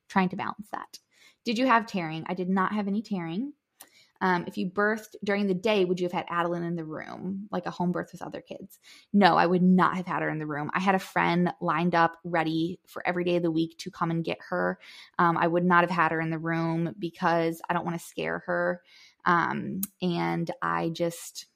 trying 0.09 0.29
to 0.29 0.35
balance 0.35 0.69
that. 0.71 0.99
Did 1.45 1.57
you 1.57 1.67
have 1.67 1.85
tearing? 1.85 2.25
I 2.27 2.33
did 2.33 2.49
not 2.49 2.73
have 2.73 2.87
any 2.87 3.01
tearing. 3.01 3.53
Um, 4.21 4.45
if 4.47 4.57
you 4.57 4.69
birthed 4.69 5.15
during 5.23 5.47
the 5.47 5.53
day, 5.53 5.85
would 5.85 5.99
you 5.99 6.05
have 6.05 6.11
had 6.11 6.25
Adeline 6.29 6.63
in 6.63 6.75
the 6.75 6.83
room, 6.83 7.47
like 7.51 7.65
a 7.65 7.71
home 7.71 7.91
birth 7.91 8.09
with 8.11 8.21
other 8.21 8.41
kids? 8.41 8.79
No, 9.13 9.35
I 9.35 9.45
would 9.45 9.61
not 9.61 9.95
have 9.95 10.07
had 10.07 10.21
her 10.23 10.29
in 10.29 10.39
the 10.39 10.45
room. 10.47 10.71
I 10.73 10.79
had 10.79 10.95
a 10.95 10.99
friend 10.99 11.53
lined 11.61 11.93
up 11.93 12.17
ready 12.23 12.79
for 12.87 13.05
every 13.07 13.23
day 13.23 13.35
of 13.35 13.43
the 13.43 13.51
week 13.51 13.77
to 13.79 13.91
come 13.91 14.09
and 14.09 14.23
get 14.23 14.39
her. 14.49 14.79
Um, 15.19 15.37
I 15.37 15.47
would 15.47 15.65
not 15.65 15.83
have 15.83 15.91
had 15.91 16.11
her 16.11 16.21
in 16.21 16.31
the 16.31 16.39
room 16.39 16.95
because 16.97 17.61
I 17.69 17.73
don't 17.73 17.85
want 17.85 17.99
to 17.99 18.05
scare 18.05 18.39
her. 18.47 18.81
Um, 19.25 19.81
and 20.01 20.49
I 20.61 20.89
just 20.89 21.47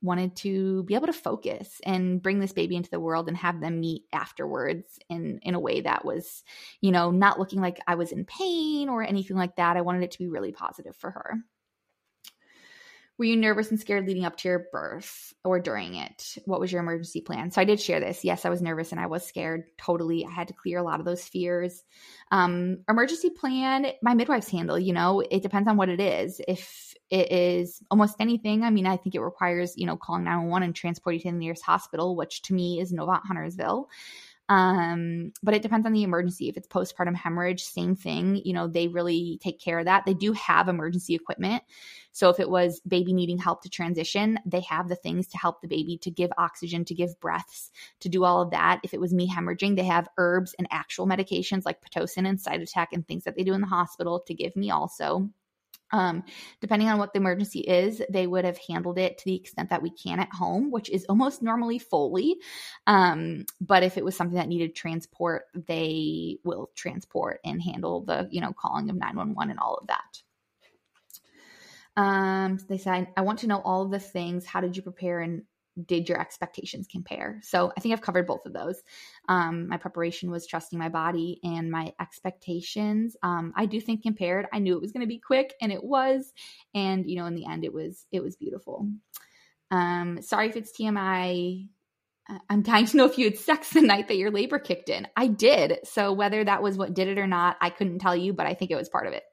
wanted 0.00 0.36
to 0.36 0.84
be 0.84 0.94
able 0.94 1.06
to 1.06 1.12
focus 1.12 1.80
and 1.84 2.22
bring 2.22 2.38
this 2.38 2.52
baby 2.52 2.76
into 2.76 2.90
the 2.90 3.00
world 3.00 3.28
and 3.28 3.36
have 3.36 3.60
them 3.60 3.80
meet 3.80 4.04
afterwards 4.12 4.98
in 5.08 5.40
in 5.42 5.54
a 5.54 5.60
way 5.60 5.80
that 5.80 6.04
was 6.04 6.44
you 6.80 6.92
know 6.92 7.10
not 7.10 7.38
looking 7.38 7.60
like 7.60 7.80
I 7.86 7.96
was 7.96 8.12
in 8.12 8.24
pain 8.24 8.88
or 8.88 9.02
anything 9.02 9.36
like 9.36 9.56
that. 9.56 9.76
I 9.76 9.82
wanted 9.82 10.04
it 10.04 10.12
to 10.12 10.18
be 10.18 10.28
really 10.28 10.52
positive 10.52 10.96
for 10.96 11.10
her. 11.10 11.38
Were 13.18 13.24
you 13.24 13.36
nervous 13.36 13.70
and 13.70 13.80
scared 13.80 14.06
leading 14.06 14.24
up 14.24 14.36
to 14.36 14.48
your 14.48 14.66
birth 14.70 15.34
or 15.42 15.58
during 15.58 15.96
it? 15.96 16.38
What 16.44 16.60
was 16.60 16.70
your 16.70 16.80
emergency 16.80 17.20
plan? 17.20 17.50
So 17.50 17.60
I 17.60 17.64
did 17.64 17.80
share 17.80 17.98
this. 17.98 18.24
Yes, 18.24 18.44
I 18.44 18.48
was 18.48 18.62
nervous 18.62 18.92
and 18.92 19.00
I 19.00 19.06
was 19.06 19.26
scared. 19.26 19.64
Totally. 19.76 20.24
I 20.24 20.30
had 20.30 20.46
to 20.48 20.54
clear 20.54 20.78
a 20.78 20.84
lot 20.84 21.00
of 21.00 21.04
those 21.04 21.26
fears. 21.26 21.82
Um, 22.30 22.84
emergency 22.88 23.30
plan, 23.30 23.88
my 24.02 24.14
midwife's 24.14 24.48
handle, 24.48 24.78
you 24.78 24.92
know, 24.92 25.18
it 25.18 25.42
depends 25.42 25.68
on 25.68 25.76
what 25.76 25.88
it 25.88 25.98
is. 25.98 26.40
If 26.46 26.87
it 27.10 27.32
is 27.32 27.82
almost 27.90 28.16
anything, 28.20 28.62
I 28.64 28.70
mean, 28.70 28.86
I 28.86 28.96
think 28.96 29.14
it 29.14 29.20
requires, 29.20 29.76
you 29.76 29.86
know, 29.86 29.96
calling 29.96 30.24
911 30.24 30.66
and 30.66 30.74
transporting 30.74 31.20
to 31.20 31.30
the 31.30 31.38
nearest 31.38 31.64
hospital, 31.64 32.16
which 32.16 32.42
to 32.42 32.54
me 32.54 32.80
is 32.80 32.92
Novant 32.92 33.24
Huntersville. 33.24 33.88
Um, 34.50 35.32
but 35.42 35.54
it 35.54 35.60
depends 35.60 35.86
on 35.86 35.92
the 35.92 36.02
emergency. 36.02 36.48
If 36.48 36.56
it's 36.56 36.68
postpartum 36.68 37.14
hemorrhage, 37.14 37.64
same 37.64 37.94
thing. 37.94 38.40
You 38.44 38.54
know, 38.54 38.66
they 38.66 38.88
really 38.88 39.38
take 39.42 39.60
care 39.60 39.78
of 39.78 39.84
that. 39.84 40.06
They 40.06 40.14
do 40.14 40.32
have 40.32 40.68
emergency 40.68 41.14
equipment. 41.14 41.62
So 42.12 42.30
if 42.30 42.40
it 42.40 42.48
was 42.48 42.80
baby 42.80 43.12
needing 43.12 43.36
help 43.36 43.62
to 43.62 43.68
transition, 43.68 44.38
they 44.46 44.60
have 44.62 44.88
the 44.88 44.96
things 44.96 45.28
to 45.28 45.38
help 45.38 45.60
the 45.60 45.68
baby 45.68 45.98
to 45.98 46.10
give 46.10 46.30
oxygen, 46.38 46.84
to 46.86 46.94
give 46.94 47.20
breaths, 47.20 47.70
to 48.00 48.08
do 48.08 48.24
all 48.24 48.40
of 48.40 48.50
that. 48.50 48.80
If 48.82 48.94
it 48.94 49.00
was 49.00 49.12
me 49.12 49.30
hemorrhaging, 49.30 49.76
they 49.76 49.84
have 49.84 50.08
herbs 50.16 50.54
and 50.58 50.66
actual 50.70 51.06
medications 51.06 51.66
like 51.66 51.82
Pitocin 51.82 52.26
and 52.26 52.38
Cytotec 52.38 52.88
and 52.92 53.06
things 53.06 53.24
that 53.24 53.36
they 53.36 53.44
do 53.44 53.52
in 53.52 53.60
the 53.60 53.66
hospital 53.66 54.20
to 54.20 54.34
give 54.34 54.56
me 54.56 54.70
also. 54.70 55.28
Um, 55.90 56.24
depending 56.60 56.88
on 56.88 56.98
what 56.98 57.12
the 57.12 57.18
emergency 57.18 57.60
is, 57.60 58.02
they 58.10 58.26
would 58.26 58.44
have 58.44 58.58
handled 58.58 58.98
it 58.98 59.18
to 59.18 59.24
the 59.24 59.36
extent 59.36 59.70
that 59.70 59.82
we 59.82 59.90
can 59.90 60.20
at 60.20 60.32
home, 60.32 60.70
which 60.70 60.90
is 60.90 61.06
almost 61.08 61.42
normally 61.42 61.78
Foley. 61.78 62.36
Um, 62.86 63.46
but 63.60 63.82
if 63.82 63.96
it 63.96 64.04
was 64.04 64.16
something 64.16 64.36
that 64.36 64.48
needed 64.48 64.74
transport, 64.74 65.44
they 65.54 66.38
will 66.44 66.70
transport 66.74 67.40
and 67.44 67.62
handle 67.62 68.02
the, 68.02 68.28
you 68.30 68.40
know, 68.40 68.52
calling 68.52 68.90
of 68.90 68.96
911 68.96 69.50
and 69.50 69.60
all 69.60 69.76
of 69.76 69.86
that. 69.88 70.22
Um, 71.96 72.58
they 72.68 72.78
said, 72.78 73.08
I 73.16 73.22
want 73.22 73.40
to 73.40 73.48
know 73.48 73.60
all 73.60 73.82
of 73.82 73.90
the 73.90 73.98
things. 73.98 74.46
How 74.46 74.60
did 74.60 74.76
you 74.76 74.82
prepare 74.82 75.20
and 75.20 75.42
did 75.86 76.08
your 76.08 76.20
expectations 76.20 76.86
compare? 76.90 77.40
So 77.42 77.72
I 77.76 77.80
think 77.80 77.92
I've 77.92 78.02
covered 78.02 78.26
both 78.26 78.46
of 78.46 78.52
those. 78.52 78.82
Um, 79.28 79.68
my 79.68 79.76
preparation 79.76 80.30
was 80.30 80.46
trusting 80.46 80.78
my 80.78 80.88
body 80.88 81.40
and 81.42 81.70
my 81.70 81.92
expectations. 82.00 83.16
Um, 83.22 83.52
I 83.56 83.66
do 83.66 83.80
think 83.80 84.02
compared. 84.02 84.46
I 84.52 84.58
knew 84.58 84.74
it 84.74 84.80
was 84.80 84.92
going 84.92 85.02
to 85.02 85.06
be 85.06 85.18
quick, 85.18 85.54
and 85.60 85.72
it 85.72 85.82
was. 85.82 86.32
And 86.74 87.08
you 87.08 87.16
know, 87.16 87.26
in 87.26 87.34
the 87.34 87.46
end, 87.46 87.64
it 87.64 87.72
was 87.72 88.06
it 88.12 88.22
was 88.22 88.36
beautiful. 88.36 88.88
Um, 89.70 90.22
sorry 90.22 90.48
if 90.48 90.56
it's 90.56 90.72
TMI. 90.72 91.68
Uh, 92.28 92.38
I'm 92.48 92.62
dying 92.62 92.86
to 92.86 92.96
know 92.96 93.06
if 93.06 93.18
you 93.18 93.26
had 93.26 93.38
sex 93.38 93.70
the 93.70 93.80
night 93.80 94.08
that 94.08 94.16
your 94.16 94.30
labor 94.30 94.58
kicked 94.58 94.88
in. 94.88 95.06
I 95.16 95.28
did. 95.28 95.78
So 95.84 96.12
whether 96.12 96.42
that 96.44 96.62
was 96.62 96.76
what 96.76 96.94
did 96.94 97.08
it 97.08 97.18
or 97.18 97.26
not, 97.26 97.56
I 97.60 97.70
couldn't 97.70 98.00
tell 98.00 98.16
you, 98.16 98.32
but 98.32 98.46
I 98.46 98.54
think 98.54 98.70
it 98.70 98.76
was 98.76 98.88
part 98.88 99.06
of 99.06 99.12
it. 99.12 99.24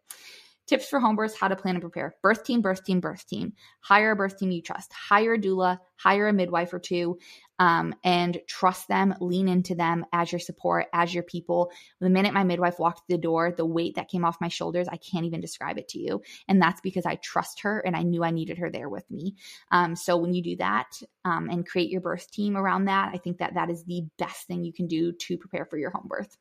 Tips 0.67 0.89
for 0.89 0.99
home 0.99 1.15
births, 1.15 1.37
how 1.37 1.47
to 1.47 1.55
plan 1.55 1.75
and 1.75 1.81
prepare. 1.81 2.15
Birth 2.23 2.43
team, 2.43 2.61
birth 2.61 2.83
team, 2.83 2.99
birth 2.99 3.27
team. 3.27 3.53
Hire 3.81 4.11
a 4.11 4.15
birth 4.15 4.39
team 4.39 4.49
you 4.49 4.63
trust. 4.63 4.91
Hire 4.93 5.35
a 5.35 5.39
doula, 5.39 5.77
hire 5.95 6.27
a 6.27 6.33
midwife 6.33 6.73
or 6.73 6.79
two, 6.79 7.19
um, 7.59 7.93
and 8.03 8.41
trust 8.47 8.87
them, 8.87 9.13
lean 9.19 9.47
into 9.47 9.75
them 9.75 10.05
as 10.11 10.31
your 10.31 10.39
support, 10.39 10.87
as 10.91 11.13
your 11.13 11.21
people. 11.21 11.71
The 12.01 12.09
minute 12.09 12.33
my 12.33 12.43
midwife 12.43 12.79
walked 12.79 13.01
through 13.05 13.17
the 13.17 13.21
door, 13.21 13.53
the 13.55 13.65
weight 13.65 13.95
that 13.95 14.09
came 14.09 14.25
off 14.25 14.41
my 14.41 14.47
shoulders, 14.47 14.87
I 14.87 14.97
can't 14.97 15.25
even 15.25 15.39
describe 15.39 15.77
it 15.77 15.87
to 15.89 15.99
you. 15.99 16.23
And 16.47 16.59
that's 16.59 16.81
because 16.81 17.05
I 17.05 17.15
trust 17.15 17.61
her 17.61 17.79
and 17.85 17.95
I 17.95 18.01
knew 18.01 18.23
I 18.23 18.31
needed 18.31 18.57
her 18.57 18.71
there 18.71 18.89
with 18.89 19.09
me. 19.11 19.35
Um, 19.71 19.95
so 19.95 20.17
when 20.17 20.33
you 20.33 20.41
do 20.41 20.55
that 20.57 20.99
um, 21.25 21.47
and 21.49 21.67
create 21.67 21.91
your 21.91 22.01
birth 22.01 22.31
team 22.31 22.57
around 22.57 22.85
that, 22.85 23.11
I 23.13 23.17
think 23.17 23.37
that 23.37 23.53
that 23.53 23.69
is 23.69 23.83
the 23.83 24.03
best 24.17 24.47
thing 24.47 24.63
you 24.63 24.73
can 24.73 24.87
do 24.87 25.11
to 25.11 25.37
prepare 25.37 25.65
for 25.65 25.77
your 25.77 25.91
home 25.91 26.07
birth. 26.07 26.35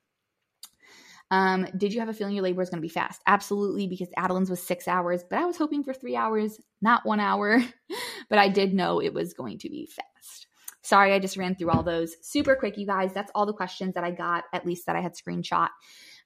Um, 1.30 1.66
did 1.76 1.92
you 1.92 2.00
have 2.00 2.08
a 2.08 2.12
feeling 2.12 2.34
your 2.34 2.44
labor 2.44 2.58
was 2.58 2.70
going 2.70 2.80
to 2.80 2.86
be 2.86 2.88
fast? 2.88 3.20
Absolutely, 3.26 3.86
because 3.86 4.08
Adeline's 4.16 4.50
was 4.50 4.62
six 4.62 4.86
hours, 4.86 5.24
but 5.28 5.38
I 5.38 5.46
was 5.46 5.56
hoping 5.56 5.82
for 5.82 5.92
three 5.92 6.16
hours, 6.16 6.60
not 6.80 7.06
one 7.06 7.20
hour. 7.20 7.62
but 8.28 8.38
I 8.38 8.48
did 8.48 8.74
know 8.74 9.00
it 9.00 9.14
was 9.14 9.34
going 9.34 9.58
to 9.58 9.68
be 9.68 9.86
fast. 9.86 10.46
Sorry, 10.82 11.12
I 11.12 11.18
just 11.18 11.36
ran 11.36 11.54
through 11.54 11.70
all 11.70 11.82
those 11.82 12.14
super 12.20 12.54
quick, 12.54 12.76
you 12.76 12.86
guys. 12.86 13.12
That's 13.14 13.32
all 13.34 13.46
the 13.46 13.54
questions 13.54 13.94
that 13.94 14.04
I 14.04 14.10
got, 14.10 14.44
at 14.52 14.66
least 14.66 14.86
that 14.86 14.96
I 14.96 15.00
had 15.00 15.14
screenshot. 15.14 15.68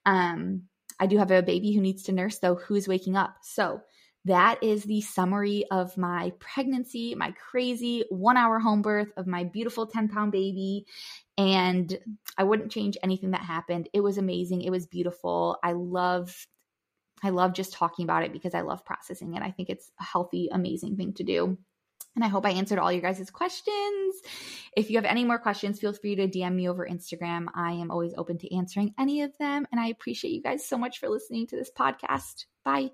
Um, 0.04 0.62
I 1.00 1.06
do 1.06 1.16
have 1.18 1.30
a 1.30 1.42
baby 1.42 1.72
who 1.72 1.80
needs 1.80 2.02
to 2.04 2.12
nurse, 2.12 2.38
though, 2.38 2.56
who's 2.56 2.88
waking 2.88 3.16
up. 3.16 3.36
So 3.42 3.80
that 4.24 4.62
is 4.62 4.84
the 4.84 5.00
summary 5.00 5.64
of 5.70 5.96
my 5.96 6.32
pregnancy, 6.38 7.14
my 7.14 7.32
crazy 7.32 8.04
one 8.10 8.36
hour 8.36 8.58
home 8.58 8.82
birth 8.82 9.08
of 9.16 9.26
my 9.26 9.44
beautiful 9.44 9.86
10 9.86 10.08
pound 10.08 10.32
baby. 10.32 10.86
And 11.36 11.96
I 12.36 12.44
wouldn't 12.44 12.72
change 12.72 12.98
anything 13.02 13.30
that 13.30 13.42
happened. 13.42 13.88
It 13.92 14.00
was 14.00 14.18
amazing. 14.18 14.62
It 14.62 14.70
was 14.70 14.86
beautiful. 14.86 15.58
I 15.62 15.72
love 15.72 16.46
I 17.22 17.30
love 17.30 17.52
just 17.52 17.72
talking 17.72 18.04
about 18.04 18.22
it 18.22 18.32
because 18.32 18.54
I 18.54 18.60
love 18.60 18.84
processing 18.84 19.34
it. 19.34 19.42
I 19.42 19.50
think 19.50 19.70
it's 19.70 19.90
a 19.98 20.04
healthy, 20.04 20.48
amazing 20.52 20.96
thing 20.96 21.14
to 21.14 21.24
do. 21.24 21.58
And 22.14 22.24
I 22.24 22.28
hope 22.28 22.46
I 22.46 22.50
answered 22.50 22.78
all 22.78 22.92
your 22.92 23.02
guys' 23.02 23.30
questions. 23.30 24.14
If 24.76 24.90
you 24.90 24.96
have 24.96 25.04
any 25.04 25.24
more 25.24 25.38
questions, 25.38 25.78
feel 25.78 25.92
free 25.92 26.16
to 26.16 26.28
DM 26.28 26.54
me 26.54 26.68
over 26.68 26.86
Instagram. 26.86 27.46
I 27.54 27.72
am 27.72 27.90
always 27.90 28.14
open 28.16 28.38
to 28.38 28.56
answering 28.56 28.94
any 28.98 29.22
of 29.22 29.36
them. 29.38 29.66
And 29.70 29.80
I 29.80 29.88
appreciate 29.88 30.32
you 30.32 30.42
guys 30.42 30.66
so 30.66 30.78
much 30.78 30.98
for 30.98 31.08
listening 31.08 31.46
to 31.48 31.56
this 31.56 31.70
podcast. 31.76 32.46
Bye. 32.64 32.90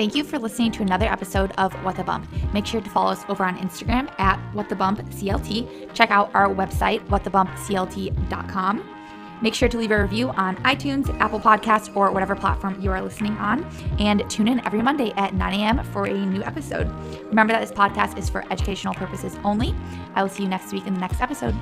Thank 0.00 0.14
you 0.14 0.24
for 0.24 0.38
listening 0.38 0.72
to 0.72 0.82
another 0.82 1.04
episode 1.04 1.52
of 1.58 1.74
What 1.84 1.94
the 1.94 2.04
Bump. 2.04 2.26
Make 2.54 2.64
sure 2.64 2.80
to 2.80 2.88
follow 2.88 3.10
us 3.10 3.22
over 3.28 3.44
on 3.44 3.58
Instagram 3.58 4.10
at 4.18 4.38
What 4.54 4.70
the 4.70 4.74
Bump 4.74 4.98
CLT. 5.10 5.92
Check 5.92 6.10
out 6.10 6.30
our 6.32 6.48
website, 6.48 7.06
whatthebumpclt.com. 7.08 8.96
Make 9.42 9.54
sure 9.54 9.68
to 9.68 9.76
leave 9.76 9.90
a 9.90 10.00
review 10.00 10.30
on 10.30 10.56
iTunes, 10.64 11.14
Apple 11.20 11.38
Podcasts, 11.38 11.94
or 11.94 12.12
whatever 12.12 12.34
platform 12.34 12.80
you 12.80 12.90
are 12.90 13.02
listening 13.02 13.36
on. 13.36 13.62
And 13.98 14.24
tune 14.30 14.48
in 14.48 14.64
every 14.64 14.80
Monday 14.80 15.12
at 15.18 15.34
9 15.34 15.60
a.m. 15.60 15.84
for 15.92 16.06
a 16.06 16.14
new 16.14 16.42
episode. 16.44 16.88
Remember 17.26 17.52
that 17.52 17.60
this 17.60 17.70
podcast 17.70 18.16
is 18.16 18.30
for 18.30 18.50
educational 18.50 18.94
purposes 18.94 19.36
only. 19.44 19.74
I 20.14 20.22
will 20.22 20.30
see 20.30 20.44
you 20.44 20.48
next 20.48 20.72
week 20.72 20.86
in 20.86 20.94
the 20.94 21.00
next 21.00 21.20
episode. 21.20 21.54